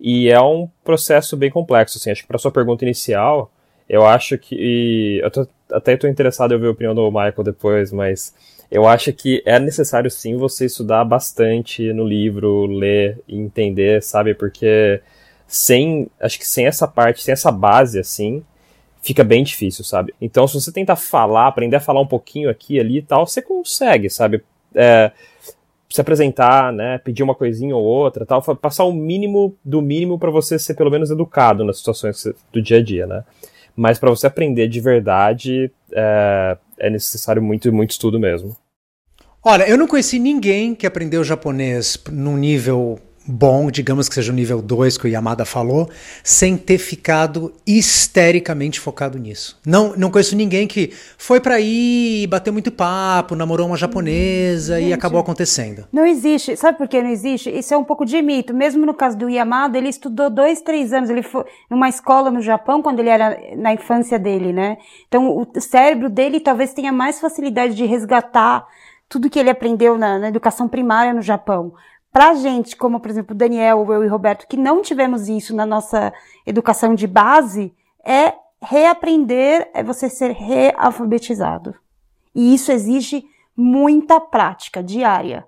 e 0.00 0.30
é 0.30 0.40
um 0.40 0.66
processo 0.82 1.36
bem 1.36 1.50
complexo, 1.50 1.98
assim, 1.98 2.10
acho 2.10 2.22
que 2.22 2.28
para 2.28 2.38
sua 2.38 2.50
pergunta 2.50 2.86
inicial, 2.86 3.52
eu 3.86 4.06
acho 4.06 4.38
que, 4.38 5.20
eu 5.22 5.30
tô, 5.30 5.46
até 5.70 5.92
estou 5.92 6.08
interessado 6.08 6.52
em 6.52 6.54
ouvir 6.54 6.68
a 6.68 6.70
opinião 6.70 6.94
do 6.94 7.10
Michael 7.10 7.44
depois, 7.44 7.92
mas 7.92 8.34
eu 8.70 8.88
acho 8.88 9.12
que 9.12 9.42
é 9.44 9.58
necessário 9.58 10.10
sim 10.10 10.38
você 10.38 10.64
estudar 10.64 11.04
bastante 11.04 11.92
no 11.92 12.04
livro, 12.04 12.64
ler 12.64 13.20
e 13.28 13.36
entender, 13.36 14.02
sabe, 14.02 14.32
porque 14.32 15.02
sem, 15.48 16.08
acho 16.20 16.38
que 16.38 16.46
sem 16.46 16.66
essa 16.66 16.86
parte, 16.86 17.22
sem 17.22 17.32
essa 17.32 17.50
base, 17.50 17.98
assim, 17.98 18.44
fica 19.00 19.24
bem 19.24 19.42
difícil, 19.42 19.82
sabe? 19.82 20.14
Então, 20.20 20.46
se 20.46 20.54
você 20.54 20.70
tentar 20.70 20.96
falar, 20.96 21.48
aprender 21.48 21.76
a 21.76 21.80
falar 21.80 22.02
um 22.02 22.06
pouquinho 22.06 22.50
aqui 22.50 22.74
e 22.74 22.80
ali 22.80 22.98
e 22.98 23.02
tal, 23.02 23.26
você 23.26 23.40
consegue, 23.40 24.10
sabe? 24.10 24.44
É, 24.74 25.10
se 25.88 26.00
apresentar, 26.00 26.70
né, 26.70 26.98
pedir 26.98 27.22
uma 27.22 27.34
coisinha 27.34 27.74
ou 27.74 27.82
outra, 27.82 28.26
tal, 28.26 28.42
passar 28.56 28.84
o 28.84 28.92
mínimo 28.92 29.56
do 29.64 29.80
mínimo 29.80 30.18
para 30.18 30.30
você 30.30 30.58
ser 30.58 30.74
pelo 30.74 30.90
menos 30.90 31.10
educado 31.10 31.64
nas 31.64 31.78
situações 31.78 32.28
do 32.52 32.60
dia 32.60 32.76
a 32.76 32.82
dia, 32.82 33.06
né? 33.06 33.24
Mas 33.74 33.98
para 33.98 34.10
você 34.10 34.26
aprender 34.26 34.68
de 34.68 34.80
verdade 34.80 35.70
é, 35.92 36.58
é 36.78 36.90
necessário 36.90 37.42
muito 37.42 37.72
muito 37.72 37.92
estudo 37.92 38.20
mesmo. 38.20 38.54
Olha, 39.42 39.66
eu 39.66 39.78
não 39.78 39.86
conheci 39.86 40.18
ninguém 40.18 40.74
que 40.74 40.86
aprendeu 40.86 41.24
japonês 41.24 41.98
num 42.10 42.36
nível 42.36 42.98
bom, 43.28 43.70
digamos 43.70 44.08
que 44.08 44.14
seja 44.14 44.32
o 44.32 44.34
nível 44.34 44.62
2 44.62 44.96
que 44.96 45.06
o 45.06 45.08
Yamada 45.08 45.44
falou, 45.44 45.90
sem 46.24 46.56
ter 46.56 46.78
ficado 46.78 47.52
histericamente 47.66 48.80
focado 48.80 49.18
nisso. 49.18 49.60
Não, 49.66 49.94
não 49.96 50.10
conheço 50.10 50.34
ninguém 50.34 50.66
que 50.66 50.90
foi 51.18 51.38
para 51.38 51.56
aí, 51.56 52.26
bateu 52.28 52.52
muito 52.52 52.72
papo, 52.72 53.36
namorou 53.36 53.66
uma 53.66 53.76
japonesa 53.76 54.78
Gente, 54.78 54.88
e 54.88 54.92
acabou 54.94 55.20
acontecendo. 55.20 55.86
Não 55.92 56.06
existe. 56.06 56.56
Sabe 56.56 56.78
por 56.78 56.88
que 56.88 57.02
não 57.02 57.10
existe? 57.10 57.50
Isso 57.50 57.74
é 57.74 57.76
um 57.76 57.84
pouco 57.84 58.06
de 58.06 58.20
mito. 58.22 58.54
Mesmo 58.54 58.86
no 58.86 58.94
caso 58.94 59.18
do 59.18 59.28
Yamada, 59.28 59.76
ele 59.76 59.88
estudou 59.88 60.30
dois, 60.30 60.62
três 60.62 60.94
anos. 60.94 61.10
Ele 61.10 61.22
foi 61.22 61.44
numa 61.70 61.88
escola 61.88 62.30
no 62.30 62.40
Japão 62.40 62.80
quando 62.80 63.00
ele 63.00 63.10
era 63.10 63.38
na 63.56 63.74
infância 63.74 64.18
dele, 64.18 64.52
né? 64.52 64.78
Então 65.06 65.36
o 65.36 65.60
cérebro 65.60 66.08
dele 66.08 66.40
talvez 66.40 66.72
tenha 66.72 66.92
mais 66.92 67.20
facilidade 67.20 67.74
de 67.74 67.84
resgatar 67.84 68.66
tudo 69.08 69.30
que 69.30 69.38
ele 69.38 69.50
aprendeu 69.50 69.98
na, 69.98 70.18
na 70.18 70.28
educação 70.28 70.68
primária 70.68 71.12
no 71.12 71.22
Japão. 71.22 71.72
Para 72.12 72.34
gente, 72.34 72.76
como 72.76 73.00
por 73.00 73.10
exemplo 73.10 73.34
Daniel, 73.34 73.86
eu 73.92 74.04
e 74.04 74.08
Roberto, 74.08 74.46
que 74.46 74.56
não 74.56 74.82
tivemos 74.82 75.28
isso 75.28 75.54
na 75.54 75.66
nossa 75.66 76.12
educação 76.46 76.94
de 76.94 77.06
base, 77.06 77.72
é 78.04 78.32
reaprender, 78.60 79.70
é 79.74 79.82
você 79.82 80.08
ser 80.08 80.32
realfabetizado. 80.32 81.74
E 82.34 82.54
isso 82.54 82.72
exige 82.72 83.24
muita 83.56 84.20
prática 84.20 84.82
diária. 84.82 85.46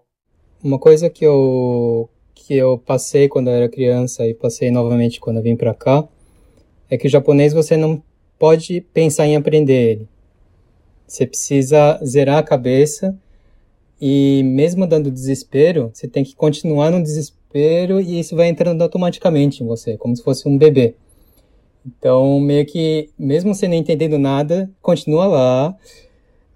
Uma 0.63 0.79
coisa 0.79 1.09
que 1.09 1.25
eu 1.25 2.09
que 2.35 2.55
eu 2.55 2.79
passei 2.79 3.29
quando 3.29 3.49
eu 3.49 3.55
era 3.55 3.69
criança 3.69 4.27
e 4.27 4.35
passei 4.35 4.71
novamente 4.71 5.21
quando 5.21 5.37
eu 5.37 5.43
vim 5.43 5.57
para 5.57 5.75
cá 5.75 6.09
é 6.89 6.97
que 6.97 7.07
o 7.07 7.11
japonês 7.11 7.53
você 7.53 7.77
não 7.77 8.03
pode 8.39 8.81
pensar 8.81 9.27
em 9.27 9.37
aprender 9.37 9.91
ele. 9.91 10.09
Você 11.07 11.27
precisa 11.27 12.01
zerar 12.05 12.39
a 12.39 12.43
cabeça 12.43 13.17
e 14.01 14.43
mesmo 14.45 14.87
dando 14.87 15.11
desespero, 15.11 15.91
você 15.93 16.09
tem 16.09 16.25
que 16.25 16.35
continuar 16.35 16.91
no 16.91 17.03
desespero 17.03 18.01
e 18.01 18.19
isso 18.19 18.35
vai 18.35 18.49
entrando 18.49 18.83
automaticamente 18.83 19.63
em 19.63 19.67
você, 19.67 19.97
como 19.97 20.17
se 20.17 20.23
fosse 20.23 20.49
um 20.49 20.57
bebê. 20.57 20.95
Então, 21.85 22.39
meio 22.41 22.65
que, 22.65 23.11
mesmo 23.19 23.55
você 23.55 23.67
não 23.67 23.75
entendendo 23.75 24.19
nada, 24.19 24.71
continua 24.81 25.27
lá, 25.27 25.77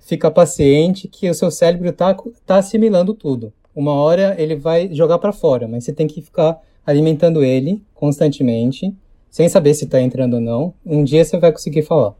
fica 0.01 0.31
paciente 0.31 1.09
que 1.09 1.29
o 1.29 1.35
seu 1.35 1.51
cérebro 1.51 1.89
está 1.89 2.17
tá 2.47 2.57
assimilando 2.57 3.15
tudo. 3.15 3.53
Uma 3.75 3.93
hora 3.93 4.35
ele 4.39 4.55
vai 4.55 4.89
jogar 4.93 5.19
para 5.19 5.33
fora, 5.33 5.67
mas 5.67 5.85
você 5.85 5.93
tem 5.93 6.07
que 6.07 6.23
ficar 6.23 6.61
alimentando 6.87 7.43
ele 7.43 7.83
constantemente, 7.95 8.95
sem 9.31 9.49
saber 9.49 9.75
se 9.75 9.85
está 9.85 10.01
entrando 10.01 10.35
ou 10.35 10.41
não. 10.41 10.75
Um 10.85 11.03
dia 11.03 11.25
você 11.25 11.39
vai 11.39 11.51
conseguir 11.51 11.83
falar. 11.83 12.15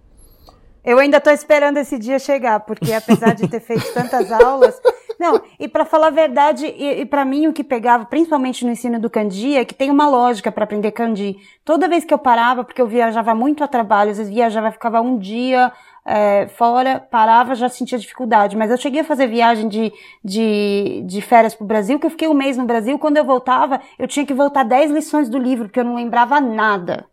Eu 0.85 0.99
ainda 0.99 1.19
estou 1.19 1.33
esperando 1.33 1.79
esse 1.79 1.99
dia 1.99 2.19
chegar, 2.19 2.61
porque 2.61 2.93
apesar 2.93 3.35
de 3.35 3.49
ter 3.49 3.61
feito 3.61 3.93
tantas 3.95 4.31
aulas, 4.33 4.75
não, 5.19 5.41
e 5.59 5.69
para 5.69 5.85
falar 5.85 6.09
a 6.09 6.11
verdade, 6.11 6.67
e, 6.67 7.01
e 7.01 7.07
para 7.07 7.25
mim 7.25 7.47
o 7.47 7.53
que 7.53 7.65
pegava, 7.65 8.05
principalmente 8.05 8.65
no 8.65 8.73
ensino 8.73 8.99
do 8.99 9.11
kanji, 9.11 9.57
é 9.57 9.65
que 9.65 9.75
tem 9.75 9.91
uma 9.91 10.09
lógica 10.09 10.51
para 10.51 10.65
aprender 10.65 10.93
kanji. 10.93 11.37
Toda 11.65 11.89
vez 11.89 12.05
que 12.05 12.13
eu 12.13 12.19
parava, 12.19 12.65
porque 12.65 12.81
eu 12.81 12.87
viajava 12.87 13.35
muito 13.35 13.63
a 13.63 13.69
trabalho, 13.69 14.11
às 14.11 14.19
vezes 14.19 14.33
viajava, 14.33 14.71
ficava 14.71 15.01
um 15.01 15.19
dia 15.19 15.73
é, 16.05 16.47
fora, 16.49 17.01
parava, 17.01 17.55
já 17.55 17.69
sentia 17.69 17.99
dificuldade. 17.99 18.57
Mas 18.57 18.71
eu 18.71 18.77
cheguei 18.77 19.01
a 19.01 19.05
fazer 19.05 19.27
viagem 19.27 19.69
de, 19.69 19.93
de, 20.23 21.03
de 21.07 21.23
férias 21.23 21.55
pro 21.55 21.67
Brasil, 21.67 21.99
que 21.99 22.07
eu 22.07 22.11
fiquei 22.11 22.29
um 22.29 22.35
mês 22.35 22.57
no 22.57 22.67
Brasil. 22.67 22.99
Quando 22.99 23.17
eu 23.17 23.25
voltava, 23.25 23.81
eu 23.99 24.07
tinha 24.07 24.27
que 24.27 24.35
voltar 24.35 24.65
10 24.65 24.91
lições 24.91 25.29
do 25.29 25.39
livro, 25.39 25.67
porque 25.67 25.81
eu 25.81 25.85
não 25.85 25.95
lembrava 25.97 26.41
nada. 26.41 27.07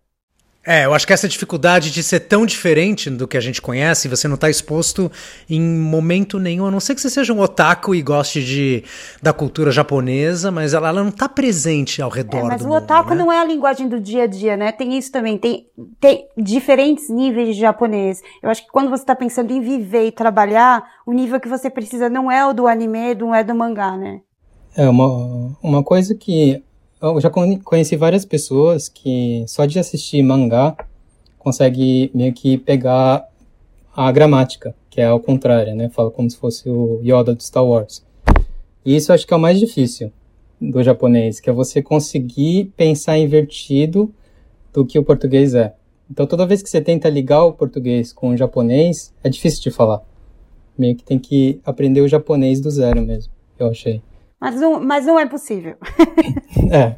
É, 0.65 0.85
eu 0.85 0.93
acho 0.93 1.07
que 1.07 1.13
essa 1.13 1.27
dificuldade 1.27 1.89
de 1.89 2.03
ser 2.03 2.19
tão 2.19 2.45
diferente 2.45 3.09
do 3.09 3.27
que 3.27 3.35
a 3.35 3.41
gente 3.41 3.59
conhece, 3.59 4.07
você 4.07 4.27
não 4.27 4.35
está 4.35 4.47
exposto 4.47 5.11
em 5.49 5.59
momento 5.59 6.37
nenhum, 6.37 6.67
a 6.67 6.71
não 6.71 6.79
ser 6.79 6.93
que 6.93 7.01
você 7.01 7.09
seja 7.09 7.33
um 7.33 7.39
otaku 7.39 7.95
e 7.95 8.01
goste 8.01 8.43
de, 8.45 8.83
da 9.23 9.33
cultura 9.33 9.71
japonesa, 9.71 10.51
mas 10.51 10.75
ela, 10.75 10.89
ela 10.89 11.01
não 11.01 11.09
está 11.09 11.27
presente 11.27 11.99
ao 11.99 12.11
redor 12.11 12.37
é, 12.37 12.43
mas 12.43 12.61
do 12.61 12.69
o 12.69 12.75
otaku 12.75 13.09
né? 13.09 13.15
não 13.15 13.31
é 13.31 13.39
a 13.39 13.43
linguagem 13.43 13.87
do 13.89 13.99
dia 13.99 14.23
a 14.23 14.27
dia, 14.27 14.55
né? 14.55 14.71
Tem 14.71 14.95
isso 14.95 15.11
também, 15.11 15.35
tem, 15.35 15.65
tem 15.99 16.27
diferentes 16.37 17.09
níveis 17.09 17.55
de 17.55 17.61
japonês. 17.61 18.21
Eu 18.43 18.51
acho 18.51 18.63
que 18.63 18.71
quando 18.71 18.91
você 18.91 19.01
está 19.01 19.15
pensando 19.15 19.51
em 19.51 19.61
viver 19.61 20.05
e 20.05 20.11
trabalhar, 20.11 20.83
o 21.07 21.11
nível 21.11 21.39
que 21.39 21.49
você 21.49 21.71
precisa 21.71 22.07
não 22.07 22.31
é 22.31 22.45
o 22.45 22.53
do 22.53 22.67
anime, 22.67 23.15
não 23.15 23.33
é 23.33 23.43
do 23.43 23.55
mangá, 23.55 23.97
né? 23.97 24.19
É, 24.77 24.87
uma, 24.87 25.57
uma 25.63 25.83
coisa 25.83 26.13
que 26.15 26.63
eu 27.01 27.19
já 27.19 27.29
conheci 27.29 27.95
várias 27.95 28.23
pessoas 28.23 28.87
que 28.87 29.43
só 29.47 29.65
de 29.65 29.79
assistir 29.79 30.21
mangá 30.21 30.75
consegue 31.39 32.11
meio 32.13 32.31
que 32.31 32.57
pegar 32.59 33.27
a 33.95 34.11
gramática, 34.11 34.75
que 34.89 35.01
é 35.01 35.05
ao 35.05 35.19
contrário, 35.19 35.75
né? 35.75 35.89
Fala 35.89 36.11
como 36.11 36.29
se 36.29 36.37
fosse 36.37 36.69
o 36.69 37.01
Yoda 37.03 37.33
do 37.33 37.41
Star 37.41 37.65
Wars. 37.65 38.05
E 38.85 38.95
isso 38.95 39.11
eu 39.11 39.15
acho 39.15 39.25
que 39.25 39.33
é 39.33 39.37
o 39.37 39.39
mais 39.39 39.59
difícil 39.59 40.11
do 40.59 40.83
japonês, 40.83 41.39
que 41.39 41.49
é 41.49 41.53
você 41.53 41.81
conseguir 41.81 42.71
pensar 42.77 43.17
invertido 43.17 44.13
do 44.71 44.85
que 44.85 44.99
o 44.99 45.03
português 45.03 45.55
é. 45.55 45.73
Então 46.09 46.27
toda 46.27 46.45
vez 46.45 46.61
que 46.61 46.69
você 46.69 46.79
tenta 46.79 47.09
ligar 47.09 47.43
o 47.43 47.53
português 47.53 48.13
com 48.13 48.29
o 48.29 48.37
japonês, 48.37 49.11
é 49.23 49.29
difícil 49.29 49.61
de 49.63 49.71
falar. 49.71 50.03
Meio 50.77 50.95
que 50.95 51.03
tem 51.03 51.17
que 51.17 51.59
aprender 51.65 52.01
o 52.01 52.07
japonês 52.07 52.61
do 52.61 52.69
zero 52.69 53.01
mesmo, 53.01 53.33
eu 53.57 53.67
achei. 53.67 54.01
Mas 54.41 54.55
não, 54.59 54.79
mas 54.81 55.05
não 55.05 55.19
é 55.19 55.27
possível. 55.27 55.75
é. 56.71 56.95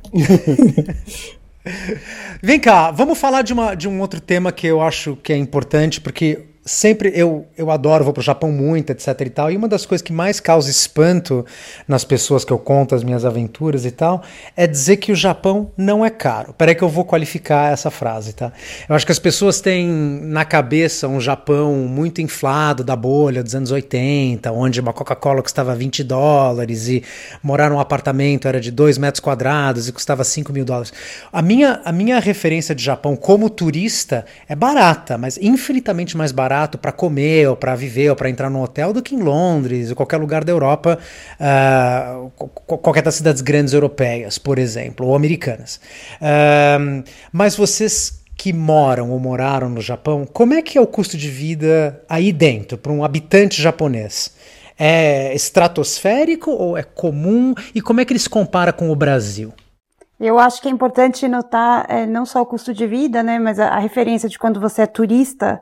Vem 2.42 2.58
cá, 2.58 2.90
vamos 2.90 3.18
falar 3.18 3.42
de, 3.42 3.52
uma, 3.52 3.76
de 3.76 3.88
um 3.88 4.00
outro 4.00 4.22
tema 4.22 4.50
que 4.52 4.66
eu 4.66 4.82
acho 4.82 5.18
que 5.18 5.34
é 5.34 5.38
importante, 5.38 6.00
porque 6.00 6.46
sempre 6.66 7.12
eu, 7.14 7.46
eu 7.58 7.70
adoro, 7.70 8.04
vou 8.04 8.14
pro 8.14 8.24
Japão 8.24 8.52
muito, 8.52 8.92
etc 8.92 9.20
e 9.22 9.30
tal. 9.30 9.52
E 9.52 9.58
uma 9.58 9.68
das 9.68 9.86
coisas 9.86 10.02
que 10.02 10.14
mais 10.14 10.40
causa 10.40 10.70
espanto 10.70 11.46
nas 11.88 12.04
pessoas 12.06 12.46
que 12.46 12.54
eu 12.54 12.58
conto 12.58 12.96
as 12.96 13.04
minhas 13.04 13.26
aventuras 13.26 13.86
e 13.86 13.92
tal, 13.92 14.24
é 14.56 14.66
dizer 14.66 14.98
que 14.98 15.12
o 15.12 15.16
Japão 15.16 15.72
não 15.78 16.06
é 16.06 16.10
caro. 16.10 16.54
Peraí 16.54 16.74
que 16.76 16.84
eu 16.84 16.90
vou 16.90 17.04
qualificar 17.04 17.74
essa 17.74 17.92
frase, 17.92 18.34
tá? 18.34 18.52
Eu 18.88 18.96
acho 18.96 19.06
que 19.06 19.12
as 19.12 19.20
pessoas 19.20 19.60
têm 19.60 19.88
na 19.88 20.46
cabeça 20.46 21.08
um 21.08 21.20
Japão 21.20 21.74
muito 21.88 22.22
inflado 22.22 22.84
da 22.84 22.96
bolha 22.96 23.44
dos 23.44 23.54
anos 23.56 23.72
80, 23.72 24.52
onde 24.52 24.80
uma 24.80 24.94
Coca-Cola 24.94 25.42
custava 25.42 25.76
20 25.76 26.04
dólares 26.04 26.88
e 26.88 27.04
morar 27.42 27.70
num 27.70 27.80
apartamento 27.80 28.48
era 28.48 28.62
de 28.62 28.72
2 28.72 28.98
metros 28.98 29.20
quadrados 29.20 29.88
e 29.88 29.92
custava 29.92 30.24
5 30.24 30.54
mil 30.54 30.64
dólares. 30.64 30.94
A 31.32 31.42
minha, 31.42 31.82
a 31.84 31.92
minha 31.92 32.20
referência 32.20 32.74
de 32.74 32.84
Japão 32.84 33.16
como 33.16 33.50
turista 33.50 34.26
é 34.48 34.56
barata, 34.56 35.18
mas 35.18 35.38
infinitamente 35.38 36.16
mais 36.16 36.32
barata 36.32 36.53
barato 36.54 36.78
para 36.78 36.92
comer, 36.92 37.50
ou 37.50 37.56
para 37.56 37.76
viver, 37.76 38.12
ou 38.12 38.16
para 38.16 38.30
entrar 38.30 38.50
num 38.50 38.62
hotel 38.62 38.94
do 38.94 39.02
que 39.02 39.16
em 39.16 39.22
Londres, 39.22 39.90
ou 39.90 39.96
qualquer 39.96 40.18
lugar 40.18 40.44
da 40.44 40.52
Europa, 40.52 41.00
uh, 41.40 42.30
qualquer 42.78 43.02
das 43.02 43.16
cidades 43.16 43.42
grandes 43.42 43.74
europeias, 43.74 44.38
por 44.38 44.60
exemplo, 44.60 45.08
ou 45.08 45.16
americanas. 45.16 45.80
Uh, 46.22 47.04
mas 47.32 47.56
vocês 47.56 48.22
que 48.38 48.54
moram 48.54 49.10
ou 49.10 49.20
moraram 49.20 49.70
no 49.70 49.82
Japão, 49.82 50.28
como 50.32 50.54
é 50.54 50.62
que 50.62 50.78
é 50.78 50.82
o 50.82 50.88
custo 50.88 51.18
de 51.18 51.30
vida 51.30 52.02
aí 52.08 52.32
dentro, 52.32 52.78
para 52.78 52.92
um 52.92 53.04
habitante 53.04 53.62
japonês? 53.62 54.32
É 54.78 55.34
estratosférico 55.34 56.52
ou 56.52 56.78
é 56.78 56.84
comum? 56.84 57.54
E 57.74 57.82
como 57.82 58.02
é 58.02 58.06
que 58.06 58.12
ele 58.12 58.20
se 58.20 58.30
compara 58.30 58.74
com 58.74 58.92
o 58.92 58.96
Brasil? 58.96 59.54
Eu 60.20 60.40
acho 60.40 60.62
que 60.62 60.68
é 60.68 60.72
importante 60.72 61.28
notar 61.28 61.86
é, 61.90 62.06
não 62.06 62.26
só 62.26 62.42
o 62.42 62.46
custo 62.46 62.74
de 62.74 62.86
vida, 62.86 63.24
né, 63.24 63.40
mas 63.40 63.60
a, 63.60 63.70
a 63.70 63.80
referência 63.80 64.30
de 64.30 64.38
quando 64.38 64.60
você 64.60 64.84
é 64.84 64.88
turista 64.88 65.62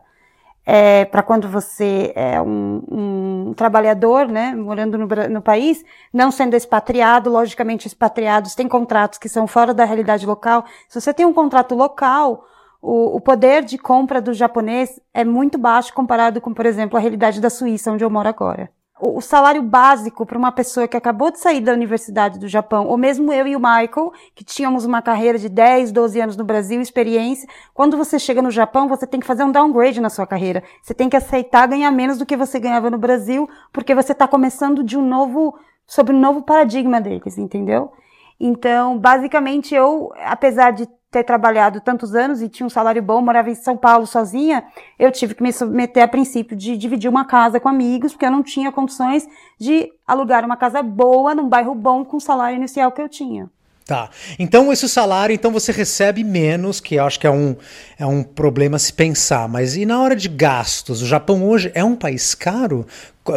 é, 0.66 1.05
para 1.05 1.24
quando 1.24 1.47
você 1.47 2.14
é 2.16 2.41
um, 2.41 2.84
um, 2.89 3.53
trabalhador, 3.55 4.28
né, 4.28 4.53
morando 4.55 4.97
no, 4.97 5.07
no, 5.30 5.41
país, 5.41 5.84
não 6.14 6.32
sendo 6.32 6.55
expatriado, 6.55 7.30
logicamente 7.30 7.88
expatriados 7.88 8.55
têm 8.55 8.68
contratos 8.68 9.18
que 9.18 9.28
são 9.28 9.47
fora 9.47 9.74
da 9.74 9.86
realidade 9.86 10.26
local. 10.26 10.66
Se 10.88 10.99
você 10.99 11.14
tem 11.14 11.26
um 11.26 11.34
contrato 11.34 11.76
local, 11.76 12.45
o, 12.82 13.16
o 13.16 13.22
poder 13.22 13.64
de 13.64 13.78
compra 13.78 14.22
do 14.22 14.34
japonês 14.34 14.99
é 15.14 15.24
muito 15.24 15.57
baixo 15.57 15.93
comparado 15.93 16.39
com, 16.39 16.53
por 16.53 16.66
exemplo, 16.66 16.97
a 16.97 17.01
realidade 17.01 17.41
da 17.41 17.49
Suíça, 17.49 17.91
onde 17.91 18.03
eu 18.03 18.09
moro 18.09 18.30
agora 18.30 18.70
o 19.01 19.19
salário 19.19 19.63
básico 19.63 20.25
para 20.25 20.37
uma 20.37 20.51
pessoa 20.51 20.87
que 20.87 20.95
acabou 20.95 21.31
de 21.31 21.39
sair 21.39 21.59
da 21.59 21.73
Universidade 21.73 22.37
do 22.37 22.47
Japão, 22.47 22.85
ou 22.85 22.97
mesmo 22.97 23.33
eu 23.33 23.47
e 23.47 23.55
o 23.55 23.59
Michael, 23.59 24.13
que 24.35 24.43
tínhamos 24.43 24.85
uma 24.85 25.01
carreira 25.01 25.39
de 25.39 25.49
10, 25.49 25.91
12 25.91 26.21
anos 26.21 26.37
no 26.37 26.43
Brasil, 26.43 26.79
experiência, 26.79 27.49
quando 27.73 27.97
você 27.97 28.19
chega 28.19 28.41
no 28.41 28.51
Japão, 28.51 28.87
você 28.87 29.07
tem 29.07 29.19
que 29.19 29.25
fazer 29.25 29.43
um 29.43 29.51
downgrade 29.51 29.99
na 29.99 30.09
sua 30.09 30.27
carreira. 30.27 30.63
Você 30.83 30.93
tem 30.93 31.09
que 31.09 31.17
aceitar 31.17 31.67
ganhar 31.67 31.89
menos 31.89 32.19
do 32.19 32.25
que 32.25 32.37
você 32.37 32.59
ganhava 32.59 32.91
no 32.91 32.97
Brasil, 32.99 33.49
porque 33.73 33.95
você 33.95 34.11
está 34.11 34.27
começando 34.27 34.83
de 34.83 34.97
um 34.97 35.05
novo, 35.05 35.57
sobre 35.87 36.13
um 36.13 36.19
novo 36.19 36.43
paradigma 36.43 37.01
deles, 37.01 37.39
entendeu? 37.39 37.91
Então, 38.39 38.97
basicamente, 38.99 39.73
eu, 39.73 40.11
apesar 40.25 40.71
de 40.71 40.87
ter 41.12 41.26
trabalhado 41.26 41.82
tantos 41.82 42.16
anos 42.16 42.41
e 42.41 42.47
tinha 42.47 42.66
um 42.66 42.70
salário 42.70 43.03
bom, 43.03 43.22
morava 43.22 43.49
em 43.49 43.55
São 43.55 43.76
Paulo 43.76 44.07
sozinha, 44.07 44.64
eu 44.97 45.12
tive 45.12 45.36
que 45.36 45.43
me 45.43 45.51
submeter 45.51 46.01
a 46.01 46.07
princípio 46.07 46.55
de 46.55 46.78
dividir 46.78 47.09
uma 47.09 47.26
casa 47.26 47.59
com 47.59 47.68
amigos, 47.68 48.14
porque 48.14 48.26
eu 48.26 48.32
não 48.32 48.41
tinha 48.41 48.72
condições 48.72 49.28
de 49.59 49.91
alugar 50.07 50.45
uma 50.45 50.55
casa 50.55 50.82
boa, 50.82 51.36
num 51.36 51.49
bairro 51.49 51.76
bom, 51.76 52.05
com 52.05 52.16
o 52.16 52.22
salário 52.22 52.55
inicial 52.55 52.93
que 52.93 53.01
eu 53.01 53.09
tinha. 53.09 53.49
Tá. 53.86 54.09
Então, 54.39 54.72
esse 54.72 54.88
salário, 54.88 55.34
então 55.34 55.51
você 55.51 55.74
recebe 55.74 56.24
menos, 56.24 56.80
que 56.80 56.95
eu 56.95 57.03
acho 57.03 57.20
que 57.20 57.28
é 57.28 57.32
um, 57.32 57.57
é 57.99 58.05
um 58.05 58.24
problema 58.24 58.80
se 58.80 58.93
pensar. 58.93 59.49
Mas 59.49 59.76
e 59.76 59.86
na 59.86 60.01
hora 60.01 60.16
de 60.16 60.30
gastos? 60.30 61.01
O 61.01 61.05
Japão 61.05 61.45
hoje 61.45 61.70
é 61.76 61.84
um 61.84 61.95
país 61.95 62.34
caro, 62.34 62.88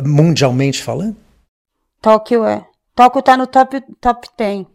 mundialmente 0.05 0.81
falando? 0.81 1.17
Tóquio 2.01 2.45
é. 2.45 2.65
Tóquio 2.95 3.21
tá 3.21 3.37
no 3.37 3.49
top, 3.49 3.83
top 4.01 4.29
10. 4.39 4.59
Eu 4.61 4.67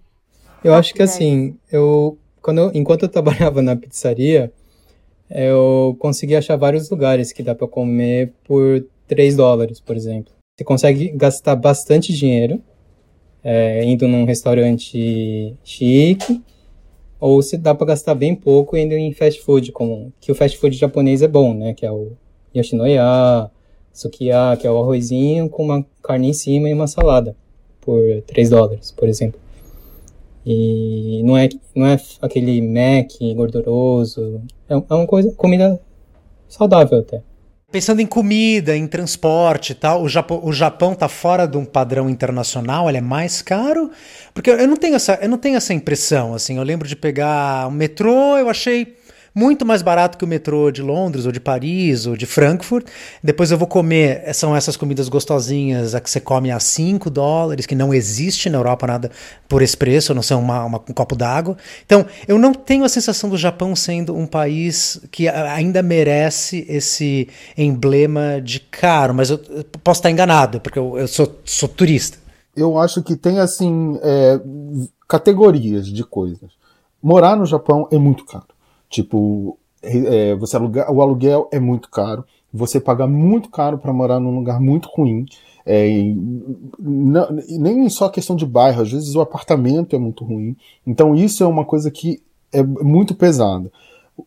top 0.63 0.69
acho 0.73 0.91
que 0.91 0.99
10. 0.99 1.09
assim, 1.09 1.57
eu 1.71 2.17
quando 2.49 2.57
eu, 2.57 2.71
enquanto 2.73 3.03
eu 3.03 3.09
trabalhava 3.09 3.61
na 3.61 3.75
pizzaria, 3.75 4.51
eu 5.29 5.95
consegui 5.99 6.35
achar 6.35 6.55
vários 6.55 6.89
lugares 6.89 7.31
que 7.31 7.43
dá 7.43 7.53
para 7.53 7.67
comer 7.67 8.33
por 8.43 8.83
3 9.07 9.35
dólares, 9.35 9.79
por 9.79 9.95
exemplo. 9.95 10.33
Você 10.57 10.63
consegue 10.63 11.09
gastar 11.09 11.55
bastante 11.55 12.11
dinheiro 12.11 12.59
é, 13.43 13.83
indo 13.85 14.07
num 14.07 14.25
restaurante 14.25 15.55
chique, 15.63 16.41
ou 17.19 17.39
se 17.43 17.55
dá 17.55 17.75
para 17.75 17.87
gastar 17.87 18.15
bem 18.15 18.33
pouco 18.33 18.75
indo 18.75 18.93
em 18.93 19.13
fast 19.13 19.39
food, 19.41 19.71
como 19.71 20.11
que 20.19 20.31
o 20.31 20.35
fast 20.35 20.57
food 20.57 20.75
japonês 20.75 21.21
é 21.21 21.27
bom, 21.27 21.53
né? 21.53 21.75
Que 21.75 21.85
é 21.85 21.91
o 21.91 22.13
Yoshinoya, 22.55 23.51
Sukiya, 23.93 24.57
que 24.59 24.65
é 24.65 24.71
o 24.71 24.81
arrozinho 24.81 25.49
com 25.49 25.65
uma 25.65 25.85
carne 26.01 26.29
em 26.29 26.33
cima 26.33 26.67
e 26.67 26.73
uma 26.73 26.87
salada 26.87 27.35
por 27.79 28.01
3 28.25 28.49
dólares, 28.49 28.91
por 28.91 29.07
exemplo. 29.07 29.39
E 30.51 31.21
não 31.23 31.37
é, 31.37 31.47
não 31.75 31.85
é 31.85 31.99
aquele 32.19 32.59
Mac 32.59 33.11
gorduroso. 33.35 34.41
É, 34.67 34.73
é 34.73 34.93
uma 34.95 35.05
coisa, 35.05 35.31
comida 35.35 35.79
saudável 36.47 36.97
até. 36.97 37.21
Pensando 37.71 38.01
em 38.01 38.07
comida, 38.07 38.75
em 38.75 38.87
transporte 38.87 39.73
e 39.73 39.75
tal, 39.75 40.01
o 40.01 40.09
Japão, 40.09 40.41
o 40.43 40.51
Japão 40.51 40.95
tá 40.95 41.07
fora 41.07 41.45
de 41.45 41.55
um 41.55 41.63
padrão 41.63 42.09
internacional, 42.09 42.89
ele 42.89 42.97
é 42.97 43.01
mais 43.01 43.43
caro? 43.43 43.91
Porque 44.33 44.49
eu 44.49 44.67
não 44.67 44.75
tenho 44.75 44.95
essa, 44.95 45.19
eu 45.21 45.29
não 45.29 45.37
tenho 45.37 45.55
essa 45.55 45.71
impressão, 45.71 46.33
assim, 46.33 46.57
eu 46.57 46.63
lembro 46.63 46.87
de 46.87 46.95
pegar 46.95 47.67
o 47.67 47.71
metrô, 47.71 48.35
eu 48.35 48.49
achei 48.49 48.97
muito 49.33 49.65
mais 49.65 49.81
barato 49.81 50.17
que 50.17 50.23
o 50.23 50.27
metrô 50.27 50.71
de 50.71 50.81
Londres, 50.81 51.25
ou 51.25 51.31
de 51.31 51.39
Paris, 51.39 52.05
ou 52.05 52.15
de 52.15 52.25
Frankfurt. 52.25 52.87
Depois 53.23 53.51
eu 53.51 53.57
vou 53.57 53.67
comer, 53.67 54.33
são 54.33 54.55
essas 54.55 54.75
comidas 54.75 55.09
gostosinhas, 55.09 55.95
a 55.95 55.99
que 55.99 56.09
você 56.09 56.19
come 56.19 56.51
a 56.51 56.59
5 56.59 57.09
dólares, 57.09 57.65
que 57.65 57.75
não 57.75 57.93
existe 57.93 58.49
na 58.49 58.57
Europa 58.57 58.87
nada 58.87 59.11
por 59.47 59.61
esse 59.61 59.75
preço, 59.75 60.11
a 60.11 60.15
não 60.15 60.21
ser 60.21 60.35
uma, 60.35 60.65
uma, 60.65 60.77
um 60.77 60.93
copo 60.93 61.15
d'água. 61.15 61.57
Então, 61.85 62.05
eu 62.27 62.37
não 62.37 62.53
tenho 62.53 62.83
a 62.83 62.89
sensação 62.89 63.29
do 63.29 63.37
Japão 63.37 63.75
sendo 63.75 64.15
um 64.15 64.25
país 64.25 65.01
que 65.11 65.27
ainda 65.27 65.81
merece 65.81 66.65
esse 66.67 67.27
emblema 67.57 68.41
de 68.41 68.59
caro, 68.59 69.13
mas 69.13 69.29
eu 69.29 69.37
posso 69.83 69.99
estar 69.99 70.11
enganado, 70.11 70.59
porque 70.59 70.79
eu, 70.79 70.97
eu 70.97 71.07
sou, 71.07 71.39
sou 71.43 71.69
turista. 71.69 72.17
Eu 72.55 72.77
acho 72.77 73.01
que 73.03 73.15
tem, 73.15 73.39
assim, 73.39 73.97
é, 74.01 74.39
categorias 75.07 75.87
de 75.87 76.03
coisas. 76.03 76.51
Morar 77.01 77.35
no 77.35 77.45
Japão 77.45 77.87
é 77.91 77.97
muito 77.97 78.25
caro. 78.25 78.47
Tipo, 78.89 79.57
é, 79.81 80.35
você 80.35 80.55
alugar, 80.55 80.91
o 80.91 81.01
aluguel 81.01 81.47
é 81.51 81.59
muito 81.59 81.89
caro, 81.89 82.25
você 82.51 82.79
paga 82.79 83.07
muito 83.07 83.49
caro 83.49 83.77
para 83.77 83.93
morar 83.93 84.19
num 84.19 84.35
lugar 84.35 84.59
muito 84.59 84.89
ruim. 84.89 85.25
É, 85.65 85.87
não, 86.79 87.27
nem 87.49 87.87
só 87.89 88.09
questão 88.09 88.35
de 88.35 88.45
bairro, 88.45 88.81
às 88.81 88.91
vezes 88.91 89.13
o 89.15 89.21
apartamento 89.21 89.95
é 89.95 89.99
muito 89.99 90.23
ruim. 90.23 90.55
Então 90.85 91.13
isso 91.13 91.43
é 91.43 91.47
uma 91.47 91.63
coisa 91.63 91.91
que 91.91 92.21
é 92.51 92.63
muito 92.63 93.13
pesada. 93.13 93.71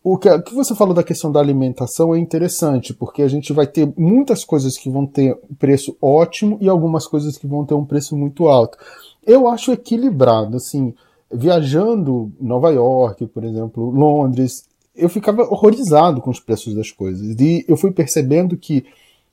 O 0.02 0.16
que, 0.16 0.28
o 0.28 0.42
que 0.42 0.54
você 0.54 0.74
falou 0.74 0.94
da 0.94 1.02
questão 1.02 1.30
da 1.30 1.40
alimentação 1.40 2.14
é 2.14 2.18
interessante, 2.18 2.94
porque 2.94 3.22
a 3.22 3.28
gente 3.28 3.52
vai 3.52 3.66
ter 3.66 3.92
muitas 3.96 4.44
coisas 4.44 4.78
que 4.78 4.88
vão 4.88 5.04
ter 5.04 5.36
preço 5.58 5.96
ótimo 6.00 6.56
e 6.60 6.68
algumas 6.68 7.06
coisas 7.06 7.36
que 7.36 7.46
vão 7.46 7.64
ter 7.66 7.74
um 7.74 7.84
preço 7.84 8.16
muito 8.16 8.48
alto. 8.48 8.78
Eu 9.26 9.48
acho 9.48 9.72
equilibrado, 9.72 10.56
assim, 10.56 10.94
viajando 11.32 12.32
Nova 12.40 12.70
York, 12.70 13.26
por 13.26 13.44
exemplo, 13.44 13.90
Londres, 13.90 14.64
eu 14.94 15.08
ficava 15.08 15.42
horrorizado 15.42 16.20
com 16.20 16.30
os 16.30 16.40
preços 16.40 16.74
das 16.74 16.90
coisas. 16.90 17.34
E 17.40 17.64
eu 17.66 17.76
fui 17.76 17.90
percebendo 17.90 18.56
que 18.56 18.84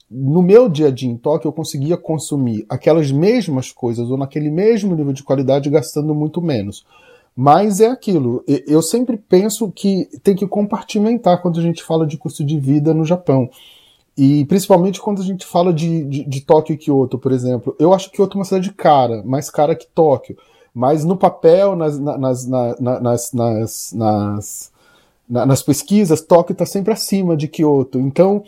no 0.10 0.42
meu 0.42 0.68
dia 0.68 0.88
a 0.88 0.92
dia 0.92 1.10
em 1.10 1.18
Tóquio 1.18 1.50
eu 1.50 1.54
conseguia 1.54 1.98
consumir 1.98 2.66
aquelas 2.68 3.12
mesmas 3.12 3.72
coisas 3.72 4.10
ou 4.10 4.18
naquele 4.18 4.50
mesmo 4.50 4.96
nível 4.96 5.14
de 5.14 5.24
qualidade 5.24 5.70
gastando 5.70 6.16
muito 6.16 6.42
menos. 6.42 6.86
Mas 7.36 7.80
é 7.80 7.88
aquilo, 7.88 8.44
eu 8.68 8.82
sempre 8.82 9.16
penso 9.16 9.72
que 9.72 10.10
tem 10.24 10.36
que 10.36 10.48
compartimentar 10.48 11.42
quando 11.42 11.60
a 11.60 11.64
gente 11.64 11.84
fala 11.84 12.06
de 12.06 12.18
custo 12.18 12.44
de 12.44 12.60
vida 12.60 12.94
no 12.94 13.06
Japão. 13.06 13.50
E 14.18 14.44
principalmente 14.46 15.00
quando 15.00 15.22
a 15.22 15.26
gente 15.26 15.46
fala 15.46 15.72
de, 15.72 16.04
de, 16.04 16.26
de 16.26 16.42
Tóquio 16.42 16.74
e 16.74 16.78
Kyoto, 16.78 17.18
por 17.18 17.32
exemplo. 17.32 17.74
Eu 17.80 17.94
acho 17.94 18.10
que 18.10 18.18
Kyoto 18.18 18.38
uma 18.38 18.44
cidade 18.44 18.74
cara, 18.74 19.24
mais 19.24 19.50
cara 19.50 19.76
que 19.76 19.88
Tóquio. 19.88 20.36
Mas 20.74 21.04
no 21.04 21.18
papel, 21.18 21.76
nas, 21.76 22.00
nas, 22.00 22.48
nas, 22.48 23.34
nas, 23.94 24.72
nas, 25.28 25.64
pesquisas, 25.64 26.22
Tóquio 26.22 26.54
está 26.54 26.66
sempre 26.66 26.94
acima 26.94 27.36
de 27.36 27.48
Kyoto. 27.48 28.00
Então, 28.00 28.44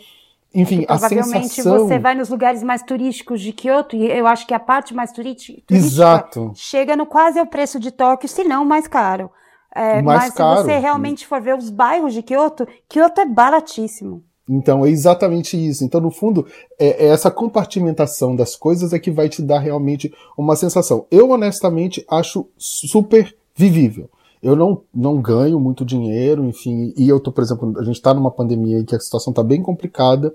enfim, 0.54 0.84
a 0.88 0.98
sensação... 0.98 1.86
você 1.86 1.98
vai 1.98 2.14
nos 2.14 2.28
lugares 2.28 2.62
mais 2.62 2.82
turísticos 2.82 3.40
de 3.40 3.52
Kyoto, 3.52 3.96
e 3.96 4.10
eu 4.10 4.26
acho 4.26 4.46
que 4.46 4.54
a 4.54 4.60
parte 4.60 4.94
mais 4.94 5.12
turística 5.12 5.62
Exato. 5.72 6.52
chega 6.54 6.94
no 6.94 7.06
quase 7.06 7.38
ao 7.38 7.46
preço 7.46 7.80
de 7.80 7.90
Tóquio, 7.90 8.28
se 8.28 8.44
não 8.44 8.64
mais 8.64 8.86
caro. 8.86 9.30
É, 9.74 10.02
mais 10.02 10.24
mas 10.24 10.34
caro. 10.34 10.58
se 10.58 10.64
você 10.64 10.78
realmente 10.78 11.26
for 11.26 11.40
ver 11.40 11.56
os 11.56 11.70
bairros 11.70 12.12
de 12.12 12.22
Kyoto, 12.22 12.68
Kyoto 12.88 13.20
é 13.22 13.26
baratíssimo. 13.26 14.22
Então 14.48 14.84
é 14.84 14.90
exatamente 14.90 15.56
isso. 15.56 15.84
Então, 15.84 16.00
no 16.00 16.10
fundo, 16.10 16.46
é, 16.78 17.06
é, 17.06 17.08
essa 17.08 17.30
compartimentação 17.30 18.34
das 18.34 18.56
coisas 18.56 18.92
é 18.92 18.98
que 18.98 19.10
vai 19.10 19.28
te 19.28 19.42
dar 19.42 19.60
realmente 19.60 20.12
uma 20.36 20.56
sensação. 20.56 21.06
Eu, 21.10 21.30
honestamente, 21.30 22.04
acho 22.08 22.46
super 22.56 23.34
vivível. 23.54 24.10
Eu 24.42 24.56
não, 24.56 24.82
não 24.92 25.20
ganho 25.22 25.60
muito 25.60 25.84
dinheiro, 25.84 26.44
enfim, 26.44 26.92
e 26.96 27.08
eu 27.08 27.20
tô, 27.20 27.30
por 27.30 27.44
exemplo, 27.44 27.72
a 27.78 27.84
gente 27.84 27.94
está 27.94 28.12
numa 28.12 28.30
pandemia 28.30 28.80
em 28.80 28.84
que 28.84 28.96
a 28.96 28.98
situação 28.98 29.30
está 29.30 29.42
bem 29.42 29.62
complicada, 29.62 30.34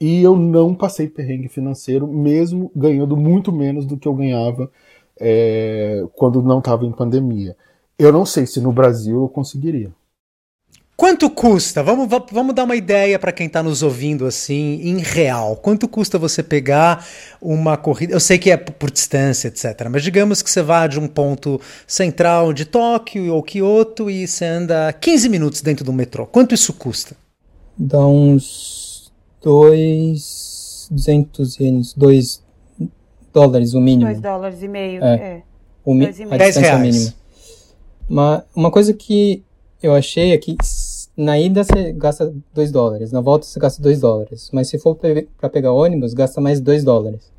e 0.00 0.22
eu 0.22 0.36
não 0.36 0.72
passei 0.72 1.08
perrengue 1.08 1.48
financeiro, 1.48 2.06
mesmo 2.06 2.70
ganhando 2.74 3.16
muito 3.16 3.52
menos 3.52 3.84
do 3.84 3.96
que 3.96 4.06
eu 4.06 4.14
ganhava 4.14 4.70
é, 5.18 6.06
quando 6.14 6.40
não 6.40 6.60
estava 6.60 6.86
em 6.86 6.92
pandemia. 6.92 7.56
Eu 7.98 8.12
não 8.12 8.24
sei 8.24 8.46
se 8.46 8.60
no 8.60 8.72
Brasil 8.72 9.20
eu 9.20 9.28
conseguiria. 9.28 9.92
Quanto 11.00 11.30
custa? 11.30 11.82
Vamos, 11.82 12.06
vamos 12.30 12.54
dar 12.54 12.64
uma 12.64 12.76
ideia 12.76 13.18
para 13.18 13.32
quem 13.32 13.46
está 13.46 13.62
nos 13.62 13.82
ouvindo 13.82 14.26
assim, 14.26 14.82
em 14.82 14.98
real. 14.98 15.56
Quanto 15.56 15.88
custa 15.88 16.18
você 16.18 16.42
pegar 16.42 17.06
uma 17.40 17.78
corrida? 17.78 18.12
Eu 18.12 18.20
sei 18.20 18.38
que 18.38 18.50
é 18.50 18.56
por 18.58 18.90
distância, 18.90 19.48
etc. 19.48 19.88
Mas 19.90 20.02
digamos 20.02 20.42
que 20.42 20.50
você 20.50 20.60
vá 20.60 20.86
de 20.86 21.00
um 21.00 21.08
ponto 21.08 21.58
central 21.86 22.52
de 22.52 22.66
Tóquio 22.66 23.32
ou 23.32 23.42
Kyoto 23.42 24.10
e 24.10 24.28
você 24.28 24.44
anda 24.44 24.92
15 24.92 25.30
minutos 25.30 25.62
dentro 25.62 25.86
do 25.86 25.92
metrô. 25.92 26.26
Quanto 26.26 26.54
isso 26.54 26.74
custa? 26.74 27.16
Dá 27.78 28.06
uns 28.06 29.10
200 29.40 31.60
ienes, 31.60 31.94
2 31.94 32.42
dólares 33.32 33.72
o 33.72 33.80
mínimo. 33.80 34.04
2 34.04 34.20
dólares 34.20 34.62
e 34.62 34.68
meio, 34.68 35.02
é. 35.02 35.14
é. 35.14 35.42
O 35.82 35.94
mi 35.94 36.04
a 36.04 36.10
distância 36.10 36.76
mínima. 36.76 37.14
Uma, 38.06 38.44
uma 38.54 38.70
coisa 38.70 38.92
que 38.92 39.42
eu 39.82 39.94
achei 39.94 40.32
é 40.32 40.36
que 40.36 40.58
na 41.20 41.38
ida 41.38 41.62
você 41.62 41.92
gasta 41.92 42.32
2 42.54 42.72
dólares, 42.72 43.12
na 43.12 43.20
volta 43.20 43.46
você 43.46 43.60
gasta 43.60 43.82
2 43.82 44.00
dólares. 44.00 44.50
Mas 44.52 44.68
se 44.68 44.78
for 44.78 44.96
para 44.96 45.48
pegar 45.50 45.72
ônibus, 45.72 46.14
gasta 46.14 46.40
mais 46.40 46.60
2 46.60 46.82
dólares. 46.82 47.30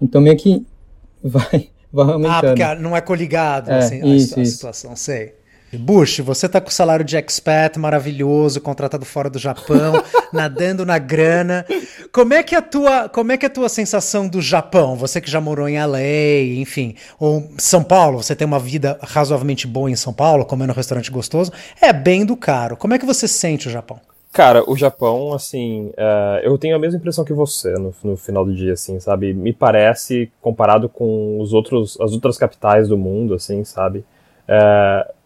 Então 0.00 0.20
meio 0.20 0.36
que 0.36 0.66
vai, 1.22 1.68
vai 1.92 2.12
aumentando. 2.12 2.32
Ah, 2.32 2.42
porque 2.42 2.74
não 2.82 2.96
é 2.96 3.00
coligado 3.00 3.70
é, 3.70 3.78
assim, 3.78 4.14
isso, 4.14 4.34
a, 4.34 4.38
a 4.38 4.42
isso. 4.42 4.52
situação, 4.52 4.96
sei. 4.96 5.37
Bush, 5.76 6.20
você 6.20 6.48
tá 6.48 6.60
com 6.60 6.68
o 6.68 6.72
salário 6.72 7.04
de 7.04 7.16
expat 7.16 7.78
maravilhoso, 7.78 8.60
contratado 8.60 9.04
fora 9.04 9.28
do 9.28 9.38
Japão, 9.38 10.02
nadando 10.32 10.86
na 10.86 10.98
grana. 10.98 11.66
Como 12.12 12.32
é 12.32 12.42
que 12.42 12.54
é 12.54 12.58
a 12.58 12.62
tua, 12.62 13.08
como 13.08 13.32
é 13.32 13.36
que 13.36 13.44
é 13.44 13.48
a 13.48 13.52
tua 13.52 13.68
sensação 13.68 14.26
do 14.26 14.40
Japão? 14.40 14.96
Você 14.96 15.20
que 15.20 15.30
já 15.30 15.40
morou 15.40 15.68
em 15.68 15.78
LA, 15.78 16.60
enfim, 16.60 16.94
ou 17.18 17.50
São 17.58 17.84
Paulo, 17.84 18.22
você 18.22 18.34
tem 18.34 18.46
uma 18.46 18.58
vida 18.58 18.98
razoavelmente 19.02 19.66
boa 19.66 19.90
em 19.90 19.96
São 19.96 20.12
Paulo, 20.12 20.46
comendo 20.46 20.72
um 20.72 20.76
restaurante 20.76 21.10
gostoso, 21.10 21.52
é 21.80 21.92
bem 21.92 22.24
do 22.24 22.36
caro. 22.36 22.76
Como 22.76 22.94
é 22.94 22.98
que 22.98 23.06
você 23.06 23.28
sente 23.28 23.68
o 23.68 23.70
Japão? 23.70 24.00
Cara, 24.32 24.62
o 24.70 24.76
Japão, 24.76 25.32
assim, 25.32 25.88
uh, 25.88 26.38
eu 26.42 26.56
tenho 26.58 26.76
a 26.76 26.78
mesma 26.78 26.98
impressão 26.98 27.24
que 27.24 27.32
você 27.32 27.72
no, 27.72 27.94
no, 28.04 28.16
final 28.16 28.44
do 28.44 28.54
dia, 28.54 28.74
assim, 28.74 29.00
sabe? 29.00 29.32
Me 29.32 29.52
parece, 29.52 30.30
comparado 30.40 30.88
com 30.88 31.40
os 31.40 31.52
outros, 31.52 31.98
as 32.00 32.12
outras 32.12 32.38
capitais 32.38 32.88
do 32.88 32.96
mundo, 32.96 33.34
assim, 33.34 33.64
sabe? 33.64 34.04
Uh, 34.48 35.17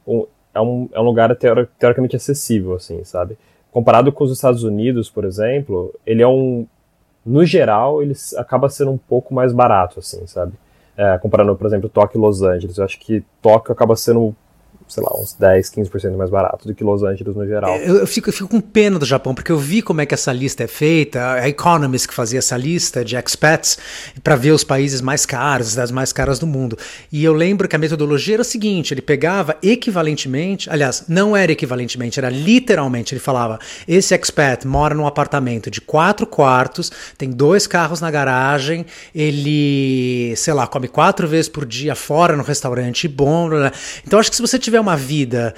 é, 0.55 0.61
um, 0.61 0.89
é 0.93 1.01
um 1.01 1.05
lugar 1.05 1.35
teoricamente 1.37 2.17
acessível, 2.17 2.75
assim, 2.75 3.03
sabe? 3.05 3.37
Comparado 3.71 4.13
com 4.13 4.25
os 4.25 4.33
Estados 4.33 4.65
Unidos, 4.65 5.09
por 5.09 5.25
exemplo, 5.25 5.95
ele 6.07 6.23
é 6.23 6.29
um. 6.29 6.67
No 7.25 7.45
geral, 7.45 8.03
ele 8.03 8.15
acaba 8.37 8.69
sendo 8.69 8.91
um 8.91 8.99
pouco 8.99 9.33
mais 9.33 9.53
barato, 9.53 10.01
assim, 10.01 10.27
sabe? 10.27 10.53
É, 10.97 11.17
comparando, 11.19 11.55
por 11.57 11.67
exemplo, 11.67 11.89
Tóquio 11.89 12.19
e 12.19 12.21
Los 12.21 12.43
Angeles. 12.43 12.77
Eu 12.77 12.85
acho 12.85 12.99
que 12.99 13.25
Tóquio 13.41 13.73
acaba 13.73 13.97
sendo 13.97 14.35
sei 14.93 15.03
lá, 15.03 15.11
uns 15.19 15.35
10, 15.35 15.71
15% 15.71 16.17
mais 16.17 16.29
barato 16.29 16.67
do 16.69 16.75
que 16.75 16.85
Los 16.85 17.03
Angeles 17.03 17.35
no 17.35 17.47
geral. 17.47 17.77
Eu, 17.77 17.99
eu, 17.99 18.07
fico, 18.07 18.29
eu 18.29 18.33
fico 18.33 18.49
com 18.49 18.61
pena 18.61 18.99
do 18.99 19.07
Japão, 19.07 19.35
porque 19.35 19.51
eu 19.51 19.59
vi 19.59 19.81
como 19.81 20.01
é 20.01 20.07
que 20.07 20.15
essa 20.15 20.33
lista 20.33 20.65
é 20.65 20.67
feita, 20.67 21.33
a 21.33 21.49
Economist 21.49 22.07
que 22.07 22.15
fazia 22.15 22.39
essa 22.39 22.57
lista 22.57 23.05
de 23.05 23.17
expats 23.17 23.79
para 24.23 24.37
ver 24.37 24.51
os 24.51 24.63
países 24.63 25.01
mais 25.01 25.25
caros, 25.25 25.69
as 25.69 25.73
cidades 25.73 25.93
mais 25.93 26.13
caras 26.13 26.39
do 26.39 26.47
mundo. 26.47 26.77
E 27.11 27.25
eu 27.25 27.33
lembro 27.33 27.67
que 27.67 27.75
a 27.75 27.79
metodologia 27.79 28.35
era 28.35 28.43
o 28.43 28.45
seguinte, 28.45 28.93
ele 28.93 29.01
pegava 29.01 29.57
equivalentemente, 29.63 30.69
aliás, 30.69 31.05
não 31.09 31.35
era 31.35 31.51
equivalentemente, 31.51 32.19
era 32.19 32.29
literalmente, 32.29 33.15
ele 33.15 33.21
falava, 33.21 33.59
esse 33.89 34.15
expat 34.15 34.67
mora 34.67 34.95
num 34.95 35.07
apartamento 35.07 35.71
de 35.71 35.81
quatro 35.81 36.27
quartos, 36.27 36.93
tem 37.17 37.31
dois 37.31 37.67
carros 37.67 38.01
na 38.01 38.11
garagem, 38.11 38.85
ele, 39.15 40.35
sei 40.37 40.53
lá, 40.53 40.67
come 40.67 40.89
quatro 40.89 41.27
vezes 41.27 41.49
por 41.49 41.65
dia 41.65 41.95
fora 41.95 42.37
no 42.37 42.43
restaurante 42.43 43.09
bom. 43.09 43.49
Blá, 43.49 43.59
blá. 43.59 43.73
Então 44.07 44.19
acho 44.19 44.31
que 44.31 44.37
se 44.37 44.43
você 44.43 44.59
tiver 44.59 44.82
uma 44.83 44.97
vida 44.97 45.55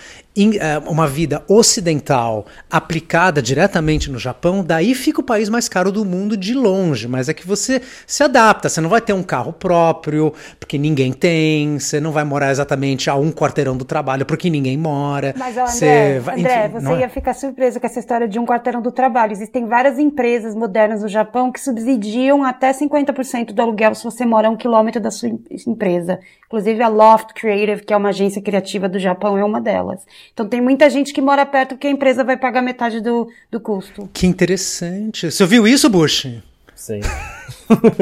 uma 0.86 1.06
vida 1.06 1.44
ocidental 1.48 2.46
aplicada 2.68 3.40
diretamente 3.40 4.10
no 4.10 4.18
Japão, 4.18 4.64
daí 4.64 4.94
fica 4.94 5.20
o 5.20 5.24
país 5.24 5.48
mais 5.48 5.68
caro 5.68 5.92
do 5.92 6.04
mundo 6.04 6.36
de 6.36 6.54
longe. 6.54 7.06
Mas 7.06 7.28
é 7.28 7.34
que 7.34 7.46
você 7.46 7.80
se 8.06 8.22
adapta, 8.22 8.68
você 8.68 8.80
não 8.80 8.88
vai 8.88 9.00
ter 9.00 9.12
um 9.12 9.22
carro 9.22 9.52
próprio, 9.52 10.32
porque 10.58 10.76
ninguém 10.76 11.12
tem, 11.12 11.78
você 11.78 12.00
não 12.00 12.10
vai 12.10 12.24
morar 12.24 12.50
exatamente 12.50 13.08
a 13.08 13.14
um 13.14 13.30
quarteirão 13.30 13.76
do 13.76 13.84
trabalho, 13.84 14.26
porque 14.26 14.50
ninguém 14.50 14.76
mora. 14.76 15.34
Mas, 15.36 15.56
André, 15.56 15.66
você, 15.66 16.18
vai, 16.18 16.40
André, 16.40 16.66
enfim, 16.66 16.80
você 16.80 16.92
é? 16.92 16.98
ia 17.00 17.08
ficar 17.08 17.34
surpreso 17.34 17.78
com 17.78 17.86
essa 17.86 18.00
história 18.00 18.26
de 18.26 18.38
um 18.38 18.44
quarteirão 18.44 18.82
do 18.82 18.90
trabalho. 18.90 19.32
Existem 19.32 19.66
várias 19.66 19.98
empresas 19.98 20.54
modernas 20.54 21.02
no 21.02 21.08
Japão 21.08 21.52
que 21.52 21.60
subsidiam 21.60 22.42
até 22.42 22.72
50% 22.72 23.52
do 23.52 23.62
aluguel 23.62 23.94
se 23.94 24.02
você 24.02 24.26
mora 24.26 24.48
a 24.48 24.50
um 24.50 24.56
quilômetro 24.56 25.00
da 25.00 25.10
sua 25.12 25.28
empresa. 25.66 26.18
Inclusive 26.46 26.82
a 26.82 26.88
Loft 26.88 27.32
Creative, 27.34 27.82
que 27.84 27.92
é 27.92 27.96
uma 27.96 28.08
agência 28.10 28.42
criativa 28.42 28.88
do 28.88 28.98
Japão, 28.98 29.38
é 29.38 29.44
uma 29.44 29.60
delas. 29.60 30.04
Então 30.32 30.48
tem 30.48 30.60
muita 30.60 30.88
gente 30.88 31.12
que 31.12 31.20
mora 31.20 31.44
perto 31.44 31.70
porque 31.70 31.86
a 31.86 31.90
empresa 31.90 32.24
vai 32.24 32.36
pagar 32.36 32.62
metade 32.62 33.00
do, 33.00 33.28
do 33.50 33.60
custo. 33.60 34.08
Que 34.12 34.26
interessante. 34.26 35.30
Você 35.30 35.42
ouviu 35.42 35.66
isso, 35.66 35.88
Bush? 35.88 36.26
Sim. 36.74 37.00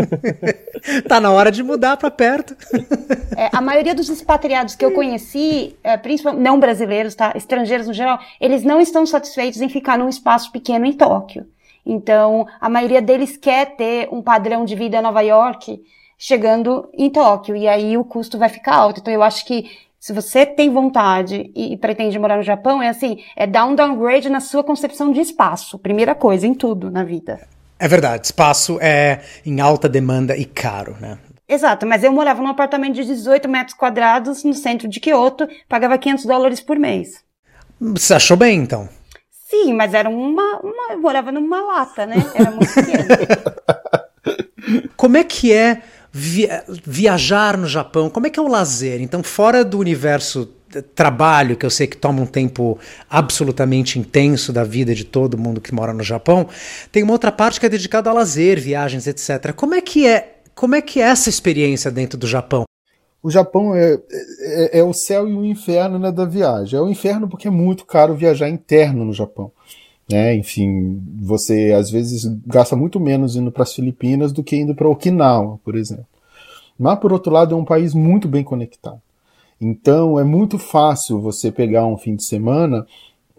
tá 1.07 1.21
na 1.21 1.31
hora 1.31 1.53
de 1.53 1.63
mudar 1.63 1.97
para 1.97 2.11
perto. 2.11 2.57
É, 3.37 3.49
a 3.53 3.61
maioria 3.61 3.95
dos 3.95 4.09
expatriados 4.09 4.75
que 4.75 4.85
eu 4.85 4.93
conheci, 4.93 5.77
é, 5.85 5.97
principalmente 5.97 6.43
não 6.43 6.59
brasileiros, 6.59 7.15
tá? 7.15 7.33
Estrangeiros 7.37 7.87
no 7.87 7.93
geral, 7.93 8.19
eles 8.41 8.65
não 8.65 8.81
estão 8.81 9.07
satisfeitos 9.07 9.61
em 9.61 9.69
ficar 9.69 9.99
num 9.99 10.09
espaço 10.09 10.51
pequeno 10.51 10.85
em 10.85 10.93
Tóquio. 10.93 11.47
Então, 11.85 12.47
a 12.61 12.69
maioria 12.69 13.03
deles 13.03 13.37
quer 13.37 13.77
ter 13.77 14.09
um 14.11 14.23
padrão 14.23 14.65
de 14.65 14.75
vida 14.75 14.99
em 14.99 15.03
Nova 15.03 15.21
York 15.21 15.81
chegando 16.17 16.89
em 16.93 17.11
Tóquio. 17.11 17.57
E 17.57 17.69
aí 17.69 17.97
o 17.97 18.05
custo 18.05 18.39
vai 18.39 18.49
ficar 18.49 18.75
alto. 18.75 19.01
Então, 19.01 19.13
eu 19.13 19.23
acho 19.23 19.45
que 19.45 19.71
se 20.03 20.13
você 20.13 20.45
tem 20.45 20.69
vontade 20.69 21.53
e, 21.55 21.77
pretende 21.77 22.19
morar 22.19 22.37
no 22.37 22.43
Japão, 22.43 22.83
é 22.83 22.89
assim, 22.89 23.23
é 23.37 23.47
dar 23.47 23.67
um 23.67 23.75
downgrade 23.77 24.29
na 24.29 24.41
sua 24.41 24.65
concepção 24.65 25.13
de 25.13 25.21
espaço. 25.21 25.79
Primeira 25.79 26.13
coisa, 26.13 26.45
em 26.45 26.55
tudo 26.55 26.91
na 26.91 27.05
vida. 27.05 27.47
É 27.79 27.87
verdade, 27.87 28.27
espaço 28.27 28.81
é 28.81 29.21
em 29.47 29.61
alta 29.61 29.89
demanda 29.89 30.37
e 30.37 30.45
caro, 30.45 30.97
né? 31.01 31.19
Exato, 31.49 31.87
mas 31.87 32.03
eu 32.03 32.11
morava 32.11 32.43
num 32.43 32.49
apartamento 32.49 32.95
de 32.95 33.05
18 33.05 33.49
metros 33.49 33.77
quadrados 33.77 34.43
no 34.43 34.55
centro 34.55 34.89
de 34.89 34.99
Kyoto, 34.99 35.47
pagava 35.69 35.97
500 35.97 36.25
dólares 36.25 36.61
por 36.61 36.81
mês. 36.81 37.23
Você 37.81 38.15
achou 38.15 38.37
bem, 38.37 38.59
então? 38.59 38.89
Sim, 39.49 39.73
mas 39.73 39.95
era 39.95 40.11
uma, 40.11 40.59
uma 40.65 40.95
eu 40.95 41.01
morava 41.01 41.31
numa 41.31 41.61
lata, 41.61 42.07
né? 42.07 42.17
Era 42.35 42.51
muito 42.51 42.75
pequeno. 42.75 43.05
Como 44.97 45.17
é 45.17 45.23
que 45.23 45.53
é 45.53 45.81
via 46.13 46.63
viajar 46.85 47.57
no 47.57 47.67
Japão, 47.67 48.11
como 48.11 48.27
é 48.27 48.31
que 48.31 48.39
é 48.39 48.43
o 48.43 48.49
lazer? 48.49 49.01
Então, 49.01 49.23
fora 49.23 49.65
do 49.65 49.79
universo 49.79 50.49
trabalho, 50.95 51.57
que 51.57 51.67
eu 51.67 51.71
sei 51.71 51.87
que 51.87 51.97
toma 51.97 52.23
um 52.23 52.27
tempo 52.27 52.79
absolutamente 53.09 53.99
intenso 53.99 54.53
da 54.53 54.65
vida 54.65 54.95
de 54.95 55.05
todo 55.05 55.37
mundo 55.37 55.61
que 55.61 55.75
mora 55.75 55.93
no 55.93 56.03
Japão, 56.03 56.49
tem 56.91 57.03
uma 57.03 57.13
outra 57.13 57.33
parte 57.33 57.59
que 57.59 57.67
é 57.67 57.69
dedicada 57.69 58.09
a 58.11 58.13
lazer, 58.13 58.61
viagens, 58.61 59.07
etc. 59.07 59.53
Como 59.55 59.75
é 59.75 59.81
que 59.81 60.07
é, 60.07 60.37
como 60.55 60.75
é 60.75 60.83
que 60.83 61.01
é 61.01 61.05
essa 61.05 61.29
experiência 61.29 61.91
dentro 61.91 62.19
do 62.19 62.27
Japão? 62.27 62.65
o 63.23 63.31
Japão 63.31 63.75
é, 63.75 63.99
é, 64.41 64.81
é, 64.81 64.83
o 64.83 64.93
céu 64.93 65.29
e 65.29 65.33
o 65.33 65.45
inferno 65.45 65.99
né, 65.99 66.11
da 66.11 66.25
viagem. 66.25 66.79
É 66.79 66.83
o 66.83 66.89
inferno 66.89 67.29
porque 67.29 67.47
é 67.47 67.51
muito 67.51 67.87
caro 67.87 68.17
viajar 68.17 68.49
interno 68.49 69.05
no 69.05 69.13
Japão. 69.13 69.53
Né? 70.13 70.37
Enfim, 70.37 71.03
você 71.23 71.73
às 71.73 71.91
vezes 71.91 72.27
gasta 72.47 72.77
muito 72.77 73.01
menos 73.01 73.35
indo 73.35 73.51
para 73.51 73.63
as 73.63 73.73
Filipinas 73.73 74.31
do 74.31 74.45
que 74.45 74.57
indo 74.57 74.75
para 74.75 74.89
Okinawa, 74.89 75.59
por 75.65 75.75
exemplo. 75.75 76.07
Mas, 76.79 76.99
por 76.99 77.13
outro 77.13 77.33
lado, 77.33 77.55
é 77.55 77.59
um 77.59 77.65
país 77.65 77.95
muito 77.95 78.29
bem 78.29 78.45
conectado. 78.45 79.01
Então, 79.59 80.21
é 80.21 80.25
muito 80.25 80.59
fácil 80.59 81.19
você 81.21 81.51
pegar 81.51 81.87
um 81.87 81.97
fim 81.97 82.15
de 82.15 82.25
semana 82.25 82.87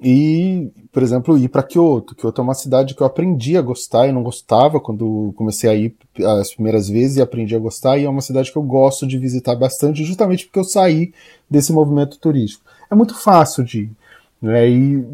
e, 0.02 0.72
por 0.92 1.04
exemplo, 1.04 1.38
ir 1.38 1.48
para 1.48 1.62
Kyoto. 1.62 2.16
Kyoto 2.16 2.42
é 2.42 2.44
uma 2.44 2.54
cidade 2.56 2.96
que 2.96 3.04
eu 3.04 3.08
aprendi 3.08 3.56
a 3.56 3.62
gostar, 3.62 4.08
eu 4.08 4.14
não 4.14 4.24
gostava 4.24 4.80
quando 4.80 5.32
comecei 5.36 5.70
a 5.70 5.76
ir 5.76 5.96
as 6.40 6.54
primeiras 6.54 6.90
vezes 6.90 7.18
e 7.18 7.22
aprendi 7.22 7.56
a 7.56 7.60
gostar, 7.60 7.98
e 8.00 8.06
é 8.06 8.10
uma 8.10 8.22
cidade 8.22 8.52
que 8.52 8.58
eu 8.58 8.64
gosto 8.64 9.06
de 9.06 9.18
visitar 9.18 9.56
bastante, 9.56 10.04
justamente 10.04 10.46
porque 10.46 10.60
eu 10.60 10.64
saí 10.64 11.14
desse 11.48 11.72
movimento 11.72 12.18
turístico. 12.18 12.64
É 12.90 12.96
muito 12.96 13.14
fácil 13.14 13.64
de 13.64 13.82
ir, 13.82 13.92
né? 14.42 14.70
E 14.70 15.06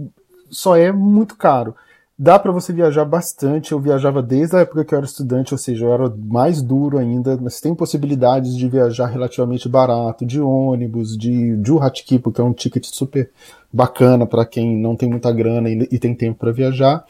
só 0.49 0.75
é 0.75 0.91
muito 0.91 1.35
caro. 1.35 1.75
Dá 2.21 2.37
para 2.37 2.51
você 2.51 2.73
viajar 2.73 3.05
bastante. 3.05 3.71
Eu 3.71 3.79
viajava 3.79 4.21
desde 4.21 4.57
a 4.57 4.59
época 4.59 4.83
que 4.83 4.93
eu 4.93 4.97
era 4.97 5.05
estudante, 5.05 5.53
ou 5.53 5.57
seja, 5.57 5.85
eu 5.85 5.93
era 5.93 6.13
mais 6.17 6.61
duro 6.61 6.97
ainda, 6.97 7.37
mas 7.41 7.61
tem 7.61 7.73
possibilidades 7.73 8.57
de 8.57 8.67
viajar 8.67 9.05
relativamente 9.05 9.69
barato, 9.69 10.25
de 10.25 10.41
ônibus, 10.41 11.17
de 11.17 11.57
Juhatkipo, 11.65 12.29
que 12.29 12.41
é 12.41 12.43
um 12.43 12.51
ticket 12.51 12.85
super 12.87 13.31
bacana 13.71 14.25
para 14.25 14.45
quem 14.45 14.77
não 14.77 14.97
tem 14.97 15.09
muita 15.09 15.31
grana 15.31 15.69
e, 15.69 15.87
e 15.91 15.97
tem 15.97 16.13
tempo 16.13 16.39
para 16.39 16.51
viajar. 16.51 17.05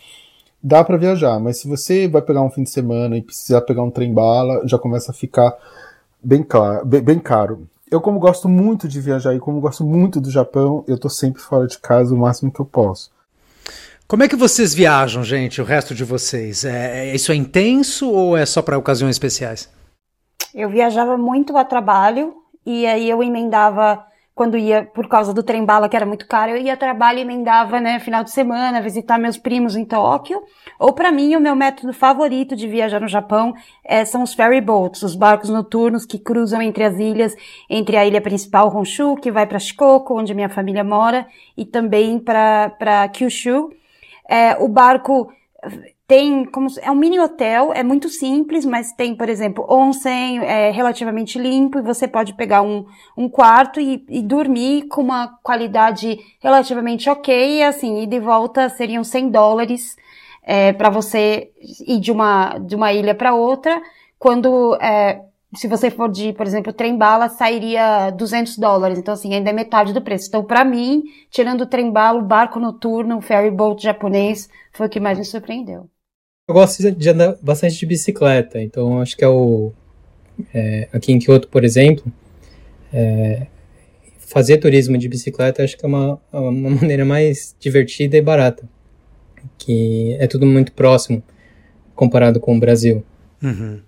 Dá 0.62 0.84
para 0.84 0.98
viajar, 0.98 1.40
mas 1.40 1.58
se 1.58 1.68
você 1.68 2.08
vai 2.08 2.22
pegar 2.22 2.42
um 2.42 2.52
fim 2.52 2.64
de 2.64 2.70
semana 2.70 3.18
e 3.18 3.22
precisar 3.22 3.62
pegar 3.62 3.82
um 3.82 3.90
trem 3.90 4.14
bala, 4.14 4.62
já 4.68 4.78
começa 4.78 5.12
a 5.12 5.16
ficar 5.16 5.58
bem, 6.22 6.44
claro, 6.44 6.86
bem, 6.86 7.02
bem 7.02 7.18
caro. 7.18 7.68
Eu, 7.90 8.00
como 8.00 8.20
gosto 8.20 8.48
muito 8.48 8.88
de 8.88 9.02
viajar 9.02 9.34
e 9.34 9.40
como 9.40 9.60
gosto 9.60 9.84
muito 9.84 10.22
do 10.22 10.30
Japão, 10.30 10.84
eu 10.88 11.00
tô 11.00 11.10
sempre 11.10 11.42
fora 11.42 11.66
de 11.66 11.80
casa 11.80 12.14
o 12.14 12.18
máximo 12.18 12.52
que 12.52 12.60
eu 12.60 12.66
posso. 12.66 13.10
Como 14.10 14.24
é 14.24 14.28
que 14.28 14.36
vocês 14.36 14.74
viajam, 14.74 15.24
gente, 15.24 15.62
o 15.62 15.64
resto 15.64 15.94
de 15.94 16.04
vocês? 16.04 16.66
É, 16.66 17.10
é 17.10 17.16
isso 17.16 17.32
é 17.32 17.36
intenso 17.36 18.10
ou 18.10 18.36
é 18.36 18.44
só 18.44 18.60
para 18.60 18.76
ocasiões 18.76 19.12
especiais? 19.12 19.72
Eu 20.52 20.68
viajava 20.68 21.16
muito 21.16 21.56
a 21.56 21.64
trabalho 21.64 22.34
e 22.66 22.88
aí 22.88 23.08
eu 23.08 23.22
emendava 23.22 24.04
quando 24.34 24.58
ia 24.58 24.84
por 24.84 25.08
causa 25.08 25.32
do 25.32 25.44
trem 25.44 25.64
bala 25.64 25.88
que 25.88 25.96
era 25.96 26.08
muito 26.08 26.28
caro, 26.28 26.54
eu 26.54 26.58
ia 26.58 26.74
a 26.74 26.78
trabalho 26.78 27.20
e 27.20 27.22
emendava, 27.22 27.80
né, 27.80 28.00
final 28.00 28.24
de 28.24 28.32
semana, 28.32 28.82
visitar 28.82 29.20
meus 29.20 29.38
primos 29.38 29.76
em 29.76 29.86
Tóquio. 29.86 30.42
Ou 30.80 30.92
para 30.92 31.12
mim, 31.12 31.36
o 31.36 31.40
meu 31.40 31.56
método 31.56 31.94
favorito 31.94 32.56
de 32.56 32.68
viajar 32.68 33.00
no 33.00 33.08
Japão 33.08 33.54
é, 33.86 34.04
são 34.06 34.24
os 34.24 34.34
ferry 34.34 34.60
boats, 34.60 35.04
os 35.04 35.14
barcos 35.14 35.52
noturnos 35.52 36.04
que 36.04 36.18
cruzam 36.18 36.64
entre 36.64 36.84
as 36.84 36.98
ilhas, 36.98 37.36
entre 37.70 37.96
a 37.96 38.08
ilha 38.08 38.22
principal 38.22 38.76
Honshu, 38.76 39.18
que 39.18 39.32
vai 39.32 39.46
para 39.46 39.60
Shikoku, 39.60 40.18
onde 40.18 40.34
minha 40.34 40.50
família 40.50 40.84
mora, 40.84 41.28
e 41.56 41.64
também 41.64 42.18
para 42.18 43.08
Kyushu, 43.14 43.70
é, 44.30 44.56
o 44.60 44.68
barco 44.68 45.30
tem 46.08 46.46
como 46.46 46.68
é 46.82 46.90
um 46.90 46.96
mini 46.96 47.20
hotel, 47.20 47.72
é 47.74 47.84
muito 47.84 48.10
simples, 48.10 48.66
mas 48.66 48.92
tem, 48.94 49.16
por 49.16 49.30
exemplo, 49.30 49.66
onsen, 49.70 50.40
é 50.40 50.72
relativamente 50.72 51.38
limpo 51.38 51.78
e 51.78 51.84
você 51.84 52.08
pode 52.08 52.34
pegar 52.34 52.62
um, 52.62 52.86
um 53.18 53.28
quarto 53.30 53.80
e, 53.80 54.04
e 54.10 54.22
dormir 54.22 54.88
com 54.88 55.02
uma 55.02 55.28
qualidade 55.44 56.18
relativamente 56.40 57.10
ok, 57.10 57.58
e 57.60 57.64
assim, 57.64 58.02
e 58.02 58.08
de 58.08 58.20
volta 58.20 58.70
seriam 58.70 59.04
100 59.04 59.30
dólares 59.30 59.96
é, 60.44 60.74
para 60.74 60.90
você 60.90 61.52
ir 61.86 62.00
de 62.00 62.12
uma, 62.12 62.58
de 62.58 62.76
uma 62.76 62.92
ilha 62.92 63.14
para 63.14 63.36
outra, 63.36 63.80
quando 64.18 64.76
é, 64.82 65.22
se 65.56 65.68
você 65.68 65.90
for 65.90 66.10
de, 66.10 66.32
por 66.34 66.46
exemplo, 66.46 66.72
trem-bala, 66.72 67.28
sairia 67.28 68.12
200 68.12 68.58
dólares. 68.58 69.00
Então, 69.00 69.14
assim, 69.14 69.34
ainda 69.34 69.50
é 69.50 69.54
metade 69.54 69.94
do 69.94 70.02
preço. 70.02 70.28
Então, 70.28 70.44
para 70.44 70.64
mim, 70.64 71.04
tirando 71.32 71.62
o 71.62 71.66
trem-bala, 71.66 72.20
o 72.20 72.26
barco 72.26 72.60
noturno, 72.60 73.18
o 73.18 73.22
ferry 73.22 73.50
boat 73.50 73.82
japonês, 73.82 74.48
foi 74.72 74.86
o 74.86 74.90
que 74.90 75.00
mais 75.00 75.18
me 75.18 75.26
surpreendeu. 75.26 75.90
Eu 76.48 76.54
gosto 76.54 76.92
de 76.92 77.10
andar 77.10 77.36
bastante 77.42 77.78
de 77.78 77.86
bicicleta. 77.86 78.62
Então, 78.62 79.02
acho 79.02 79.18
que 79.18 79.24
é 79.24 79.28
o... 79.28 79.72
É, 80.54 80.88
aqui 80.94 81.12
em 81.12 81.20
Kyoto, 81.20 81.48
por 81.48 81.64
exemplo, 81.64 82.06
é, 82.94 83.48
fazer 84.20 84.58
turismo 84.58 84.98
de 84.98 85.10
bicicleta 85.10 85.64
acho 85.64 85.78
que 85.78 85.84
é 85.84 85.88
uma, 85.88 86.20
uma 86.32 86.70
maneira 86.82 87.04
mais 87.04 87.56
divertida 87.60 88.16
e 88.18 88.22
barata. 88.22 88.70
Que 89.58 90.16
é 90.20 90.28
tudo 90.28 90.46
muito 90.46 90.72
próximo 90.74 91.24
comparado 91.96 92.40
com 92.40 92.56
o 92.56 92.60
Brasil. 92.60 93.04
Uhum. 93.42 93.82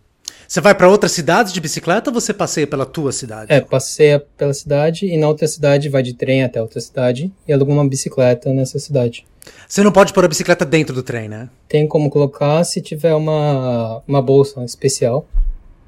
Você 0.51 0.59
vai 0.59 0.75
para 0.75 0.89
outras 0.89 1.13
cidades 1.13 1.53
de 1.53 1.61
bicicleta 1.61 2.09
ou 2.09 2.13
você 2.13 2.33
passeia 2.33 2.67
pela 2.67 2.85
tua 2.85 3.13
cidade? 3.13 3.53
É, 3.53 3.61
passeia 3.61 4.19
pela 4.19 4.53
cidade 4.53 5.05
e 5.05 5.17
na 5.17 5.29
outra 5.29 5.47
cidade 5.47 5.87
vai 5.87 6.03
de 6.03 6.13
trem 6.13 6.43
até 6.43 6.61
outra 6.61 6.81
cidade 6.81 7.31
e 7.47 7.53
aluga 7.53 7.71
uma 7.71 7.87
bicicleta 7.87 8.51
nessa 8.51 8.77
cidade. 8.77 9.25
Você 9.65 9.81
não 9.81 9.93
pode 9.93 10.11
pôr 10.11 10.25
a 10.25 10.27
bicicleta 10.27 10.65
dentro 10.65 10.93
do 10.93 11.01
trem, 11.01 11.29
né? 11.29 11.49
Tem 11.69 11.87
como 11.87 12.09
colocar 12.09 12.61
se 12.65 12.81
tiver 12.81 13.15
uma, 13.15 14.03
uma 14.05 14.21
bolsa 14.21 14.61
especial 14.65 15.25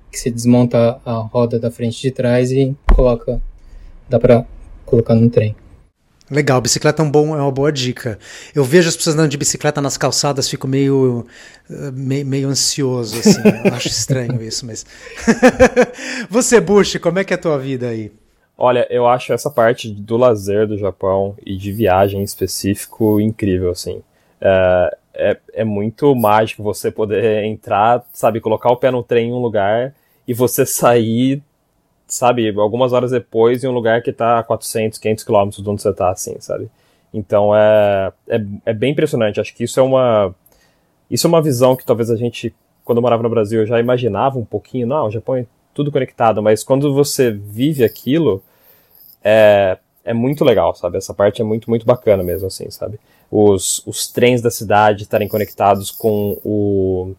que 0.09 0.17
se 0.17 0.31
desmonta 0.31 0.97
a 1.05 1.15
roda 1.15 1.59
da 1.59 1.69
frente 1.69 2.01
de 2.01 2.11
trás 2.11 2.49
e 2.49 2.73
coloca. 2.95 3.41
dá 4.07 4.17
para 4.17 4.45
colocar 4.85 5.13
no 5.13 5.29
trem. 5.29 5.53
Legal, 6.31 6.61
bicicleta 6.61 7.01
é, 7.01 7.05
um 7.05 7.11
bom, 7.11 7.35
é 7.35 7.41
uma 7.41 7.51
boa 7.51 7.71
dica. 7.71 8.17
Eu 8.55 8.63
vejo 8.63 8.87
as 8.87 8.95
pessoas 8.95 9.15
andando 9.15 9.29
de 9.29 9.37
bicicleta 9.37 9.81
nas 9.81 9.97
calçadas, 9.97 10.49
fico 10.49 10.67
meio, 10.67 11.27
eh, 11.69 11.91
meio, 11.91 12.25
meio 12.25 12.47
ansioso, 12.47 13.19
assim. 13.19 13.41
Acho 13.71 13.89
estranho 13.89 14.41
isso, 14.41 14.65
mas. 14.65 14.85
Você, 16.29 16.61
Bush, 16.61 16.97
como 16.97 17.19
é 17.19 17.23
que 17.23 17.33
é 17.33 17.35
a 17.35 17.39
tua 17.39 17.57
vida 17.57 17.89
aí? 17.89 18.11
Olha, 18.57 18.87
eu 18.89 19.05
acho 19.07 19.33
essa 19.33 19.49
parte 19.49 19.91
do 19.91 20.15
lazer 20.15 20.67
do 20.67 20.77
Japão 20.77 21.35
e 21.45 21.57
de 21.57 21.71
viagem 21.71 22.21
em 22.21 22.23
específico 22.23 23.19
incrível, 23.19 23.71
assim. 23.71 24.01
É, 24.39 24.97
é, 25.13 25.37
é 25.53 25.63
muito 25.63 26.15
mágico 26.15 26.63
você 26.63 26.89
poder 26.89 27.43
entrar, 27.43 28.03
sabe, 28.13 28.39
colocar 28.39 28.71
o 28.71 28.77
pé 28.77 28.91
no 28.91 29.03
trem 29.03 29.29
em 29.29 29.33
um 29.33 29.39
lugar 29.39 29.93
e 30.27 30.33
você 30.33 30.65
sair 30.65 31.41
sabe, 32.13 32.53
algumas 32.57 32.93
horas 32.93 33.11
depois 33.11 33.63
em 33.63 33.67
um 33.67 33.71
lugar 33.71 34.01
que 34.03 34.11
está 34.11 34.39
a 34.39 34.43
400, 34.43 34.99
500 34.99 35.23
quilômetros 35.23 35.63
de 35.63 35.69
onde 35.69 35.81
você 35.81 35.89
está, 35.89 36.11
assim, 36.11 36.35
sabe? 36.39 36.69
Então 37.13 37.55
é, 37.55 38.11
é, 38.27 38.41
é, 38.67 38.73
bem 38.73 38.91
impressionante. 38.91 39.39
Acho 39.39 39.53
que 39.55 39.63
isso 39.63 39.79
é 39.79 39.83
uma 39.83 40.33
isso 41.09 41.27
é 41.27 41.29
uma 41.29 41.41
visão 41.41 41.75
que 41.75 41.85
talvez 41.85 42.09
a 42.09 42.15
gente, 42.15 42.53
quando 42.83 43.01
morava 43.01 43.21
no 43.21 43.29
Brasil, 43.29 43.65
já 43.65 43.79
imaginava 43.79 44.39
um 44.39 44.45
pouquinho. 44.45 44.87
Não, 44.87 45.07
o 45.07 45.11
Japão 45.11 45.35
é 45.35 45.45
tudo 45.73 45.91
conectado, 45.91 46.41
mas 46.41 46.63
quando 46.63 46.93
você 46.93 47.31
vive 47.31 47.83
aquilo, 47.83 48.41
é, 49.23 49.77
é 50.03 50.13
muito 50.13 50.43
legal, 50.43 50.75
sabe? 50.75 50.97
Essa 50.97 51.13
parte 51.13 51.41
é 51.41 51.45
muito, 51.45 51.69
muito 51.69 51.85
bacana 51.85 52.23
mesmo, 52.23 52.47
assim, 52.47 52.69
sabe? 52.69 52.99
Os, 53.29 53.85
os 53.85 54.07
trens 54.07 54.41
da 54.41 54.51
cidade 54.51 55.03
estarem 55.03 55.27
conectados 55.27 55.91
com 55.91 56.39
o, 56.43 57.15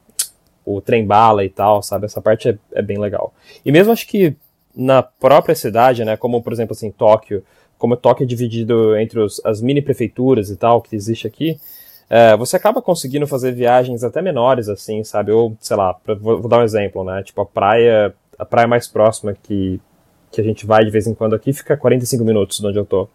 o 0.64 0.80
trem-bala 0.80 1.44
e 1.44 1.48
tal, 1.48 1.82
sabe? 1.82 2.06
Essa 2.06 2.20
parte 2.20 2.48
é, 2.48 2.58
é 2.72 2.82
bem 2.82 2.98
legal. 2.98 3.32
E 3.64 3.72
mesmo 3.72 3.92
acho 3.92 4.06
que 4.06 4.36
na 4.76 5.02
própria 5.02 5.54
cidade, 5.54 6.04
né, 6.04 6.16
como 6.16 6.42
por 6.42 6.52
exemplo 6.52 6.72
assim, 6.72 6.90
Tóquio, 6.90 7.44
como 7.78 7.96
Tóquio 7.96 8.24
é 8.24 8.26
dividido 8.26 8.96
entre 8.96 9.20
os, 9.20 9.40
as 9.44 9.60
mini 9.60 9.82
prefeituras 9.82 10.50
e 10.50 10.56
tal 10.56 10.80
que 10.80 10.96
existe 10.96 11.26
aqui, 11.26 11.58
é, 12.08 12.36
você 12.36 12.56
acaba 12.56 12.82
conseguindo 12.82 13.26
fazer 13.26 13.52
viagens 13.52 14.04
até 14.04 14.20
menores 14.20 14.68
assim, 14.68 15.02
sabe? 15.04 15.32
Ou 15.32 15.56
sei 15.60 15.76
lá, 15.76 15.94
pra, 15.94 16.14
vou, 16.14 16.40
vou, 16.40 16.48
dar 16.48 16.58
um 16.58 16.62
exemplo, 16.62 17.02
né? 17.04 17.22
Tipo 17.22 17.42
a 17.42 17.46
praia, 17.46 18.14
a 18.38 18.44
praia 18.44 18.68
mais 18.68 18.88
próxima 18.88 19.34
que 19.34 19.80
que 20.30 20.40
a 20.40 20.44
gente 20.44 20.66
vai 20.66 20.84
de 20.84 20.90
vez 20.90 21.06
em 21.06 21.14
quando 21.14 21.34
aqui 21.34 21.52
fica 21.52 21.76
45 21.76 22.24
minutos 22.24 22.58
de 22.58 22.66
onde 22.66 22.78
eu 22.78 22.84
tô. 22.84 23.08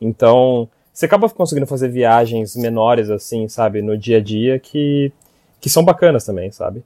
Então, 0.00 0.68
você 0.92 1.06
acaba 1.06 1.28
conseguindo 1.30 1.66
fazer 1.66 1.88
viagens 1.88 2.56
menores 2.56 3.10
assim, 3.10 3.48
sabe, 3.48 3.80
no 3.80 3.96
dia 3.96 4.18
a 4.18 4.20
dia 4.20 4.58
que 4.58 5.12
que 5.60 5.70
são 5.70 5.84
bacanas 5.84 6.24
também, 6.24 6.50
sabe? 6.50 6.84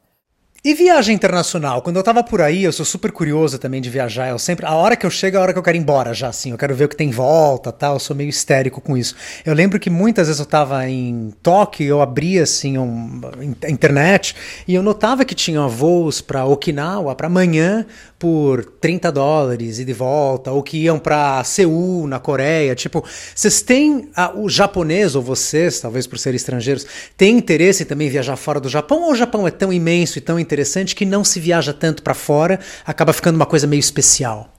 E 0.64 0.74
viagem 0.74 1.14
internacional? 1.14 1.80
Quando 1.82 1.98
eu 1.98 2.02
tava 2.02 2.20
por 2.24 2.42
aí, 2.42 2.64
eu 2.64 2.72
sou 2.72 2.84
super 2.84 3.12
curioso 3.12 3.60
também 3.60 3.80
de 3.80 3.88
viajar. 3.88 4.30
Eu 4.30 4.40
sempre, 4.40 4.66
a 4.66 4.74
hora 4.74 4.96
que 4.96 5.06
eu 5.06 5.10
chego 5.10 5.36
é 5.36 5.38
a 5.38 5.42
hora 5.42 5.52
que 5.52 5.58
eu 5.58 5.62
quero 5.62 5.76
ir 5.76 5.80
embora 5.80 6.12
já, 6.12 6.26
assim. 6.26 6.50
Eu 6.50 6.58
quero 6.58 6.74
ver 6.74 6.86
o 6.86 6.88
que 6.88 6.96
tem 6.96 7.10
em 7.10 7.12
volta, 7.12 7.70
tal. 7.70 7.94
Eu 7.94 8.00
sou 8.00 8.16
meio 8.16 8.28
histérico 8.28 8.80
com 8.80 8.96
isso. 8.96 9.14
Eu 9.46 9.54
lembro 9.54 9.78
que 9.78 9.88
muitas 9.88 10.26
vezes 10.26 10.40
eu 10.40 10.44
tava 10.44 10.88
em 10.88 11.32
Tóquio, 11.44 11.86
eu 11.86 12.02
abria 12.02 12.42
assim 12.42 12.76
um, 12.76 13.20
a 13.62 13.70
internet 13.70 14.34
e 14.66 14.74
eu 14.74 14.82
notava 14.82 15.24
que 15.24 15.32
tinha 15.32 15.64
voos 15.68 16.20
para 16.20 16.44
Okinawa 16.44 17.14
para 17.14 17.28
amanhã 17.28 17.86
por 18.18 18.64
30 18.64 19.12
dólares 19.12 19.78
e 19.78 19.84
de 19.84 19.92
volta, 19.92 20.50
ou 20.50 20.60
que 20.60 20.76
iam 20.78 20.98
para 20.98 21.42
Seul, 21.44 22.08
na 22.08 22.18
Coreia. 22.18 22.74
Tipo, 22.74 23.04
vocês 23.32 23.62
têm 23.62 24.10
a, 24.14 24.36
o 24.36 24.48
japonês 24.48 25.14
ou 25.14 25.22
vocês, 25.22 25.80
talvez 25.80 26.04
por 26.04 26.18
serem 26.18 26.36
estrangeiros, 26.36 26.84
têm 27.16 27.38
interesse 27.38 27.84
em 27.84 27.86
também 27.86 28.10
viajar 28.10 28.34
fora 28.34 28.58
do 28.58 28.68
Japão 28.68 29.04
ou 29.04 29.12
o 29.12 29.14
Japão 29.14 29.46
é 29.46 29.52
tão 29.52 29.72
imenso 29.72 30.18
e 30.18 30.20
tão 30.20 30.38
interessante 30.48 30.96
que 30.96 31.04
não 31.04 31.22
se 31.22 31.38
viaja 31.38 31.74
tanto 31.74 32.02
para 32.02 32.14
fora, 32.14 32.58
acaba 32.86 33.12
ficando 33.12 33.36
uma 33.36 33.46
coisa 33.46 33.66
meio 33.66 33.80
especial? 33.80 34.52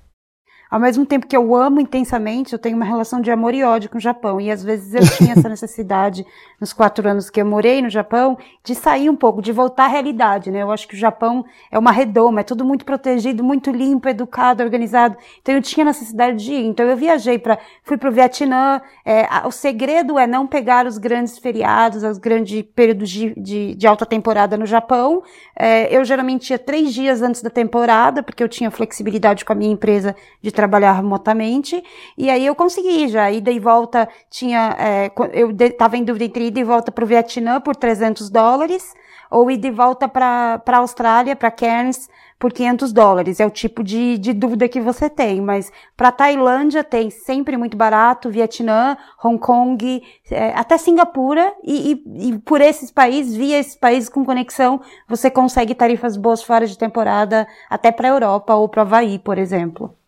ao 0.70 0.80
mesmo 0.80 1.04
tempo 1.04 1.26
que 1.26 1.36
eu 1.36 1.56
amo 1.56 1.82
intensamente, 1.82 2.54
eu 2.54 2.60
tenho 2.60 2.76
uma 2.76 2.86
relação 2.86 3.20
de 3.20 3.32
amor 3.32 3.56
e 3.56 3.64
ódio 3.64 3.90
com 3.90 3.98
o 3.98 4.02
Japão. 4.02 4.40
E 4.40 4.52
às 4.52 4.64
vezes 4.64 4.94
eu 4.94 5.02
tinha 5.18 5.34
essa 5.34 5.50
necessidade, 5.50 6.24
nos 6.60 6.74
quatro 6.74 7.08
anos 7.08 7.30
que 7.30 7.42
eu 7.42 7.46
morei 7.46 7.82
no 7.82 7.90
Japão, 7.90 8.38
de 8.64 8.76
sair 8.76 9.10
um 9.10 9.16
pouco, 9.16 9.42
de 9.42 9.52
voltar 9.52 9.86
à 9.86 9.88
realidade, 9.88 10.52
né? 10.52 10.62
Eu 10.62 10.72
acho 10.72 10.88
que 10.88 10.96
o 10.96 10.98
Japão 10.98 11.46
é 11.72 11.78
uma 11.80 11.92
redoma, 11.92 12.42
é 12.42 12.44
tudo 12.44 12.66
muito 12.66 12.86
protegido, 12.86 13.44
muito 13.44 13.72
limpo, 13.72 14.10
educado, 14.10 14.64
organizado. 14.64 15.18
Então 15.42 15.56
eu 15.56 15.62
tinha 15.62 15.86
necessidade 15.86 16.44
de 16.44 16.54
ir. 16.54 16.66
Então 16.66 16.86
eu 16.86 16.98
viajei 16.98 17.38
para, 17.38 17.58
fui 17.84 17.98
para 17.98 18.10
o 18.10 18.12
Vietnã. 18.12 18.82
É, 19.06 19.28
o 19.46 19.52
segredo 19.52 20.20
é 20.20 20.28
não 20.28 20.46
pegar 20.46 20.86
os 20.86 20.98
grandes 20.98 21.38
feriados, 21.38 22.04
os 22.04 22.18
grandes 22.18 22.64
períodos 22.76 23.10
de, 23.10 23.34
de, 23.36 23.76
de 23.76 23.88
alta 23.88 24.06
temporada 24.06 24.58
no 24.58 24.66
Japão. 24.66 25.24
É, 25.56 25.96
eu 25.96 26.04
geralmente 26.04 26.52
ia 26.52 26.60
três 26.60 26.94
dias 26.94 27.22
antes 27.22 27.42
da 27.42 27.50
temporada, 27.50 28.22
porque 28.24 28.44
eu 28.44 28.50
tinha 28.50 28.70
flexibilidade 28.72 29.46
com 29.46 29.54
a 29.54 29.56
minha 29.56 29.72
empresa 29.72 30.16
de 30.42 30.52
trabalhar 30.52 30.94
remotamente, 30.94 31.84
e 32.18 32.30
aí 32.30 32.46
eu 32.46 32.56
consegui 32.56 33.08
já, 33.08 33.32
ida 33.32 33.52
e 33.52 33.60
volta, 33.60 34.08
tinha, 34.30 34.76
é, 34.80 35.12
eu 35.34 35.52
estava 35.52 35.98
em 35.98 36.04
dúvida 36.04 36.26
entre 36.26 36.46
ida 36.50 36.60
e 36.60 36.64
volta 36.64 36.92
para 36.92 37.04
o 37.04 37.08
Vietnã 37.08 37.62
por 37.62 37.76
300 37.76 38.30
dólares, 38.30 38.94
ou 39.32 39.50
ida 39.50 39.68
e 39.68 39.72
volta 39.72 40.08
para 40.08 40.62
a 40.66 40.78
Austrália, 40.78 41.36
para 41.36 41.50
Cairns, 41.50 42.10
por 42.40 42.54
500 42.54 42.94
dólares. 42.94 43.40
É 43.40 43.46
o 43.46 43.52
tipo 43.52 43.84
de, 43.84 44.18
de 44.18 44.34
dúvida 44.34 44.68
que 44.70 44.80
você 44.80 45.10
tem. 45.10 45.42
Mas 45.42 45.72
para 45.96 46.12
Tailândia 46.12 46.84
tem 46.84 47.10
sempre 47.10 47.58
muito 47.58 47.76
barato, 47.76 48.30
Vietnã, 48.30 48.98
Hong 49.24 49.38
Kong, 49.38 50.02
é, 50.32 50.52
até 50.56 50.78
Singapura. 50.78 51.54
E, 51.64 51.92
e, 51.92 52.30
e, 52.30 52.40
por 52.40 52.62
esses 52.62 52.90
países, 52.90 53.36
via 53.36 53.60
esses 53.60 53.76
países 53.76 54.10
com 54.10 54.26
conexão, 54.26 54.82
você 55.08 55.30
consegue 55.30 55.76
tarifas 55.76 56.16
boas 56.16 56.42
fora 56.42 56.66
de 56.66 56.78
temporada, 56.78 57.48
até 57.70 57.92
para 57.92 58.08
Europa 58.08 58.56
ou 58.56 58.70
para 58.70 58.84
Havaí, 58.84 59.20
por 59.20 59.38
exemplo. 59.38 59.99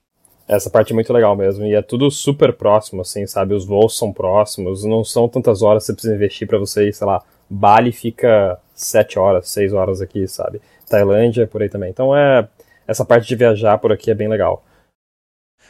Essa 0.51 0.69
parte 0.69 0.91
é 0.91 0.93
muito 0.93 1.13
legal 1.13 1.33
mesmo. 1.33 1.65
E 1.65 1.73
é 1.73 1.81
tudo 1.81 2.11
super 2.11 2.51
próximo, 2.51 3.01
assim, 3.01 3.25
sabe? 3.25 3.53
Os 3.53 3.65
voos 3.65 3.97
são 3.97 4.11
próximos, 4.11 4.83
não 4.83 5.01
são 5.01 5.29
tantas 5.29 5.61
horas 5.61 5.83
que 5.83 5.87
você 5.87 5.93
precisa 5.93 6.15
investir 6.15 6.45
para 6.45 6.57
você 6.57 6.89
ir, 6.89 6.93
sei 6.93 7.07
lá. 7.07 7.23
Bali 7.49 7.93
fica 7.93 8.59
sete 8.73 9.17
horas, 9.17 9.49
seis 9.49 9.71
horas 9.71 10.01
aqui, 10.01 10.27
sabe? 10.27 10.61
Tailândia, 10.89 11.47
por 11.47 11.61
aí 11.61 11.69
também. 11.69 11.89
Então 11.89 12.15
é. 12.15 12.47
Essa 12.85 13.05
parte 13.05 13.25
de 13.25 13.35
viajar 13.37 13.77
por 13.77 13.93
aqui 13.93 14.11
é 14.11 14.13
bem 14.13 14.27
legal. 14.27 14.65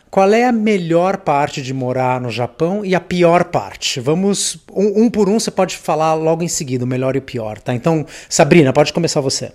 Qual 0.10 0.34
é 0.34 0.46
a 0.46 0.52
melhor 0.52 1.18
parte 1.18 1.62
de 1.62 1.74
morar 1.74 2.20
no 2.20 2.32
Japão 2.32 2.84
e 2.84 2.96
a 2.96 3.00
pior 3.00 3.46
parte? 3.46 4.00
Vamos 4.00 4.58
um, 4.74 5.04
um, 5.04 5.10
por 5.10 5.30
um, 5.30 5.40
você 5.40 5.52
pode 5.52 5.78
falar 5.78 6.16
logo 6.16 6.42
em 6.42 6.48
seguida, 6.48 6.84
o 6.84 6.88
melhor 6.88 7.16
e 7.16 7.20
o 7.20 7.22
pior, 7.22 7.60
tá? 7.60 7.76
Então, 7.76 8.06
Sabrina, 8.28 8.74
pode 8.74 8.92
começar 8.92 9.22
você. 9.22 9.54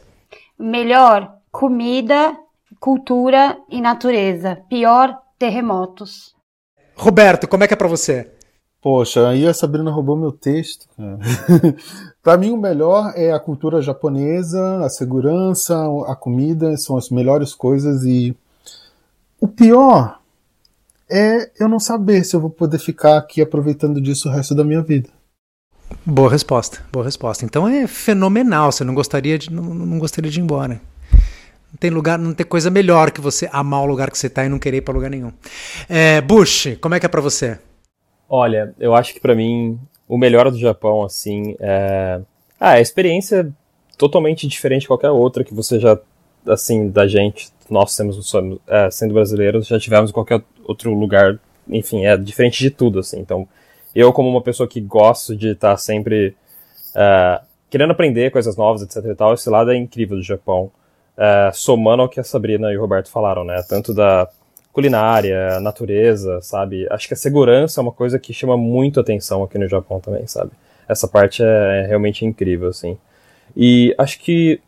Melhor, 0.59 1.31
comida, 1.51 2.35
cultura 2.81 3.59
e 3.71 3.81
natureza. 3.81 4.59
Pior, 4.69 5.17
terremotos. 5.39 6.35
Roberto, 6.97 7.47
como 7.47 7.65
é 7.65 7.69
que 7.69 7.75
é 7.75 7.77
para 7.77 7.89
você? 7.89 8.31
Poxa, 8.81 9.29
aí 9.29 9.47
a 9.47 9.53
Sabrina 9.53 9.91
roubou 9.91 10.17
meu 10.17 10.31
texto. 10.31 10.87
Para 12.23 12.37
mim, 12.39 12.51
o 12.51 12.57
melhor 12.57 13.13
é 13.17 13.33
a 13.33 13.41
cultura 13.41 13.83
japonesa, 13.83 14.85
a 14.85 14.89
segurança, 14.89 15.77
a 16.07 16.15
comida, 16.15 16.77
são 16.77 16.97
as 16.97 17.11
melhores 17.11 17.53
coisas. 17.53 18.05
E 18.05 18.37
o 19.41 19.49
pior 19.49 20.21
é 21.11 21.51
eu 21.59 21.69
não 21.69 21.81
saber 21.81 22.25
se 22.25 22.37
eu 22.37 22.41
vou 22.41 22.51
poder 22.51 22.79
ficar 22.79 23.17
aqui 23.17 23.43
aproveitando 23.43 24.01
disso 24.01 24.29
o 24.29 24.33
resto 24.33 24.55
da 24.55 24.65
minha 24.65 24.83
vida. 24.83 25.09
Boa 26.05 26.31
resposta, 26.31 26.79
boa 26.93 27.05
resposta. 27.05 27.45
Então 27.45 27.67
é 27.67 27.87
fenomenal. 27.87 28.73
Você 28.73 28.85
não 28.85 28.95
gostaria 28.95 29.39
de 29.39 29.53
não, 29.53 29.63
não 29.63 29.99
gostaria 29.99 30.31
de 30.31 30.39
ir 30.39 30.43
embora. 30.43 30.81
Não 31.73 31.79
tem 31.79 31.91
lugar, 31.91 32.19
não 32.19 32.33
tem 32.33 32.47
coisa 32.47 32.71
melhor 32.71 33.11
que 33.11 33.21
você 33.21 33.49
amar 33.53 33.83
o 33.83 33.87
lugar 33.87 34.11
que 34.11 34.19
você 34.19 34.29
está 34.29 34.45
e 34.45 34.49
não 34.49 34.59
querer 34.59 34.79
ir 34.79 34.81
para 34.81 34.95
lugar 34.95 35.11
nenhum. 35.11 35.33
É, 35.89 36.21
Bush, 36.21 36.77
como 36.81 36.95
é 36.95 37.01
que 37.01 37.07
é 37.07 37.09
para 37.09 37.21
você? 37.21 37.59
Olha, 38.29 38.75
eu 38.79 38.95
acho 38.95 39.13
que 39.13 39.21
para 39.21 39.35
mim 39.35 39.79
o 40.09 40.17
melhor 40.17 40.51
do 40.51 40.59
Japão, 40.59 41.03
assim, 41.03 41.57
é. 41.59 42.21
Ah, 42.59 42.73
a 42.73 42.81
experiência 42.81 43.41
é 43.41 43.47
totalmente 43.99 44.47
diferente 44.47 44.83
de 44.83 44.89
qualquer 44.89 45.11
outra 45.11 45.45
que 45.45 45.53
você 45.53 45.79
já, 45.79 45.99
assim, 46.47 46.89
da 46.89 47.07
gente, 47.07 47.51
nós 47.69 47.95
temos, 47.97 48.33
é, 48.67 48.91
sendo 48.91 49.15
brasileiros, 49.15 49.67
já 49.67 49.79
tivemos 49.79 50.11
em 50.11 50.15
qualquer 50.15 50.43
outro 50.65 50.95
lugar. 50.95 51.39
Enfim, 51.69 52.07
é 52.07 52.17
diferente 52.17 52.59
de 52.59 52.71
tudo, 52.71 53.01
assim. 53.01 53.19
Então, 53.19 53.47
eu, 53.95 54.13
como 54.13 54.29
uma 54.29 54.41
pessoa 54.41 54.69
que 54.69 54.81
gosto 54.81 55.37
de 55.37 55.49
estar 55.49 55.77
sempre 55.77 56.35
é, 56.95 57.41
querendo 57.69 57.91
aprender 57.91 58.31
coisas 58.31 58.57
novas, 58.57 58.83
etc 58.83 59.05
e 59.11 59.15
tal, 59.15 59.35
esse 59.35 59.51
lado 59.51 59.71
é 59.71 59.77
incrível 59.77 60.17
do 60.17 60.23
Japão. 60.23 60.71
É, 61.17 61.51
somando 61.53 62.03
ao 62.03 62.09
que 62.09 62.21
a 62.21 62.25
Sabrina 62.25 62.73
e 62.73 62.77
o 62.77 62.81
Roberto 62.81 63.11
falaram, 63.11 63.45
né? 63.45 63.63
Tanto 63.69 63.95
da 63.95 64.29
culinária, 64.73 65.59
natureza, 65.61 66.41
sabe? 66.43 66.87
Acho 66.91 67.09
que 67.09 67.15
a 67.15 67.17
segurança 67.17 67.81
é 67.81 67.83
uma 67.83 67.93
coisa 67.93 68.19
que 68.19 68.35
chama 68.35 68.57
muito 68.57 69.01
atenção 69.01 69.43
aqui 69.43 69.57
no 69.57 69.67
Japão 69.67 70.01
também, 70.01 70.27
sabe? 70.27 70.51
Essa 70.87 71.09
parte 71.09 71.43
é, 71.43 71.85
é 71.85 71.87
realmente 71.87 72.25
incrível, 72.27 72.69
assim. 72.69 72.99
E 73.57 73.95
acho 73.97 74.19
que 74.21 74.61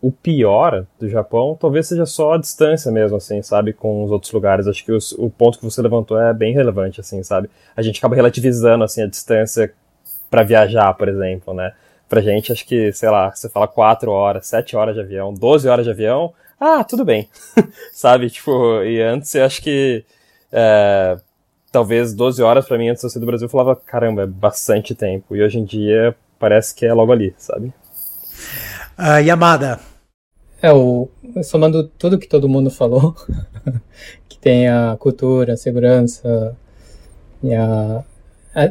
o 0.00 0.12
pior 0.12 0.86
do 0.98 1.08
Japão 1.08 1.56
talvez 1.58 1.88
seja 1.88 2.06
só 2.06 2.34
a 2.34 2.38
distância 2.38 2.90
mesmo, 2.92 3.16
assim, 3.16 3.42
sabe, 3.42 3.72
com 3.72 4.04
os 4.04 4.12
outros 4.12 4.32
lugares. 4.32 4.68
Acho 4.68 4.84
que 4.84 4.92
os, 4.92 5.10
o 5.12 5.28
ponto 5.28 5.58
que 5.58 5.64
você 5.64 5.82
levantou 5.82 6.20
é 6.20 6.32
bem 6.32 6.54
relevante, 6.54 7.00
assim, 7.00 7.22
sabe? 7.24 7.50
A 7.76 7.82
gente 7.82 7.98
acaba 7.98 8.14
relativizando, 8.14 8.84
assim, 8.84 9.02
a 9.02 9.06
distância 9.06 9.72
para 10.30 10.44
viajar, 10.44 10.94
por 10.94 11.08
exemplo, 11.08 11.52
né? 11.52 11.72
Pra 12.08 12.20
gente, 12.20 12.52
acho 12.52 12.66
que, 12.66 12.92
sei 12.92 13.10
lá, 13.10 13.30
você 13.30 13.48
fala 13.48 13.68
4 13.68 14.10
horas, 14.10 14.46
7 14.46 14.76
horas 14.76 14.94
de 14.94 15.00
avião, 15.00 15.32
12 15.34 15.68
horas 15.68 15.84
de 15.84 15.90
avião, 15.90 16.32
ah, 16.60 16.82
tudo 16.82 17.04
bem. 17.04 17.28
Sabe? 17.92 18.30
Tipo, 18.30 18.82
e 18.82 19.00
antes 19.00 19.34
eu 19.34 19.44
acho 19.44 19.62
que. 19.62 20.04
É, 20.50 21.16
talvez 21.70 22.14
12 22.14 22.42
horas 22.42 22.66
para 22.66 22.78
mim 22.78 22.88
antes 22.88 23.02
de 23.02 23.06
eu 23.06 23.10
sair 23.10 23.20
do 23.20 23.26
Brasil 23.26 23.44
eu 23.44 23.50
falava, 23.50 23.76
caramba, 23.76 24.22
é 24.22 24.26
bastante 24.26 24.94
tempo. 24.94 25.36
E 25.36 25.42
hoje 25.42 25.58
em 25.58 25.64
dia 25.64 26.16
parece 26.38 26.74
que 26.74 26.86
é 26.86 26.92
logo 26.92 27.12
ali, 27.12 27.34
sabe? 27.38 27.72
Uh, 28.98 29.20
Yamada. 29.22 29.78
É, 30.60 30.72
o, 30.72 31.08
somando 31.44 31.86
tudo 31.86 32.18
que 32.18 32.26
todo 32.26 32.48
mundo 32.48 32.70
falou, 32.70 33.14
que 34.28 34.38
tem 34.38 34.68
a 34.68 34.96
cultura, 34.98 35.52
a 35.52 35.56
segurança 35.56 36.56
e 37.42 37.54
a, 37.54 38.02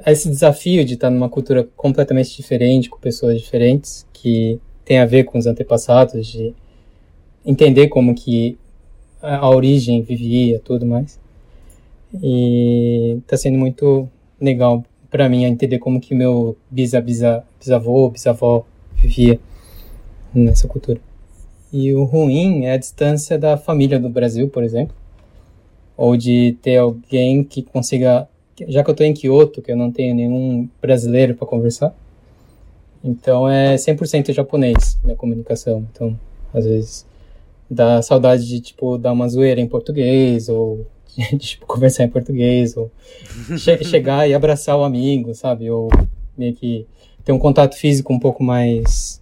a, 0.06 0.12
esse 0.12 0.30
desafio 0.30 0.84
de 0.84 0.96
estar 0.96 1.10
numa 1.10 1.30
cultura 1.30 1.68
completamente 1.76 2.36
diferente, 2.36 2.90
com 2.90 3.00
pessoas 3.00 3.40
diferentes, 3.40 4.06
que 4.14 4.60
tem 4.84 5.00
a 5.00 5.06
ver 5.06 5.24
com 5.24 5.38
os 5.38 5.46
antepassados, 5.46 6.28
de 6.28 6.54
entender 7.46 7.88
como 7.88 8.14
que 8.16 8.58
a, 9.22 9.38
a 9.38 9.50
origem 9.50 10.02
vivia, 10.02 10.60
tudo 10.64 10.86
mais. 10.86 11.20
E 12.24 13.20
tá 13.28 13.36
sendo 13.36 13.58
muito 13.58 14.10
legal 14.40 14.84
para 15.10 15.30
mim 15.30 15.44
entender 15.44 15.80
como 15.80 16.00
que 16.00 16.14
meu 16.14 16.58
bisa, 16.70 17.02
bisa, 17.02 17.44
bisavô, 17.60 18.10
bisavó 18.10 18.66
vivia 18.96 19.40
nessa 20.34 20.68
cultura. 20.68 21.00
E 21.72 21.94
o 21.94 22.04
ruim 22.04 22.66
é 22.66 22.74
a 22.74 22.78
distância 22.78 23.38
da 23.38 23.58
família 23.58 24.00
do 24.00 24.10
Brasil, 24.10 24.50
por 24.50 24.64
exemplo, 24.64 24.96
ou 25.96 26.16
de 26.16 26.58
ter 26.62 26.78
alguém 26.78 27.44
que 27.44 27.62
consiga, 27.62 28.28
já 28.68 28.84
que 28.84 28.90
eu 28.90 28.94
estou 28.94 29.06
em 29.06 29.14
Kyoto, 29.14 29.62
que 29.62 29.72
eu 29.72 29.78
não 29.78 29.92
tenho 29.92 30.16
nenhum 30.16 30.68
brasileiro 30.82 31.36
para 31.36 31.48
conversar, 31.48 31.96
então 33.04 33.48
é 33.48 33.76
100% 33.76 34.34
japonês 34.34 35.00
minha 35.04 35.16
comunicação. 35.16 35.86
Então, 35.92 36.20
às 36.54 36.66
vezes 36.66 37.06
dá 37.70 38.02
saudade 38.02 38.48
de, 38.48 38.60
tipo, 38.60 38.98
dar 38.98 39.14
uma 39.14 39.28
zoeira 39.28 39.62
em 39.62 39.68
português, 39.68 40.50
ou 40.50 40.86
de, 41.16 41.38
tipo, 41.38 41.66
conversar 41.66 42.04
em 42.04 42.10
português, 42.10 42.76
ou 42.76 42.92
che 43.58 43.84
chegar 43.86 44.28
e 44.28 44.34
abraçar 44.34 44.78
o 44.78 44.84
amigo, 44.84 45.34
sabe? 45.34 45.70
Ou 45.70 45.90
meio 46.38 46.54
que 46.54 46.86
ter 47.24 47.32
um 47.32 47.40
contato 47.40 47.76
físico 47.76 48.14
um 48.14 48.20
pouco 48.20 48.44
mais 48.44 49.22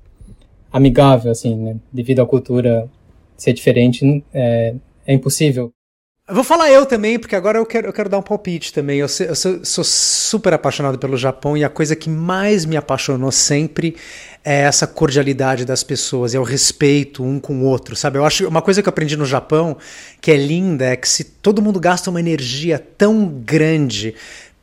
amigável, 0.72 1.32
assim, 1.32 1.56
né? 1.56 1.78
Devido 1.92 2.22
à 2.22 2.26
cultura 2.26 2.90
ser 3.38 3.54
diferente, 3.54 4.24
é, 4.34 4.76
é 5.06 5.14
impossível. 5.14 5.72
Vou 6.28 6.44
falar 6.44 6.72
eu 6.72 6.86
também, 6.86 7.20
porque 7.20 7.36
agora 7.36 7.60
eu 7.60 7.66
quero, 7.66 7.88
eu 7.88 7.94
quero 7.94 8.10
dar 8.10 8.18
um 8.18 8.22
palpite 8.22 8.74
também. 8.74 9.00
Eu, 9.00 9.08
eu 9.28 9.36
sou, 9.36 9.64
sou 9.64 9.84
super 9.84 10.54
apaixonado 10.54 10.98
pelo 10.98 11.18
Japão 11.18 11.56
e 11.56 11.64
a 11.64 11.70
coisa 11.70 11.96
que 11.96 12.10
mais 12.10 12.66
me 12.66 12.76
apaixonou 12.76 13.32
sempre 13.32 13.96
é 14.44 14.62
essa 14.62 14.86
cordialidade 14.86 15.66
das 15.66 15.84
pessoas, 15.84 16.36
é 16.36 16.40
o 16.40 16.44
respeito 16.44 17.24
um 17.24 17.40
com 17.40 17.62
o 17.62 17.64
outro, 17.64 17.96
sabe? 17.96 18.20
Eu 18.20 18.26
acho 18.26 18.48
uma 18.48 18.62
coisa 18.62 18.82
que 18.82 18.88
eu 18.88 18.92
aprendi 18.92 19.18
no 19.18 19.26
Japão 19.26 19.76
que 20.22 20.32
é 20.32 20.38
linda 20.38 20.86
é 20.86 20.96
que 20.96 21.10
se 21.10 21.24
todo 21.24 21.62
mundo 21.62 21.80
gasta 21.80 22.10
uma 22.10 22.20
energia 22.20 22.78
tão 22.78 23.28
grande 23.28 24.14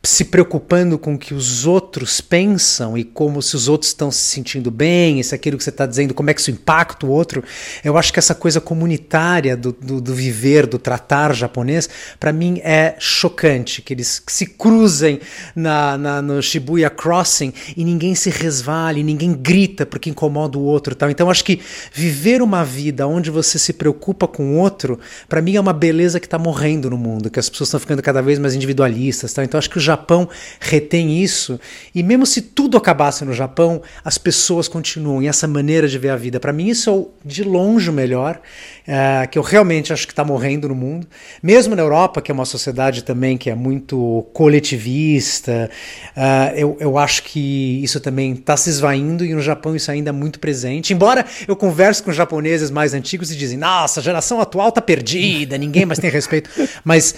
se 0.05 0.25
preocupando 0.25 0.99
com 0.99 1.15
o 1.15 1.19
que 1.19 1.33
os 1.33 1.65
outros 1.65 2.21
pensam 2.21 2.99
e 2.99 3.05
como 3.05 3.41
se 3.41 3.55
os 3.55 3.69
outros 3.69 3.91
estão 3.91 4.11
se 4.11 4.19
sentindo 4.19 4.69
bem, 4.69 5.23
se 5.23 5.33
aquilo 5.33 5.57
que 5.57 5.63
você 5.63 5.71
está 5.71 5.87
dizendo, 5.87 6.13
como 6.13 6.29
é 6.29 6.35
que 6.35 6.41
isso 6.41 6.51
impacta 6.51 7.07
o 7.07 7.11
outro. 7.11 7.45
Eu 7.85 7.97
acho 7.97 8.13
que 8.13 8.19
essa 8.19 8.35
coisa 8.35 8.61
comunitária 8.61 9.57
do, 9.57 9.71
do, 9.71 10.01
do 10.01 10.13
viver, 10.13 10.67
do 10.67 10.77
tratar 10.77 11.33
japonês, 11.33 11.89
para 12.19 12.33
mim 12.33 12.61
é 12.65 12.97
chocante, 12.99 13.81
que 13.81 13.95
eles 13.95 14.21
se 14.27 14.47
cruzem 14.47 15.21
na, 15.55 15.97
na, 15.97 16.21
no 16.21 16.43
Shibuya 16.43 16.91
Crossing 16.91 17.53
e 17.77 17.85
ninguém 17.85 18.17
se 18.17 18.29
resvale, 18.29 19.05
ninguém 19.05 19.33
grita 19.33 19.87
porque 19.87 20.11
incomoda 20.11 20.59
o 20.59 20.63
outro. 20.63 20.97
Tal. 20.97 21.11
Então 21.11 21.31
acho 21.31 21.45
que 21.45 21.61
viver 21.93 22.43
uma 22.43 22.65
vida 22.65 23.07
onde 23.07 23.31
você 23.31 23.57
se 23.57 23.73
preocupa 23.73 24.27
com 24.27 24.57
o 24.57 24.59
outro, 24.59 24.99
para 25.29 25.41
mim 25.41 25.55
é 25.55 25.61
uma 25.61 25.73
beleza 25.73 26.19
que 26.19 26.27
está 26.27 26.41
morrendo 26.41 26.91
no 26.91 26.99
mundo, 26.99 27.31
que 27.31 27.39
as 27.39 27.49
pessoas 27.49 27.69
estão 27.69 27.79
ficando 27.79 28.03
cada 28.03 28.21
vez 28.21 28.41
mais 28.41 28.53
individualistas. 28.53 29.33
Tal. 29.33 29.45
Então 29.45 29.59
acho 29.59 29.71
que 29.71 29.79
o 29.79 29.92
Japão 29.93 30.29
retém 30.59 31.23
isso. 31.23 31.61
E 31.95 32.03
mesmo 32.03 32.27
se 32.27 32.43
tudo 32.43 32.77
acabasse 32.77 33.25
no 33.25 33.33
Japão, 33.33 33.83
as 34.05 34.19
pessoas 34.19 34.69
continuam. 34.69 35.23
E 35.23 35.29
essa 35.29 35.47
maneira 35.47 35.87
de 35.87 35.99
ver 35.99 36.11
a 36.11 36.17
vida, 36.17 36.41
para 36.41 36.53
mim, 36.53 36.69
isso 36.69 36.91
é 36.91 36.93
o, 36.93 37.11
de 37.25 37.45
longe 37.45 37.91
o 37.91 37.93
melhor, 37.93 38.41
é, 38.87 39.27
que 39.27 39.39
eu 39.39 39.43
realmente 39.43 39.93
acho 39.93 40.07
que 40.07 40.13
está 40.13 40.25
morrendo 40.25 40.69
no 40.69 40.75
mundo. 40.75 41.07
Mesmo 41.43 41.77
na 41.77 41.83
Europa, 41.83 42.21
que 42.21 42.31
é 42.31 42.35
uma 42.35 42.45
sociedade 42.45 43.05
também 43.05 43.37
que 43.37 43.51
é 43.51 43.55
muito 43.55 44.27
coletivista, 44.33 45.71
uh, 46.17 46.57
eu, 46.57 46.77
eu 46.81 46.99
acho 46.99 47.23
que 47.25 47.83
isso 47.83 48.01
também 48.01 48.33
está 48.33 48.57
se 48.57 48.71
esvaindo. 48.71 49.25
E 49.25 49.35
no 49.35 49.43
Japão 49.43 49.77
isso 49.77 49.91
ainda 49.91 50.11
é 50.11 50.13
muito 50.13 50.41
presente. 50.41 50.93
Embora 50.93 51.25
eu 51.47 51.55
converse 51.55 52.03
com 52.03 52.13
japoneses 52.13 52.71
mais 52.71 52.95
antigos 52.95 53.31
e 53.31 53.37
dizem, 53.37 53.59
nossa, 53.59 54.01
a 54.01 54.03
geração 54.03 54.41
atual 54.41 54.71
está 54.71 54.81
perdida, 54.81 55.59
ninguém 55.59 55.85
mais 55.85 55.99
tem 55.99 56.11
respeito. 56.11 56.51
Mas 56.85 57.15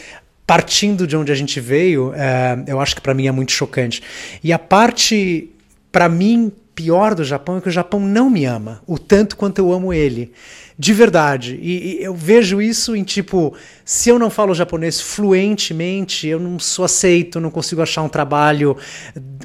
partindo 0.47 1.07
de 1.07 1.17
onde 1.17 1.33
a 1.33 1.35
gente 1.35 1.59
veio, 1.61 2.13
é, 2.15 2.63
eu 2.67 2.81
acho 2.81 2.95
que 2.95 3.01
para 3.01 3.15
mim 3.15 3.27
é 3.27 3.33
muito 3.33 3.53
chocante. 3.53 4.03
E 4.43 4.53
a 4.53 4.59
parte, 4.59 5.51
para 5.91 6.09
mim, 6.09 6.53
pior 6.75 7.15
do 7.15 7.25
Japão 7.25 7.59
é 7.59 7.61
que 7.61 7.69
o 7.69 7.73
Japão 7.73 8.01
não 8.01 8.29
me 8.29 8.45
ama, 8.45 8.83
o 8.87 8.99
tanto 8.99 9.37
quanto 9.37 9.59
eu 9.59 9.73
amo 9.73 9.93
ele 9.93 10.33
de 10.77 10.93
verdade. 10.93 11.59
E, 11.63 12.01
e, 12.01 12.05
eu 12.05 12.15
vejo 12.15 12.61
isso 12.61 12.97
em 12.97 13.05
tipo, 13.05 13.55
se 13.85 14.09
eu 14.09 14.19
não 14.19 14.29
falo 14.29 14.53
japonês 14.55 15.01
fluentemente, 15.01 16.27
eu 16.27 16.41
não 16.41 16.59
sou 16.59 16.85
aceito, 16.85 17.41
não 17.41 17.51
consigo 17.51 17.81
achar 17.81 18.03
um 18.03 18.09
trabalho, 18.09 18.77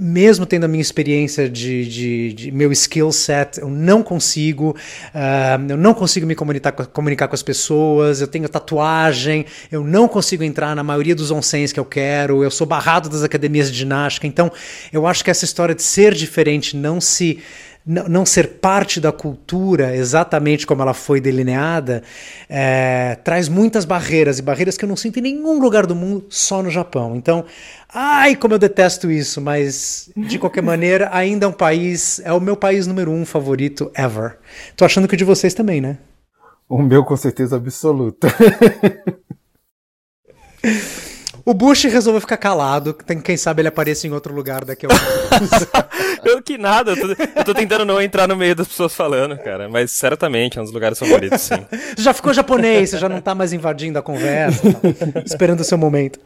mesmo 0.01 0.45
tendo 0.45 0.63
a 0.63 0.67
minha 0.67 0.82
experiência 0.82 1.47
de, 1.47 1.86
de, 1.86 2.34
de 2.34 2.51
meu 2.51 2.71
skill 2.71 3.11
set, 3.11 3.59
eu 3.59 3.69
não 3.69 4.01
consigo, 4.01 4.75
uh, 5.13 5.71
eu 5.71 5.77
não 5.77 5.93
consigo 5.93 6.25
me 6.25 6.34
comunicar, 6.34 6.71
comunicar 6.71 7.27
com 7.27 7.36
as 7.36 7.43
pessoas, 7.43 8.21
eu 8.21 8.27
tenho 8.27 8.49
tatuagem, 8.49 9.45
eu 9.71 9.84
não 9.84 10.07
consigo 10.07 10.43
entrar 10.43 10.75
na 10.75 10.84
maioria 10.84 11.13
dos 11.13 11.30
onsens 11.30 11.71
que 11.71 11.80
eu 11.80 11.86
quero, 11.86 12.43
eu 12.43 12.49
sou 12.49 12.65
barrado 12.65 13.07
das 13.07 13.21
academias 13.21 13.71
de 13.71 13.77
ginástica, 13.77 14.25
então 14.25 14.51
eu 14.91 15.05
acho 15.05 15.23
que 15.23 15.30
essa 15.30 15.45
história 15.45 15.75
de 15.75 15.84
ser 15.84 16.15
diferente 16.15 16.75
não 16.75 16.99
se 16.99 17.39
não 17.90 18.24
ser 18.24 18.60
parte 18.60 19.02
da 19.02 19.12
cultura 19.12 19.96
exatamente 19.96 20.68
como 20.68 20.84
ela 20.84 20.94
foi 20.94 21.20
delineada 21.20 22.04
é, 22.48 23.18
traz 23.24 23.50
muitas 23.50 23.84
barreiras 23.84 24.38
e 24.38 24.44
barreiras 24.44 24.78
que 24.78 24.86
eu 24.86 24.90
não 24.90 24.96
sinto 24.96 25.18
em 25.18 25.24
nenhum 25.24 25.60
lugar 25.60 25.88
do 25.88 25.96
mundo, 25.96 26.26
só 26.30 26.62
no 26.62 26.70
Japão. 26.70 27.16
Então, 27.16 27.46
ai, 27.92 28.36
como 28.36 28.54
eu 28.54 28.60
detesto 28.60 29.10
isso, 29.10 29.42
mas 29.42 30.12
de 30.16 30.38
qualquer 30.38 30.62
maneira, 30.62 31.10
ainda 31.12 31.46
é 31.46 31.50
um 31.50 31.54
país, 31.54 32.22
é 32.24 32.32
o 32.32 32.40
meu 32.40 32.56
país 32.56 32.86
número 32.86 33.12
um 33.12 33.26
favorito 33.26 33.92
ever. 33.96 34.38
Tô 34.76 34.86
achando 34.86 35.08
que 35.08 35.16
o 35.16 35.18
de 35.18 35.24
vocês 35.24 35.54
também, 35.54 35.82
né? 35.82 35.98
O 36.68 36.82
meu, 36.82 37.04
com 37.04 37.18
certeza 37.18 37.56
absoluta. 37.56 38.28
O 41.50 41.54
Bush 41.56 41.86
resolveu 41.86 42.22
ficar 42.22 42.38
calado. 42.38 42.93
Tem, 42.93 43.20
quem 43.20 43.36
sabe 43.36 43.64
ele 43.64 43.70
apareça 43.70 44.06
em 44.06 44.12
outro 44.12 44.32
lugar 44.32 44.64
daqui 44.64 44.86
a 44.86 44.89
pouco. 44.89 45.89
eu 46.24 46.43
que 46.43 46.60
nada, 46.60 46.91
eu 46.91 46.95
tô, 46.95 47.24
eu 47.39 47.43
tô, 47.43 47.56
tentando 47.56 47.84
não 47.86 48.00
entrar 48.00 48.28
no 48.28 48.36
meio 48.36 48.56
das 48.56 48.68
pessoas 48.68 48.93
falando, 48.93 49.36
cara. 49.36 49.68
Mas 49.68 49.89
certamente 49.89 50.60
é 50.60 50.62
um 50.62 50.64
dos 50.64 50.72
lugares 50.72 51.00
favoritos, 51.00 51.41
sim. 51.41 51.56
Você 51.72 52.04
já 52.04 52.14
ficou 52.14 52.36
japonês, 52.36 52.91
você 52.91 53.00
já 53.00 53.10
não 53.10 53.20
tá 53.20 53.34
mais 53.34 53.52
invadindo 53.52 53.97
a 53.97 54.04
conversa, 54.04 54.62
tá? 54.72 55.24
esperando 55.26 55.62
o 55.62 55.64
seu 55.64 55.76
momento. 55.76 56.20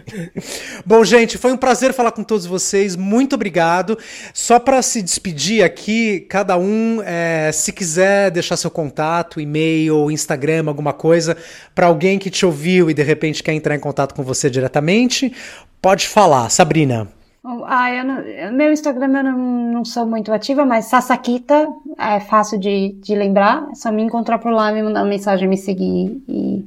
Bom, 0.86 1.04
gente, 1.04 1.36
foi 1.36 1.52
um 1.52 1.58
prazer 1.58 1.92
falar 1.92 2.12
com 2.12 2.24
todos 2.24 2.46
vocês. 2.46 2.96
Muito 2.96 3.34
obrigado. 3.34 3.98
Só 4.32 4.58
para 4.58 4.80
se 4.80 5.02
despedir 5.02 5.62
aqui, 5.62 6.20
cada 6.30 6.56
um, 6.56 7.02
é, 7.04 7.50
se 7.52 7.74
quiser 7.74 8.30
deixar 8.30 8.56
seu 8.56 8.70
contato, 8.70 9.38
e-mail, 9.38 10.10
Instagram, 10.10 10.64
alguma 10.66 10.94
coisa, 10.94 11.36
para 11.74 11.88
alguém 11.88 12.18
que 12.18 12.30
te 12.30 12.46
ouviu 12.46 12.88
e 12.88 12.94
de 12.94 13.02
repente 13.02 13.42
quer 13.42 13.52
entrar 13.52 13.74
em 13.74 13.80
contato 13.80 14.14
com 14.14 14.22
você 14.22 14.29
diretamente. 14.50 15.32
Pode 15.80 16.06
falar, 16.06 16.48
Sabrina. 16.50 17.08
Ah, 17.42 17.90
eu 17.90 18.04
não, 18.04 18.52
meu 18.52 18.70
Instagram 18.70 19.06
eu 19.06 19.24
não, 19.24 19.38
não, 19.72 19.84
sou 19.84 20.04
muito 20.04 20.30
ativa, 20.30 20.66
mas 20.66 20.84
Sasakita 20.86 21.68
é 21.98 22.20
fácil 22.20 22.58
de, 22.58 22.92
de 23.00 23.14
lembrar. 23.14 23.66
É 23.72 23.74
só 23.74 23.90
me 23.90 24.02
encontrar 24.02 24.38
por 24.38 24.52
lá, 24.52 24.70
me 24.70 24.82
mandar 24.82 25.00
uma 25.00 25.08
mensagem, 25.08 25.48
me 25.48 25.56
seguir 25.56 26.22
e, 26.28 26.66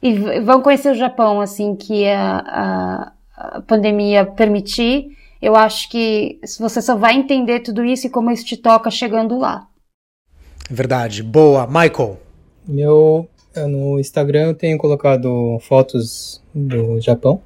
e 0.00 0.40
vão 0.40 0.62
conhecer 0.62 0.92
o 0.92 0.94
Japão 0.94 1.40
assim 1.40 1.74
que 1.74 2.06
a, 2.08 2.38
a, 2.46 3.12
a 3.36 3.60
pandemia 3.62 4.24
permitir. 4.24 5.08
Eu 5.42 5.56
acho 5.56 5.90
que 5.90 6.38
você 6.58 6.80
só 6.80 6.94
vai 6.94 7.14
entender 7.14 7.60
tudo 7.60 7.84
isso 7.84 8.06
e 8.06 8.10
como 8.10 8.30
isso 8.30 8.44
te 8.44 8.56
toca 8.56 8.90
chegando 8.90 9.36
lá. 9.36 9.66
Verdade. 10.70 11.22
Boa. 11.22 11.66
Michael. 11.66 12.18
Meu 12.66 13.28
no 13.68 13.98
Instagram 13.98 14.48
eu 14.48 14.54
tenho 14.54 14.78
colocado 14.78 15.58
fotos 15.60 16.42
do 16.54 17.00
Japão, 17.00 17.40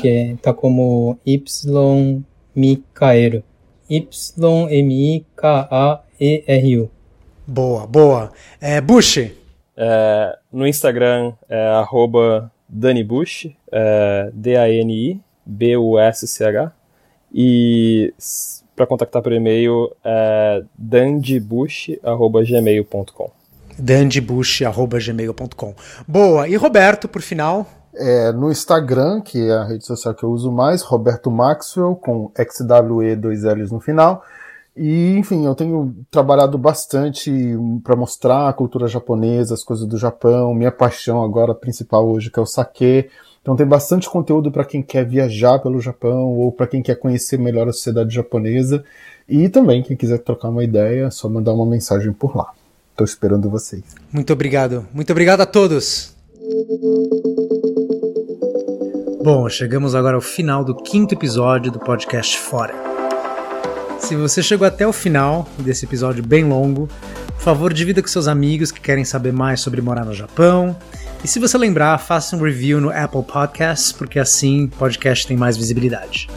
que 0.00 0.08
é, 0.08 0.36
tá 0.40 0.52
como 0.52 1.18
Y 1.26 2.22
Mikaeru. 2.54 3.42
Y-M-I-K-A-E-R-U. 3.90 5.30
Boa, 7.46 7.86
boa. 7.86 8.32
É, 8.60 8.78
Bush? 8.80 9.30
É, 9.76 10.38
no 10.52 10.66
Instagram 10.66 11.34
é 11.48 11.68
arroba 11.68 12.50
Dani 12.68 13.02
Bush, 13.02 13.48
é, 13.72 14.30
D-A-N-I-B-U-S-C-H. 14.34 16.72
E 17.32 18.12
para 18.74 18.86
contactar 18.86 19.22
por 19.22 19.32
e-mail 19.32 19.90
é 20.04 20.62
dandibush.gmail.com 20.76 23.37
dandibush.gmail.com. 23.78 25.74
Boa. 26.06 26.48
E 26.48 26.56
Roberto, 26.56 27.08
por 27.08 27.22
final? 27.22 27.66
É, 27.94 28.30
no 28.32 28.50
Instagram, 28.50 29.20
que 29.20 29.48
é 29.48 29.52
a 29.52 29.64
rede 29.64 29.84
social 29.84 30.14
que 30.14 30.22
eu 30.22 30.30
uso 30.30 30.52
mais, 30.52 30.82
Roberto 30.82 31.30
Maxwell, 31.30 31.96
com 31.96 32.30
XWE, 32.36 33.16
dois 33.16 33.42
L's 33.42 33.72
no 33.72 33.80
final. 33.80 34.22
E, 34.76 35.16
enfim, 35.16 35.44
eu 35.44 35.56
tenho 35.56 35.92
trabalhado 36.08 36.56
bastante 36.56 37.32
para 37.82 37.96
mostrar 37.96 38.48
a 38.48 38.52
cultura 38.52 38.86
japonesa, 38.86 39.54
as 39.54 39.64
coisas 39.64 39.84
do 39.86 39.98
Japão, 39.98 40.54
minha 40.54 40.70
paixão 40.70 41.24
agora 41.24 41.52
principal 41.52 42.08
hoje, 42.08 42.30
que 42.30 42.38
é 42.38 42.42
o 42.42 42.46
sake. 42.46 43.10
Então 43.42 43.56
tem 43.56 43.66
bastante 43.66 44.08
conteúdo 44.08 44.52
para 44.52 44.64
quem 44.64 44.80
quer 44.80 45.04
viajar 45.04 45.58
pelo 45.58 45.80
Japão 45.80 46.28
ou 46.38 46.52
para 46.52 46.68
quem 46.68 46.80
quer 46.80 46.94
conhecer 46.94 47.38
melhor 47.38 47.68
a 47.68 47.72
sociedade 47.72 48.14
japonesa. 48.14 48.84
E 49.28 49.48
também, 49.48 49.82
quem 49.82 49.96
quiser 49.96 50.18
trocar 50.18 50.48
uma 50.48 50.62
ideia, 50.62 51.06
é 51.06 51.10
só 51.10 51.28
mandar 51.28 51.52
uma 51.54 51.66
mensagem 51.66 52.12
por 52.12 52.36
lá. 52.36 52.52
Estou 52.98 53.04
esperando 53.04 53.48
vocês. 53.48 53.84
Muito 54.12 54.32
obrigado. 54.32 54.84
Muito 54.92 55.12
obrigado 55.12 55.40
a 55.40 55.46
todos. 55.46 56.16
Bom, 59.22 59.48
chegamos 59.48 59.94
agora 59.94 60.16
ao 60.16 60.20
final 60.20 60.64
do 60.64 60.74
quinto 60.74 61.14
episódio 61.14 61.70
do 61.70 61.78
podcast 61.78 62.36
Fora. 62.36 62.74
Se 64.00 64.16
você 64.16 64.42
chegou 64.42 64.66
até 64.66 64.84
o 64.84 64.92
final 64.92 65.48
desse 65.60 65.84
episódio 65.84 66.26
bem 66.26 66.42
longo, 66.42 66.88
por 67.36 67.40
favor, 67.40 67.72
divida 67.72 68.02
com 68.02 68.08
seus 68.08 68.26
amigos 68.26 68.72
que 68.72 68.80
querem 68.80 69.04
saber 69.04 69.32
mais 69.32 69.60
sobre 69.60 69.80
morar 69.80 70.04
no 70.04 70.12
Japão. 70.12 70.76
E 71.22 71.28
se 71.28 71.38
você 71.38 71.56
lembrar, 71.56 71.96
faça 71.98 72.34
um 72.34 72.42
review 72.42 72.80
no 72.80 72.90
Apple 72.90 73.22
Podcasts, 73.22 73.92
porque 73.92 74.18
assim 74.18 74.64
o 74.64 74.70
podcast 74.70 75.24
tem 75.24 75.36
mais 75.36 75.56
visibilidade. 75.56 76.28